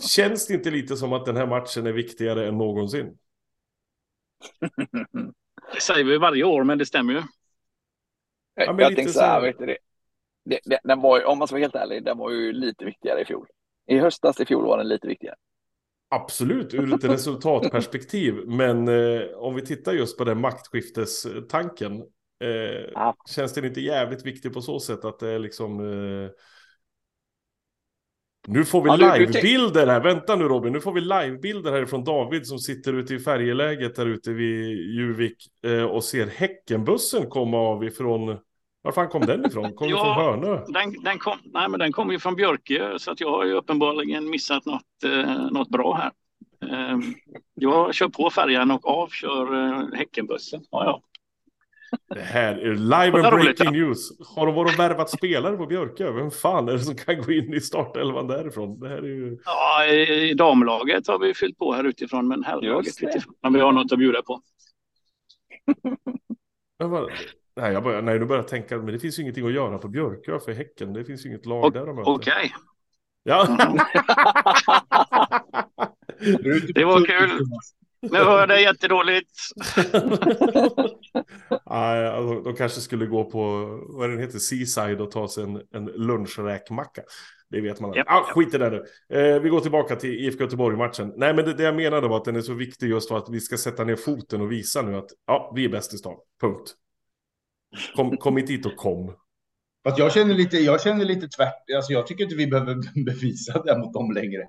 Känns 0.00 0.46
det 0.46 0.54
inte 0.54 0.70
lite 0.70 0.96
som 0.96 1.12
att 1.12 1.26
den 1.26 1.36
här 1.36 1.46
matchen 1.46 1.86
är 1.86 1.92
viktigare 1.92 2.48
än 2.48 2.58
någonsin? 2.58 3.18
Det 5.74 5.80
säger 5.80 6.04
vi 6.04 6.18
varje 6.18 6.44
år, 6.44 6.64
men 6.64 6.78
det 6.78 6.86
stämmer 6.86 7.12
ju. 7.12 7.22
Ja, 8.54 8.76
jag 8.78 8.96
tänkte 8.96 9.12
så 9.12 9.20
här, 9.20 9.40
vet 9.40 9.58
du 9.58 9.66
det? 9.66 9.78
det, 10.44 10.60
det 10.64 10.80
den 10.84 11.00
var, 11.00 11.24
om 11.24 11.38
man 11.38 11.48
ska 11.48 11.54
vara 11.54 11.62
helt 11.62 11.74
ärlig, 11.74 12.04
den 12.04 12.18
var 12.18 12.30
ju 12.30 12.52
lite 12.52 12.84
viktigare 12.84 13.20
i 13.20 13.24
fjol. 13.24 13.46
I 13.88 13.98
höstas 13.98 14.40
i 14.40 14.44
fjol 14.44 14.64
var 14.64 14.78
den 14.78 14.88
lite 14.88 15.08
viktigare. 15.08 15.36
Absolut, 16.10 16.74
ur 16.74 16.94
ett 16.94 17.04
resultatperspektiv. 17.04 18.34
Men 18.46 18.88
eh, 18.88 19.22
om 19.36 19.54
vi 19.54 19.62
tittar 19.62 19.92
just 19.92 20.18
på 20.18 20.24
den 20.24 20.40
maktskiftestanken. 20.40 22.02
Eh, 22.44 22.48
ja. 22.94 23.16
Känns 23.30 23.52
den 23.52 23.64
inte 23.64 23.80
jävligt 23.80 24.26
viktig 24.26 24.52
på 24.52 24.60
så 24.62 24.80
sätt 24.80 25.04
att 25.04 25.18
det 25.18 25.28
är 25.28 25.38
liksom... 25.38 25.80
Eh, 25.80 26.30
Nu 28.48 28.64
får 28.64 28.82
vi 28.82 28.88
ja, 28.88 29.16
livebilder 29.18 29.86
här. 29.86 30.00
Vänta 30.00 30.36
nu 30.36 30.44
Robin. 30.44 30.72
Nu 30.72 30.80
får 30.80 30.92
vi 30.92 31.00
livebilder 31.00 31.72
här 31.72 31.86
från 31.86 32.04
David 32.04 32.46
som 32.46 32.58
sitter 32.58 32.92
ute 32.92 33.14
i 33.14 33.18
färjeläget 33.18 33.94
där 33.94 34.06
ute 34.06 34.32
vid 34.32 34.76
Juvik 34.94 35.36
eh, 35.62 35.84
och 35.84 36.04
ser 36.04 36.26
Häckenbussen 36.26 37.30
komma 37.30 37.58
av 37.58 37.84
ifrån 37.84 38.38
var 38.82 38.92
fan 38.92 39.08
kom 39.08 39.26
den 39.26 39.46
ifrån? 39.46 39.72
Kom 39.72 39.88
ja, 39.88 40.04
från 40.04 40.24
Hörnö? 40.24 40.64
Den, 40.68 41.02
den, 41.04 41.18
kom, 41.18 41.38
nej, 41.44 41.68
men 41.68 41.80
den 41.80 41.92
kom 41.92 42.10
ju 42.10 42.18
från 42.18 42.36
Björkö, 42.36 42.98
så 42.98 43.10
att 43.10 43.20
jag 43.20 43.30
har 43.30 43.44
ju 43.44 43.52
uppenbarligen 43.52 44.30
missat 44.30 44.66
något, 44.66 45.04
eh, 45.04 45.50
något 45.50 45.68
bra 45.68 45.94
här. 45.94 46.12
Eh, 46.70 46.98
jag 47.54 47.94
kör 47.94 48.08
på 48.08 48.30
färjan 48.30 48.70
och 48.70 48.88
avkör 48.88 49.54
eh, 49.54 49.98
Häckenbussen. 49.98 50.60
Ja, 50.70 50.84
ja. 50.84 51.02
Det 52.14 52.20
här 52.20 52.54
är 52.56 52.74
live 52.74 53.28
and 53.28 53.40
breaking 53.40 53.72
news. 53.72 53.98
Har 54.36 54.46
de 54.46 54.54
varit 54.54 54.72
och 54.74 54.78
värvat 54.78 55.10
spelare 55.10 55.56
på 55.56 55.66
Björkö? 55.66 56.12
Vem 56.12 56.30
fan 56.30 56.68
är 56.68 56.72
det 56.72 56.78
som 56.78 56.96
kan 56.96 57.22
gå 57.22 57.32
in 57.32 57.54
i 57.54 57.60
startelvan 57.60 58.26
därifrån? 58.26 58.80
Det 58.80 58.88
här 58.88 58.98
är 58.98 59.02
ju... 59.02 59.38
Ja, 59.44 59.86
i 59.86 60.34
damlaget 60.34 61.08
har 61.08 61.18
vi 61.18 61.34
fyllt 61.34 61.58
på 61.58 61.72
här 61.72 61.84
utifrån, 61.84 62.28
men 62.28 62.44
herrlaget 62.44 63.02
utifrån. 63.02 63.34
Men 63.42 63.52
vi 63.52 63.60
har 63.60 63.72
något 63.72 63.92
att 63.92 63.98
bjuda 63.98 64.22
på. 64.22 64.42
Nej, 67.60 67.72
jag 67.72 67.82
börjar, 67.82 68.02
nej, 68.02 68.18
nu 68.18 68.24
börjar 68.24 68.42
jag 68.42 68.48
tänka, 68.48 68.76
men 68.76 68.86
det 68.86 68.98
finns 68.98 69.18
ju 69.18 69.22
ingenting 69.22 69.46
att 69.46 69.52
göra 69.52 69.78
på 69.78 69.88
Björkö 69.88 70.38
för 70.38 70.52
Häcken. 70.52 70.92
Det 70.92 71.04
finns 71.04 71.26
ju 71.26 71.28
inget 71.28 71.46
lag 71.46 71.72
där 71.72 71.86
de 71.86 71.96
möter. 71.96 72.10
Okej. 72.10 72.32
Okay. 72.34 72.50
Ja. 73.22 73.46
det 76.74 76.84
var 76.84 77.06
kul. 77.06 77.30
Nu 78.00 78.18
hör 78.18 78.38
jag 78.38 78.48
dig 78.48 78.62
jättedåligt. 78.62 79.30
Nej, 81.70 82.06
alltså, 82.06 82.40
de 82.40 82.54
kanske 82.56 82.80
skulle 82.80 83.06
gå 83.06 83.24
på, 83.30 83.66
vad 83.88 84.10
den 84.10 84.18
heter, 84.18 84.38
Seaside 84.38 85.00
och 85.00 85.10
ta 85.10 85.28
sig 85.28 85.44
en, 85.44 85.62
en 85.72 85.84
lunchräkmacka. 85.84 87.02
Det 87.50 87.60
vet 87.60 87.80
man. 87.80 87.96
Yep. 87.96 88.06
Ah, 88.08 88.22
skit 88.22 88.54
i 88.54 88.58
det 88.58 88.70
nu. 88.70 88.84
Eh, 89.18 89.40
vi 89.40 89.48
går 89.48 89.60
tillbaka 89.60 89.96
till 89.96 90.10
IFK 90.10 90.44
Göteborg-matchen. 90.44 91.12
Nej, 91.16 91.34
men 91.34 91.44
det, 91.44 91.54
det, 91.54 91.62
jag 91.62 91.76
menade 91.76 92.08
var 92.08 92.16
att 92.16 92.24
den 92.24 92.36
är 92.36 92.40
så 92.40 92.54
viktig 92.54 92.88
just 92.88 93.08
för 93.08 93.16
att 93.16 93.28
vi 93.30 93.40
ska 93.40 93.56
sätta 93.56 93.84
ner 93.84 93.96
foten 93.96 94.40
och 94.40 94.52
visa 94.52 94.82
nu 94.82 94.96
att 94.96 95.10
ja, 95.26 95.52
vi 95.54 95.64
är 95.64 95.68
bäst 95.68 95.94
i 95.94 95.96
stan. 95.96 96.16
Punkt. 96.40 96.74
Kom, 97.94 98.16
kom 98.16 98.38
inte 98.38 98.52
hit 98.52 98.66
och 98.66 98.76
kom. 98.76 99.14
Fast 99.84 99.98
jag 99.98 100.12
känner 100.12 100.34
lite, 100.34 100.56
jag 100.56 100.82
känner 100.82 101.04
lite 101.04 101.28
tvärt. 101.28 101.70
Alltså, 101.76 101.92
jag 101.92 102.06
tycker 102.06 102.24
inte 102.24 102.36
vi 102.36 102.46
behöver 102.46 103.04
bevisa 103.04 103.62
det 103.62 103.78
mot 103.78 103.92
dem 103.92 104.12
längre. 104.12 104.48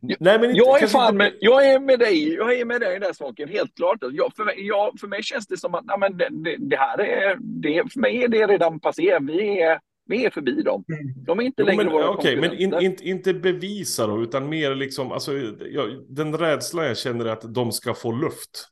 Nej, 0.00 0.38
men 0.38 0.44
inte, 0.44 0.58
jag, 0.58 0.82
är 0.82 0.86
fan 0.86 1.04
inte... 1.04 1.16
med, 1.16 1.32
jag 1.40 1.70
är 1.70 1.80
med 1.80 1.98
dig. 1.98 2.34
Jag 2.34 2.60
är 2.60 2.64
med 2.64 2.80
dig 2.80 2.96
i 2.96 2.98
den 2.98 3.14
saken, 3.14 3.48
helt 3.48 3.74
klart. 3.76 3.98
Jag, 4.00 4.32
för, 4.36 4.44
mig, 4.44 4.66
jag, 4.66 5.00
för 5.00 5.08
mig 5.08 5.22
känns 5.22 5.46
det 5.46 5.56
som 5.56 5.74
att 5.74 5.84
ja, 5.86 5.96
men 5.96 6.16
det, 6.16 6.56
det, 6.58 6.76
här 6.76 7.00
är, 7.00 7.36
det, 7.40 7.92
för 7.92 8.00
mig 8.00 8.24
är 8.24 8.28
det 8.28 8.46
redan 8.46 8.80
passé. 8.80 9.18
Vi 9.20 9.60
är, 9.60 9.80
vi 10.06 10.24
är 10.24 10.30
förbi 10.30 10.62
dem. 10.62 10.84
Mm. 10.88 11.24
De 11.26 11.38
är 11.38 11.42
inte 11.42 11.62
jo, 11.62 11.66
längre 11.66 11.84
men, 11.84 11.92
våra 11.92 12.10
Okej, 12.10 12.36
men 12.36 12.52
in, 12.52 12.74
in, 12.80 12.96
inte 13.02 13.34
bevisa 13.34 14.06
då, 14.06 14.22
utan 14.22 14.48
mer 14.48 14.74
liksom, 14.74 15.12
alltså, 15.12 15.32
jag, 15.72 15.88
den 16.08 16.38
rädslan 16.38 16.86
jag 16.86 16.98
känner 16.98 17.24
är 17.24 17.32
att 17.32 17.54
de 17.54 17.72
ska 17.72 17.94
få 17.94 18.12
luft. 18.12 18.68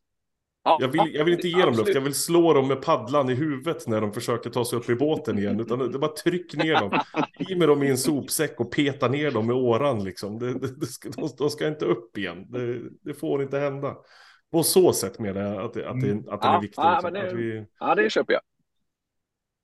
Jag 0.62 0.88
vill, 0.88 1.14
jag 1.14 1.24
vill 1.24 1.34
inte 1.34 1.48
ge 1.48 1.64
dem 1.64 1.74
luft, 1.74 1.94
jag 1.94 2.00
vill 2.00 2.14
slå 2.14 2.54
dem 2.54 2.68
med 2.68 2.82
paddlan 2.82 3.30
i 3.30 3.34
huvudet 3.34 3.86
när 3.86 4.00
de 4.00 4.12
försöker 4.12 4.50
ta 4.50 4.64
sig 4.64 4.78
upp 4.78 4.90
i 4.90 4.94
båten 4.94 5.38
igen. 5.38 5.60
Utan 5.60 5.92
det 5.92 5.98
bara 5.98 6.12
tryck 6.12 6.54
ner 6.54 6.74
dem. 6.74 7.00
I 7.48 7.54
med 7.54 7.68
dem 7.68 7.82
i 7.82 7.90
en 7.90 7.98
sopsäck 7.98 8.60
och 8.60 8.72
peta 8.72 9.08
ner 9.08 9.30
dem 9.30 9.46
med 9.46 9.56
åran 9.56 10.04
liksom. 10.04 10.38
Det, 10.38 10.58
det, 10.58 10.80
det 10.80 10.86
ska, 10.86 11.08
de, 11.08 11.28
de, 11.38 11.50
ska 11.50 11.68
inte 11.68 11.84
upp 11.84 12.18
igen. 12.18 12.46
Det, 12.50 12.80
det, 13.00 13.14
får 13.14 13.42
inte 13.42 13.58
hända. 13.58 13.96
På 14.52 14.62
så 14.62 14.92
sätt 14.92 15.18
menar 15.18 15.40
jag 15.40 15.56
att, 15.56 15.64
att, 15.64 16.00
det, 16.00 16.24
att 16.28 16.42
det 16.42 16.48
är 16.48 16.60
viktigt. 16.60 16.76
Ja, 16.76 17.00
liksom. 17.04 17.12
det, 17.12 17.34
vi... 17.34 17.66
ja, 17.80 17.94
det 17.94 18.10
köper 18.10 18.32
jag. 18.32 18.42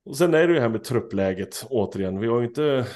Och 0.04 0.16
sen 0.16 0.34
är 0.34 0.48
det 0.48 0.54
ju 0.54 0.60
här 0.60 0.68
med 0.68 0.84
truppläget 0.84 1.66
återigen. 1.70 2.18
Vi 2.18 2.26
har 2.26 2.40
ju 2.40 2.46
inte... 2.46 2.86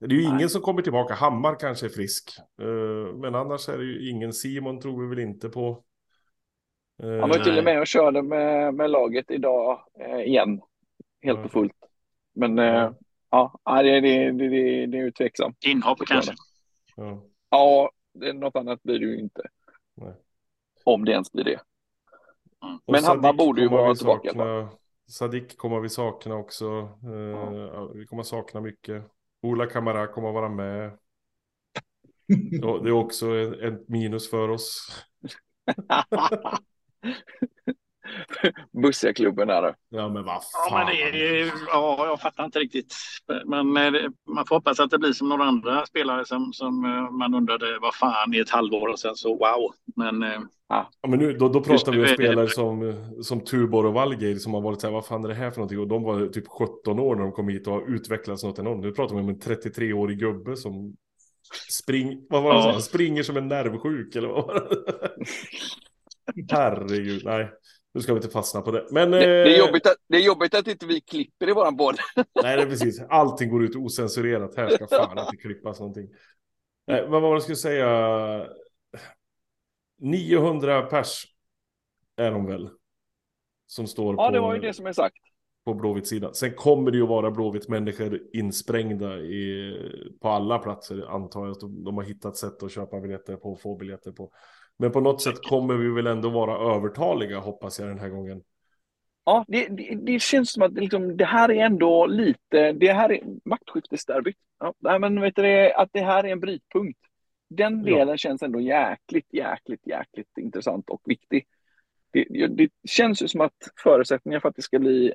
Det 0.00 0.06
är 0.06 0.18
ju 0.18 0.22
ingen 0.22 0.48
som 0.48 0.60
kommer 0.60 0.82
tillbaka. 0.82 1.14
Hammar 1.14 1.60
kanske 1.60 1.86
är 1.86 1.90
frisk. 1.90 2.38
Eh, 2.62 3.16
men 3.16 3.34
annars 3.34 3.68
är 3.68 3.78
det 3.78 3.84
ju 3.84 4.10
ingen. 4.10 4.32
Simon 4.32 4.80
tror 4.80 5.02
vi 5.02 5.08
väl 5.08 5.18
inte 5.18 5.48
på. 5.48 5.84
Han 7.02 7.28
var 7.28 7.44
till 7.44 7.58
och 7.58 7.64
med 7.64 7.80
och 7.80 7.86
körde 7.86 8.22
med, 8.22 8.74
med 8.74 8.90
laget 8.90 9.30
idag 9.30 9.80
eh, 10.00 10.20
igen. 10.20 10.60
Helt 11.22 11.44
och 11.44 11.52
fullt. 11.52 11.76
Men 12.34 12.58
eh, 12.58 12.90
ja, 13.30 13.60
det, 13.64 14.00
det, 14.00 14.32
det, 14.32 14.48
det, 14.48 14.86
det 14.86 14.98
är 14.98 15.02
ju 15.02 15.10
tveksamt. 15.10 15.64
Inhopp 15.64 15.98
kanske? 16.06 16.34
Ja, 16.96 17.22
ja 17.50 17.90
det, 18.14 18.32
något 18.32 18.56
annat 18.56 18.82
blir 18.82 18.98
det 18.98 19.06
ju 19.06 19.18
inte. 19.18 19.42
Nej. 19.94 20.14
Om 20.84 21.04
det 21.04 21.12
ens 21.12 21.32
blir 21.32 21.44
det. 21.44 21.60
Mm. 22.64 22.78
Men 22.86 23.04
Hammar 23.04 23.32
borde 23.32 23.62
ju 23.62 23.68
vara 23.68 23.94
tillbaka. 23.94 24.28
Sakna, 24.28 24.68
Sadik 25.08 25.56
kommer 25.56 25.80
vi 25.80 25.88
sakna 25.88 26.34
också. 26.34 26.98
Eh, 27.04 27.20
ja. 27.20 27.90
Vi 27.94 28.06
kommer 28.06 28.22
sakna 28.22 28.60
mycket. 28.60 29.04
Ola 29.42 29.66
Kamara 29.66 30.06
kommer 30.06 30.32
vara 30.32 30.48
med. 30.48 30.98
det 32.82 32.88
är 32.88 32.92
också 32.92 33.34
ett 33.62 33.88
minus 33.88 34.30
för 34.30 34.48
oss. 34.48 34.88
bussiga 38.82 39.14
klubben 39.14 39.48
där. 39.48 39.74
Ja, 39.88 40.08
men 40.08 40.24
vad 40.24 40.34
fan. 40.34 40.68
Ja, 40.70 40.76
men 40.78 40.86
det 40.86 41.40
är, 41.40 41.52
ja, 41.66 42.06
jag 42.06 42.20
fattar 42.20 42.44
inte 42.44 42.58
riktigt. 42.58 42.94
Men 43.44 43.76
eh, 43.76 44.02
man 44.28 44.46
får 44.46 44.56
hoppas 44.56 44.80
att 44.80 44.90
det 44.90 44.98
blir 44.98 45.12
som 45.12 45.28
några 45.28 45.44
andra 45.44 45.86
spelare 45.86 46.24
som, 46.24 46.52
som 46.52 46.84
eh, 46.84 47.10
man 47.10 47.34
undrade 47.34 47.78
vad 47.80 47.94
fan 47.94 48.34
i 48.34 48.38
ett 48.38 48.50
halvår 48.50 48.88
och 48.88 48.98
sen 48.98 49.14
så 49.14 49.28
wow. 49.28 49.72
Men, 49.96 50.22
eh, 50.22 50.40
ja. 50.68 50.90
men 51.08 51.18
nu, 51.18 51.32
då, 51.32 51.48
då 51.48 51.60
pratar 51.60 51.92
vi 51.92 52.00
om 52.00 52.08
spelare 52.08 52.48
som, 52.48 52.94
som 53.22 53.40
Tubor 53.40 53.86
och 53.86 53.94
Valgeir 53.94 54.36
som 54.36 54.54
har 54.54 54.60
varit 54.60 54.80
så 54.80 54.86
här, 54.86 54.94
vad 54.94 55.06
fan 55.06 55.24
är 55.24 55.28
det 55.28 55.34
här 55.34 55.50
för 55.50 55.58
någonting? 55.58 55.80
Och 55.80 55.88
de 55.88 56.02
var 56.02 56.26
typ 56.26 56.48
17 56.48 56.98
år 57.00 57.16
när 57.16 57.22
de 57.22 57.32
kom 57.32 57.48
hit 57.48 57.66
och 57.66 57.72
har 57.72 57.94
utvecklats 57.94 58.44
något 58.44 58.58
enormt. 58.58 58.82
Nu 58.82 58.92
pratar 58.92 59.14
vi 59.14 59.20
om 59.20 59.28
en 59.28 59.38
33-årig 59.38 60.18
gubbe 60.18 60.56
som 60.56 60.96
spring, 61.70 62.26
vad 62.28 62.42
var 62.42 62.54
det 62.54 62.60
ja. 62.60 62.80
springer 62.80 63.22
som 63.22 63.36
en 63.36 63.48
nervsjuk 63.48 64.16
eller 64.16 64.28
vad 64.28 64.46
var 64.46 64.54
det? 64.54 65.10
Herregud, 66.50 67.24
nej. 67.24 67.50
Nu 67.94 68.02
ska 68.02 68.12
vi 68.12 68.18
inte 68.18 68.28
fastna 68.28 68.62
på 68.62 68.70
det. 68.70 68.86
Men, 68.90 69.10
det, 69.10 69.18
det, 69.18 69.24
är, 69.26 69.46
eh, 69.46 69.58
jobbigt 69.58 69.86
att, 69.86 69.96
det 70.08 70.16
är 70.16 70.20
jobbigt 70.20 70.54
att 70.54 70.68
inte 70.68 70.86
vi 70.86 71.00
klipper 71.00 71.48
i 71.48 71.52
våran 71.52 71.76
podd. 71.76 71.96
Nej, 72.42 72.56
det 72.56 72.62
är 72.62 72.66
precis. 72.66 73.00
Allting 73.08 73.50
går 73.50 73.64
ut 73.64 73.76
osensurerat. 73.76 74.56
Här 74.56 74.68
ska 74.68 74.86
fan 74.86 75.18
inte 75.18 75.36
klippas 75.36 75.80
någonting. 75.80 76.08
Nej, 76.86 77.06
vad 77.08 77.22
var 77.22 77.28
det 77.28 77.34
jag 77.34 77.42
skulle 77.42 77.56
säga? 77.56 78.46
900 79.98 80.82
pers 80.82 81.26
är 82.16 82.30
de 82.30 82.46
väl? 82.46 82.70
Som 83.66 83.86
står 83.86 84.14
ja, 84.14 84.16
på... 84.16 84.22
Ja, 84.22 84.30
det 84.30 84.40
var 84.40 84.54
ju 84.54 84.60
det 84.60 84.72
som 84.74 84.86
är 84.86 84.92
sagt. 84.92 85.16
På 85.64 85.74
Blåvitt 85.74 86.06
sida. 86.06 86.32
Sen 86.32 86.54
kommer 86.54 86.90
det 86.90 86.96
ju 86.96 87.06
vara 87.06 87.30
Blåvitt 87.30 87.68
människor 87.68 88.20
insprängda 88.32 89.18
i, 89.18 89.74
på 90.20 90.28
alla 90.28 90.58
platser 90.58 91.14
antar 91.14 91.46
jag. 91.46 91.60
De, 91.60 91.84
de 91.84 91.96
har 91.96 92.04
hittat 92.04 92.36
sätt 92.36 92.62
att 92.62 92.72
köpa 92.72 93.00
biljetter 93.00 93.36
på 93.36 93.56
få 93.56 93.76
biljetter 93.76 94.12
på. 94.12 94.32
Men 94.78 94.92
på 94.92 95.00
något 95.00 95.22
sätt 95.22 95.42
kommer 95.42 95.74
vi 95.74 95.88
väl 95.88 96.06
ändå 96.06 96.30
vara 96.30 96.76
övertaliga 96.76 97.38
hoppas 97.38 97.78
jag 97.78 97.88
den 97.88 97.98
här 97.98 98.08
gången. 98.08 98.42
Ja, 99.24 99.44
det, 99.48 99.68
det, 99.68 99.94
det 99.94 100.22
känns 100.22 100.52
som 100.52 100.62
att 100.62 100.72
liksom, 100.72 101.16
det 101.16 101.24
här 101.24 101.50
är 101.50 101.64
ändå 101.64 102.06
lite, 102.06 102.72
det 102.72 102.92
här 102.92 103.12
är 103.12 103.22
maktskiftesderbyt. 103.44 104.36
Ja, 104.58 104.98
men 104.98 105.20
vet 105.20 105.36
du, 105.36 105.72
att 105.72 105.88
det 105.92 106.00
här 106.00 106.24
är 106.24 106.32
en 106.32 106.40
brytpunkt. 106.40 107.00
Den 107.48 107.82
delen 107.82 108.08
ja. 108.08 108.16
känns 108.16 108.42
ändå 108.42 108.60
jäkligt, 108.60 109.32
jäkligt, 109.32 109.86
jäkligt 109.86 110.38
intressant 110.38 110.90
och 110.90 111.00
viktig. 111.04 111.46
Det, 112.10 112.46
det 112.46 112.70
känns 112.88 113.22
ju 113.22 113.28
som 113.28 113.40
att 113.40 113.56
förutsättningarna 113.82 114.40
för 114.40 114.48
att 114.48 114.56
det 114.56 114.62
ska 114.62 114.78
bli 114.78 115.12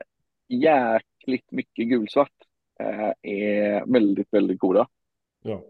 jäkligt 0.47 1.51
mycket 1.51 1.87
gulsvart 1.87 2.31
eh, 2.79 3.11
är 3.21 3.91
väldigt, 3.93 4.27
väldigt 4.31 4.59
goda. 4.59 4.87
Ja. 5.43 5.63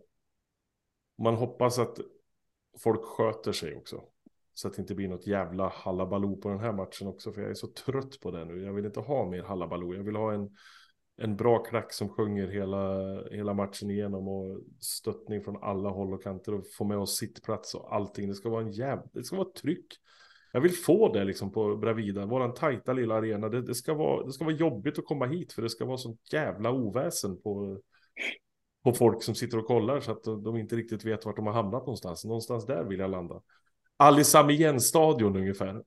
Man 1.17 1.35
hoppas 1.35 1.79
att 1.79 1.97
folk 2.79 3.03
sköter 3.03 3.51
sig 3.51 3.75
också. 3.75 4.01
Så 4.53 4.67
att 4.67 4.73
det 4.73 4.81
inte 4.81 4.95
blir 4.95 5.07
något 5.07 5.27
jävla 5.27 5.69
hallabaloo 5.69 6.37
på 6.37 6.49
den 6.49 6.59
här 6.59 6.73
matchen 6.73 7.07
också. 7.07 7.31
För 7.31 7.41
jag 7.41 7.49
är 7.49 7.55
så 7.55 7.67
trött 7.67 8.19
på 8.21 8.31
det 8.31 8.45
nu. 8.45 8.63
Jag 8.63 8.73
vill 8.73 8.85
inte 8.85 8.99
ha 8.99 9.29
mer 9.29 9.43
hallabaloo. 9.43 9.95
Jag 9.95 10.03
vill 10.03 10.15
ha 10.15 10.33
en, 10.33 10.49
en 11.17 11.35
bra 11.35 11.63
klack 11.63 11.93
som 11.93 12.09
sjunger 12.09 12.47
hela, 12.47 12.97
hela 13.31 13.53
matchen 13.53 13.91
igenom. 13.91 14.27
Och 14.27 14.61
stöttning 14.79 15.43
från 15.43 15.63
alla 15.63 15.89
håll 15.89 16.13
och 16.13 16.23
kanter. 16.23 16.53
Och 16.53 16.65
få 16.77 16.83
med 16.83 16.97
oss 16.97 17.17
sittplats 17.17 17.75
och 17.75 17.95
allting. 17.95 18.27
Det 18.27 18.35
ska 18.35 18.49
vara 18.49 18.61
en 18.61 18.71
jävla... 18.71 19.03
Det 19.13 19.23
ska 19.23 19.35
vara 19.35 19.51
tryck. 19.61 19.87
Jag 20.53 20.61
vill 20.61 20.71
få 20.71 21.13
det 21.13 21.23
liksom 21.23 21.51
på 21.51 21.77
Bravida. 21.77 22.25
Våran 22.25 22.53
tajta 22.53 22.93
lilla 22.93 23.15
arena. 23.15 23.49
Det, 23.49 23.61
det, 23.61 23.75
ska 23.75 23.93
vara, 23.93 24.25
det 24.25 24.33
ska 24.33 24.45
vara 24.45 24.55
jobbigt 24.55 24.99
att 24.99 25.05
komma 25.05 25.25
hit. 25.25 25.53
För 25.53 25.61
det 25.61 25.69
ska 25.69 25.85
vara 25.85 25.97
sånt 25.97 26.33
jävla 26.33 26.71
oväsen 26.71 27.41
på 27.41 27.81
på 28.83 28.93
folk 28.93 29.23
som 29.23 29.35
sitter 29.35 29.57
och 29.57 29.67
kollar 29.67 29.99
så 29.99 30.11
att 30.11 30.23
de 30.23 30.57
inte 30.57 30.75
riktigt 30.75 31.05
vet 31.05 31.25
vart 31.25 31.35
de 31.35 31.45
har 31.45 31.53
hamnat 31.53 31.81
någonstans. 31.81 32.25
Någonstans 32.25 32.65
där 32.65 32.83
vill 32.83 32.99
jag 32.99 33.11
landa. 33.11 33.41
Alisam 33.97 34.49
igen-stadion 34.49 35.35
ungefär. 35.35 35.83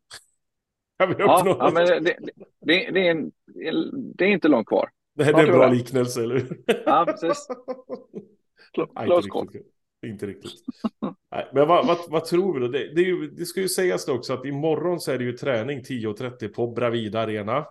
ja, 0.99 1.14
ja, 1.18 1.70
men 1.74 1.86
det, 1.86 2.16
det, 2.61 2.90
det, 2.90 3.07
är 3.07 3.11
en, 3.11 3.32
det 4.14 4.24
är 4.24 4.28
inte 4.28 4.49
långt 4.49 4.68
kvar. 4.68 4.90
Nej, 5.14 5.32
det 5.32 5.40
är 5.40 5.47
en 5.47 5.53
bra 5.53 5.68
liknelse, 5.68 6.22
eller 6.22 6.34
hur? 6.34 6.62
Ja, 6.86 7.05
precis. 7.07 7.47
Close 9.05 9.28
call. 9.28 9.49
Inte 10.07 10.26
riktigt. 10.26 10.53
Nej, 11.30 11.49
men 11.53 11.68
vad, 11.68 11.86
vad, 11.86 11.99
vad, 12.09 12.24
tror 12.24 12.55
vi 12.55 12.61
då? 12.61 12.68
Det, 12.68 12.95
det, 12.95 13.03
ju, 13.03 13.30
det, 13.30 13.45
ska 13.45 13.61
ju 13.61 13.68
sägas 13.68 14.09
också 14.09 14.32
att 14.32 14.45
imorgon 14.45 15.01
så 15.01 15.12
är 15.12 15.18
det 15.18 15.24
ju 15.24 15.32
träning 15.32 15.80
10.30 15.80 16.49
på 16.49 16.66
Bravida 16.66 17.20
Arena. 17.20 17.66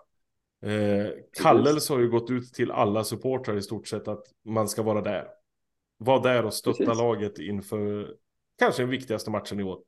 Eh, 0.63 1.07
Kallels 1.41 1.89
har 1.89 1.99
ju 1.99 2.09
gått 2.09 2.31
ut 2.31 2.53
till 2.53 2.71
alla 2.71 3.03
supportrar 3.03 3.57
i 3.57 3.61
stort 3.61 3.87
sett 3.87 4.07
att 4.07 4.23
man 4.45 4.67
ska 4.67 4.83
vara 4.83 5.01
där. 5.01 5.27
Var 5.97 6.23
där 6.23 6.45
och 6.45 6.53
stötta 6.53 6.77
Precis. 6.77 6.97
laget 6.97 7.39
inför 7.39 8.15
kanske 8.59 8.81
den 8.81 8.89
viktigaste 8.89 9.31
matchen 9.31 9.59
i 9.59 9.63
år. 9.63 9.79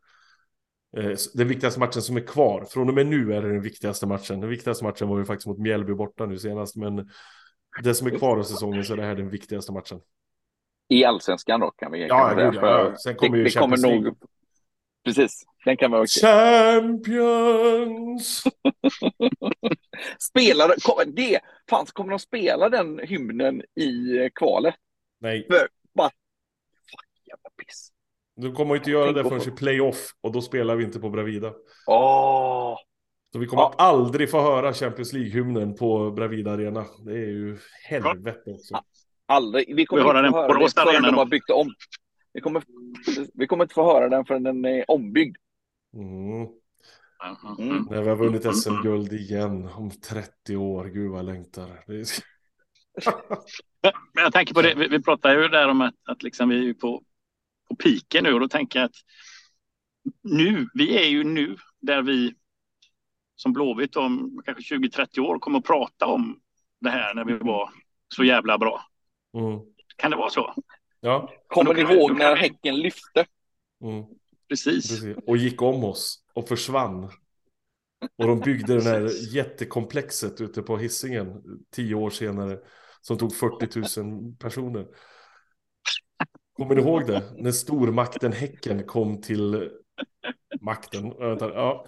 Eh, 0.97 1.11
den 1.33 1.47
viktigaste 1.47 1.79
matchen 1.79 2.01
som 2.01 2.17
är 2.17 2.21
kvar. 2.21 2.65
Från 2.69 2.89
och 2.89 2.95
med 2.95 3.07
nu 3.07 3.33
är 3.33 3.41
det 3.41 3.51
den 3.51 3.61
viktigaste 3.61 4.07
matchen. 4.07 4.39
Den 4.39 4.49
viktigaste 4.49 4.83
matchen 4.83 5.07
var 5.07 5.17
ju 5.17 5.25
faktiskt 5.25 5.47
mot 5.47 5.59
Mjällby 5.59 5.93
borta 5.93 6.25
nu 6.25 6.37
senast. 6.37 6.75
Men 6.75 7.09
det 7.83 7.95
som 7.95 8.07
är 8.07 8.11
kvar 8.17 8.37
av 8.37 8.43
säsongen 8.43 8.83
så 8.83 8.93
är 8.93 8.97
det 8.97 9.03
här 9.03 9.15
den 9.15 9.29
viktigaste 9.29 9.71
matchen. 9.71 9.99
I 10.89 11.05
allsvenskan 11.05 11.59
då 11.59 11.71
kan 11.71 11.91
vi 11.91 12.07
Ja, 12.07 12.29
kan 12.29 12.53
ja. 12.53 12.95
Sen 13.03 13.15
kommer 13.15 13.37
det, 13.37 13.37
ju 13.37 13.43
det 13.43 13.59
kommer 13.59 13.77
nog... 13.77 14.17
Precis, 15.05 15.45
den 15.65 15.77
kan 15.77 15.91
vara 15.91 16.05
Champions! 16.07 16.43
Spelar 20.19 20.67
det? 21.05 21.39
Fanns, 21.69 21.91
kommer 21.91 22.09
de 22.09 22.19
spela 22.19 22.69
den 22.69 22.99
hymnen 22.99 23.61
i 23.61 24.29
kvalet? 24.35 24.75
Nej. 25.19 25.47
För, 25.47 25.67
bara, 25.95 26.09
fuck 26.09 27.27
jävla 27.27 27.49
piss. 27.65 27.89
Du 28.35 28.51
kommer 28.51 28.75
inte 28.75 28.91
göra 28.91 29.11
det 29.11 29.23
förrän 29.23 29.41
i 29.41 29.51
playoff 29.51 30.11
och 30.21 30.31
då 30.31 30.41
spelar 30.41 30.75
vi 30.75 30.83
inte 30.83 30.99
på 30.99 31.09
Bravida. 31.09 31.53
Åh! 31.87 32.77
Så 33.33 33.39
vi 33.39 33.47
kommer 33.47 33.63
ja. 33.63 33.73
aldrig 33.77 34.31
få 34.31 34.41
höra 34.41 34.73
Champions 34.73 35.13
League-hymnen 35.13 35.75
på 35.75 36.11
Bravida 36.11 36.51
Arena. 36.51 36.85
Det 37.05 37.11
är 37.11 37.27
ju 37.27 37.57
helvete 37.89 38.51
också. 38.51 38.81
Aldrig. 39.25 39.75
Vi 39.75 39.85
kommer 39.85 40.03
vi 40.03 40.07
inte 40.07 40.31
få 40.31 40.37
höra 40.37 40.59
den 40.59 40.69
förrän 40.69 41.03
de 41.03 41.17
har 41.17 41.25
byggt 41.25 41.49
om. 41.49 41.73
Vi 42.35 42.41
kommer, 42.41 42.63
vi 43.33 43.47
kommer 43.47 43.63
inte 43.63 43.73
få 43.73 43.83
höra 43.83 44.09
den 44.09 44.25
förrän 44.25 44.43
den 44.43 44.65
är 44.65 44.91
ombyggd. 44.91 45.37
Mm. 45.93 46.47
Mm. 47.59 47.87
När 47.89 48.01
vi 48.01 48.09
har 48.09 48.15
vunnit 48.15 48.55
SM-guld 48.55 49.13
igen 49.13 49.69
om 49.75 49.91
30 49.91 50.55
år. 50.55 50.85
Gud 50.85 51.11
vad 51.11 51.19
jag 51.19 51.25
längtar. 51.25 51.83
Men 54.13 54.23
jag 54.23 54.33
tänker 54.33 54.53
på 54.53 54.61
det, 54.61 54.75
vi, 54.75 54.87
vi 54.87 55.01
pratar 55.01 55.35
ju 55.35 55.47
där 55.47 55.67
om 55.67 55.81
att, 55.81 55.95
att 56.03 56.23
liksom 56.23 56.49
vi 56.49 56.69
är 56.69 56.73
på, 56.73 57.03
på 57.69 57.75
piken 57.75 58.23
nu 58.23 58.33
och 58.33 58.39
då 58.39 58.47
tänker 58.47 58.79
jag 58.79 58.85
att 58.85 58.95
nu, 60.23 60.67
vi 60.73 60.97
är 60.97 61.07
ju 61.07 61.23
nu 61.23 61.57
där 61.81 62.01
vi 62.01 62.33
som 63.35 63.53
Blåvitt 63.53 63.95
om 63.95 64.41
kanske 64.45 64.75
20-30 64.75 65.19
år 65.19 65.39
kommer 65.39 65.59
att 65.59 65.65
prata 65.65 66.05
om 66.05 66.39
det 66.81 66.89
här 66.89 67.13
när 67.13 67.25
vi 67.25 67.33
var 67.33 67.69
så 68.15 68.23
jävla 68.23 68.57
bra. 68.57 68.81
Mm. 69.37 69.59
Kan 69.95 70.11
det 70.11 70.17
vara 70.17 70.29
så? 70.29 70.53
Ja. 71.05 71.29
Kommer 71.47 71.73
ni 71.73 71.81
ihåg 71.81 72.17
när 72.17 72.35
Häcken 72.35 72.75
lyfte? 72.79 73.25
Mm. 73.83 74.05
Precis. 74.49 74.89
Precis. 74.89 75.17
Och 75.27 75.37
gick 75.37 75.61
om 75.61 75.83
oss 75.83 76.23
och 76.33 76.47
försvann. 76.47 77.03
Och 78.17 78.27
de 78.27 78.39
byggde 78.39 78.73
den 78.73 78.85
här 78.85 79.09
jättekomplexet 79.35 80.41
ute 80.41 80.61
på 80.61 80.77
hissingen 80.77 81.43
tio 81.71 81.95
år 81.95 82.09
senare 82.09 82.59
som 83.01 83.17
tog 83.17 83.35
40 83.35 84.01
000 84.01 84.35
personer. 84.39 84.87
Kommer 86.53 86.75
ni 86.75 86.81
ihåg 86.81 87.07
det? 87.07 87.23
När 87.37 87.51
stormakten 87.51 88.31
Häcken 88.31 88.83
kom 88.83 89.21
till 89.21 89.69
makten. 90.61 91.13
Ja. 91.19 91.85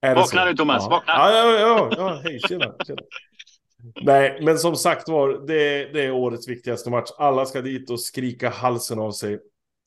Vakna 0.00 0.44
nu 0.44 0.54
Thomas, 0.54 0.82
ja. 0.82 0.90
vakna! 0.90 1.12
Ja, 1.12 1.30
ja, 1.32 1.58
ja, 1.58 1.90
ja. 1.96 2.20
hej, 2.24 2.40
tjena, 2.48 2.74
tjena. 2.86 3.02
Nej, 4.02 4.38
men 4.42 4.58
som 4.58 4.76
sagt 4.76 5.08
var, 5.08 5.46
det, 5.46 5.92
det 5.92 6.02
är 6.04 6.10
årets 6.10 6.48
viktigaste 6.48 6.90
match. 6.90 7.10
Alla 7.18 7.46
ska 7.46 7.60
dit 7.60 7.90
och 7.90 8.00
skrika 8.00 8.50
halsen 8.50 8.98
av 8.98 9.12
sig. 9.12 9.38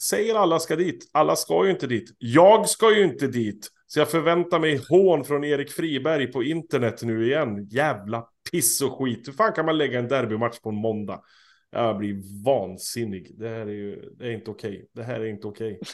Säger 0.02 0.36
alla 0.36 0.60
ska 0.60 0.76
dit. 0.76 1.10
Alla 1.12 1.36
ska 1.36 1.66
ju 1.66 1.72
inte 1.72 1.88
dit. 1.88 2.16
Jag 2.18 2.70
ska 2.70 2.96
ju 2.96 3.04
inte 3.04 3.28
dit. 3.28 3.68
Så 3.88 4.00
jag 4.00 4.10
förväntar 4.10 4.60
mig 4.60 4.82
hån 4.90 5.24
från 5.24 5.44
Erik 5.44 5.72
Friberg 5.72 6.28
på 6.28 6.44
internet 6.44 7.02
nu 7.04 7.26
igen. 7.26 7.68
Jävla 7.68 8.28
piss 8.52 8.82
och 8.82 9.00
skit. 9.00 9.28
Hur 9.28 9.34
fan 9.34 9.54
kan 9.54 9.66
man 9.66 9.78
lägga 9.78 10.00
en 10.00 10.08
derbymatch 10.08 10.60
på 10.60 10.70
en 10.70 10.76
måndag? 10.76 11.22
Jag 11.72 11.98
blir 11.98 12.44
vansinnig. 12.46 13.36
Det 13.40 13.50
här 13.50 13.68
är 13.68 13.74
ju 13.74 14.10
det 14.18 14.28
är 14.28 14.32
inte 14.32 14.52
okej. 14.52 14.70
Okay. 14.70 14.86
Det 14.94 15.04
här 15.04 15.20
är 15.20 15.26
inte 15.26 15.48
okej. 15.48 15.74
Okay. 15.74 15.94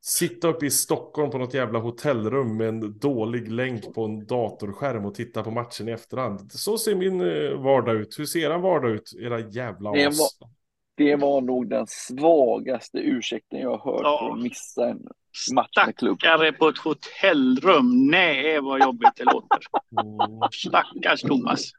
Sitta 0.00 0.48
uppe 0.48 0.66
i 0.66 0.70
Stockholm 0.70 1.30
på 1.30 1.38
något 1.38 1.54
jävla 1.54 1.78
hotellrum 1.78 2.56
med 2.56 2.68
en 2.68 2.98
dålig 2.98 3.52
länk 3.52 3.94
på 3.94 4.04
en 4.04 4.26
datorskärm 4.26 5.04
och 5.04 5.14
titta 5.14 5.42
på 5.42 5.50
matchen 5.50 5.88
i 5.88 5.92
efterhand. 5.92 6.52
Så 6.52 6.78
ser 6.78 6.94
min 6.94 7.20
eh, 7.20 7.62
vardag 7.62 7.96
ut. 7.96 8.18
Hur 8.18 8.24
ser 8.24 8.50
en 8.50 8.60
vardag 8.60 8.90
ut, 8.90 9.12
era 9.20 9.40
jävla 9.40 9.92
det? 9.92 10.06
Var, 10.06 10.48
det 10.96 11.16
var 11.16 11.40
nog 11.40 11.70
den 11.70 11.86
svagaste 11.88 12.98
ursäkten 12.98 13.60
jag 13.60 13.78
har 13.78 13.92
hört 13.92 14.00
ja. 14.02 14.18
för 14.18 14.36
att 14.36 14.42
missa 14.42 14.88
en 14.88 15.06
match 15.54 15.86
med 15.86 15.96
klubb. 15.96 16.20
Stackare 16.20 16.52
på 16.52 16.68
ett 16.68 16.78
hotellrum. 16.78 18.06
Nej, 18.06 18.60
vad 18.60 18.80
jobbigt 18.80 19.12
det 19.16 19.24
låter. 19.24 19.58
Mm. 20.00 20.50
Stackars 20.52 21.22
Thomas. 21.22 21.70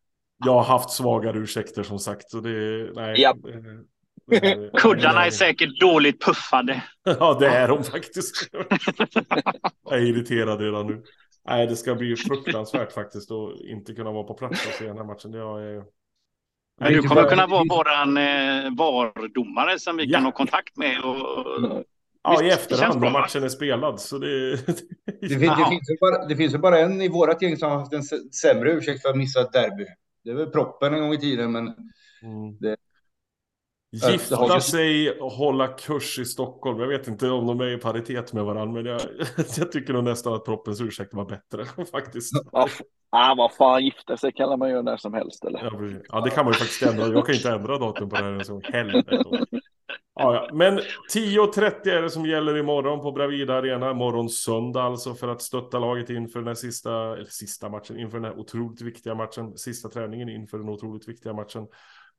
Jag 0.46 0.54
har 0.54 0.64
haft 0.64 0.90
svagare 0.90 1.38
ursäkter 1.38 1.84
som 1.84 2.00
sagt. 2.00 2.32
Så 2.32 2.40
det, 2.40 2.92
nej, 2.96 3.22
ja. 3.22 3.36
Kuddarna 4.78 5.26
är 5.26 5.32
säkert 5.32 5.80
dåligt 5.80 6.26
puffade. 6.26 6.84
Ja, 7.20 7.38
det 7.40 7.48
är 7.48 7.68
de 7.68 7.84
faktiskt. 7.84 8.50
Jag 9.86 10.00
är 10.00 10.02
irriterad 10.02 10.62
redan 10.62 10.88
nu. 10.88 11.04
Nej, 11.48 11.68
det 11.68 11.76
ska 11.76 11.96
bli 11.96 12.16
fruktansvärt 12.16 12.92
faktiskt 12.92 13.32
att 13.32 13.62
inte 13.62 13.94
kunna 13.94 14.12
vara 14.12 14.24
på 14.24 14.34
plats 14.34 14.68
och 14.68 14.74
se 14.74 14.86
den 14.86 14.98
här 14.98 15.06
matchen. 15.06 15.34
Jag 15.34 15.64
är... 15.64 15.84
Nej, 16.82 16.94
du 16.94 17.02
kommer 17.02 17.30
kunna 17.30 17.48
vara 17.48 17.64
våran 17.70 18.18
eh, 18.18 18.76
VAR-domare 18.78 19.80
som 19.80 19.98
vi 19.98 20.06
ja. 20.06 20.18
kan 20.18 20.26
ha 20.26 20.32
kontakt 20.32 20.78
med. 20.78 21.02
Och... 21.02 21.86
Ja, 22.24 22.44
i 22.44 22.50
efterhand 22.50 23.02
när 23.02 23.12
matchen 23.12 23.44
är 23.44 23.50
spelad. 23.50 24.02
Så 24.02 24.18
det... 24.18 24.52
det, 24.52 25.30
finns, 25.30 25.42
det, 25.42 25.66
finns 25.70 25.90
ju 25.90 25.98
bara, 26.02 26.26
det 26.26 26.36
finns 26.36 26.54
ju 26.54 26.58
bara 26.58 26.80
en 26.80 27.02
i 27.02 27.10
vårat 27.10 27.42
gäng 27.42 27.58
som 27.58 27.72
har 27.72 27.80
haft 27.80 27.94
en 27.94 28.04
sämre 28.42 28.72
ursäkt 28.72 29.02
för 29.02 29.10
att 29.10 29.18
missa 29.18 29.42
ett 29.42 29.54
derby. 29.54 29.86
Det 30.24 30.30
är 30.30 30.36
väl 30.36 30.50
proppen 30.50 30.94
en 30.94 31.00
gång 31.00 31.14
i 31.14 31.18
tiden, 31.18 31.52
men 31.52 31.68
mm. 31.68 32.58
det, 32.60 32.78
Gifta 33.92 34.60
sig 34.62 35.12
och 35.12 35.32
hålla 35.32 35.68
kurs 35.68 36.20
i 36.20 36.26
Stockholm. 36.26 36.80
Jag 36.80 36.88
vet 36.88 37.08
inte 37.08 37.30
om 37.30 37.48
de 37.48 37.62
är 37.62 37.68
i 37.68 37.78
paritet 37.78 38.34
med 38.34 38.46
varandra, 38.46 38.74
men 38.82 38.86
jag, 38.86 39.02
jag 39.58 39.72
tycker 39.72 39.94
nog 39.94 40.04
nästan 40.04 40.34
att 40.34 40.46
proppens 40.46 40.82
ursäkt 40.82 41.14
var 41.14 41.26
bättre 41.26 41.66
faktiskt. 41.92 42.34
Ja, 42.52 42.68
ah, 43.10 43.36
vad 43.36 43.54
fan, 43.54 43.86
gifta 43.86 44.18
sig 44.18 44.32
kan 44.32 44.60
man 44.60 44.70
göra 44.70 44.82
när 44.82 44.98
som 44.98 45.14
helst 45.14 45.46
eller? 45.46 45.60
Ja, 45.64 46.02
ja, 46.10 46.22
det 46.22 46.30
kan 46.30 46.46
man 46.46 46.54
ju 46.54 46.60
faktiskt 46.60 46.84
ändra. 46.84 47.08
Jag 47.08 47.26
kan 47.26 47.36
inte 47.36 47.52
ändra 47.52 47.78
datum 47.78 48.10
på 48.10 48.16
det 48.16 48.24
här 48.24 48.44
så 48.44 48.62
helvete. 48.64 49.24
Ja, 50.16 50.34
ja. 50.34 50.50
Men 50.54 50.80
10.30 51.14 51.88
är 51.88 52.02
det 52.02 52.10
som 52.10 52.26
gäller 52.26 52.58
imorgon 52.58 53.02
på 53.02 53.12
Bravida 53.12 53.54
Arena. 53.54 53.94
Morgon 53.94 54.30
söndag 54.30 54.84
alltså 54.84 55.14
för 55.14 55.28
att 55.28 55.42
stötta 55.42 55.80
laget 55.80 56.10
inför 56.10 56.40
den 56.40 56.48
här 56.48 56.56
sista, 56.56 56.92
eller 56.92 57.26
sista 57.26 57.70
matchen, 57.70 58.00
inför 58.00 58.20
den 58.20 58.32
här 58.32 58.40
otroligt 58.40 58.82
viktiga 58.82 59.16
matchen. 59.16 59.58
Sista 59.58 59.90
träningen 59.90 60.30
inför 60.30 60.58
den 60.58 60.70
otroligt 60.70 61.10
viktiga 61.10 61.34
matchen. 61.34 61.68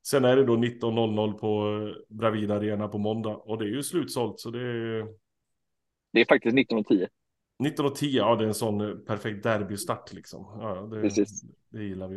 Sen 0.06 0.24
är 0.24 0.36
det 0.36 0.44
då 0.44 0.56
19.00 0.56 1.32
på 1.32 1.78
Bravida 2.08 2.54
Arena 2.54 2.88
på 2.88 2.98
måndag 2.98 3.36
och 3.36 3.58
det 3.58 3.64
är 3.64 3.68
ju 3.68 3.82
slutsålt 3.82 4.40
så 4.40 4.50
det 4.50 4.60
är... 4.60 5.06
Det 6.12 6.20
är 6.20 6.24
faktiskt 6.24 6.56
19.10. 6.56 7.08
19.10, 7.62 8.06
ja 8.06 8.36
det 8.36 8.44
är 8.44 8.48
en 8.48 8.54
sån 8.54 9.04
perfekt 9.04 9.42
derbystart 9.42 10.12
liksom. 10.12 10.46
Ja, 10.60 10.74
det, 10.74 11.02
Precis. 11.02 11.42
det 11.68 11.84
gillar 11.84 12.08
vi. 12.08 12.16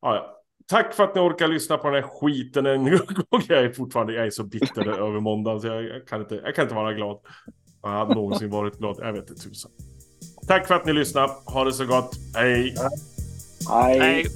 Ja, 0.00 0.14
ja. 0.14 0.34
Tack 0.66 0.94
för 0.94 1.04
att 1.04 1.14
ni 1.14 1.20
orkar 1.20 1.48
lyssna 1.48 1.78
på 1.78 1.90
den 1.90 2.02
här 2.02 2.10
skiten 2.10 2.66
en 2.66 2.84
gång. 2.84 3.42
Jag 3.48 3.64
är 3.64 3.72
fortfarande 3.72 4.12
jag 4.14 4.26
är 4.26 4.30
så 4.30 4.44
bitter 4.44 4.88
över 5.08 5.20
måndag 5.20 5.60
så 5.60 5.66
jag, 5.66 5.84
jag, 5.84 6.06
kan 6.06 6.20
inte, 6.20 6.34
jag 6.34 6.54
kan 6.54 6.62
inte 6.62 6.74
vara 6.74 6.92
glad. 6.92 7.20
Jag 7.82 7.88
hade 7.88 8.14
någonsin 8.14 8.50
varit 8.50 8.78
glad. 8.78 8.96
Jag 9.00 9.12
vet 9.12 9.30
inte 9.30 9.42
tusan. 9.42 9.70
Tack 10.48 10.66
för 10.66 10.74
att 10.74 10.86
ni 10.86 10.92
lyssnade. 10.92 11.32
Ha 11.46 11.64
det 11.64 11.72
så 11.72 11.86
gott. 11.86 12.10
Hej. 12.34 12.74
Hej. 13.70 13.98
Hej. 14.00 14.26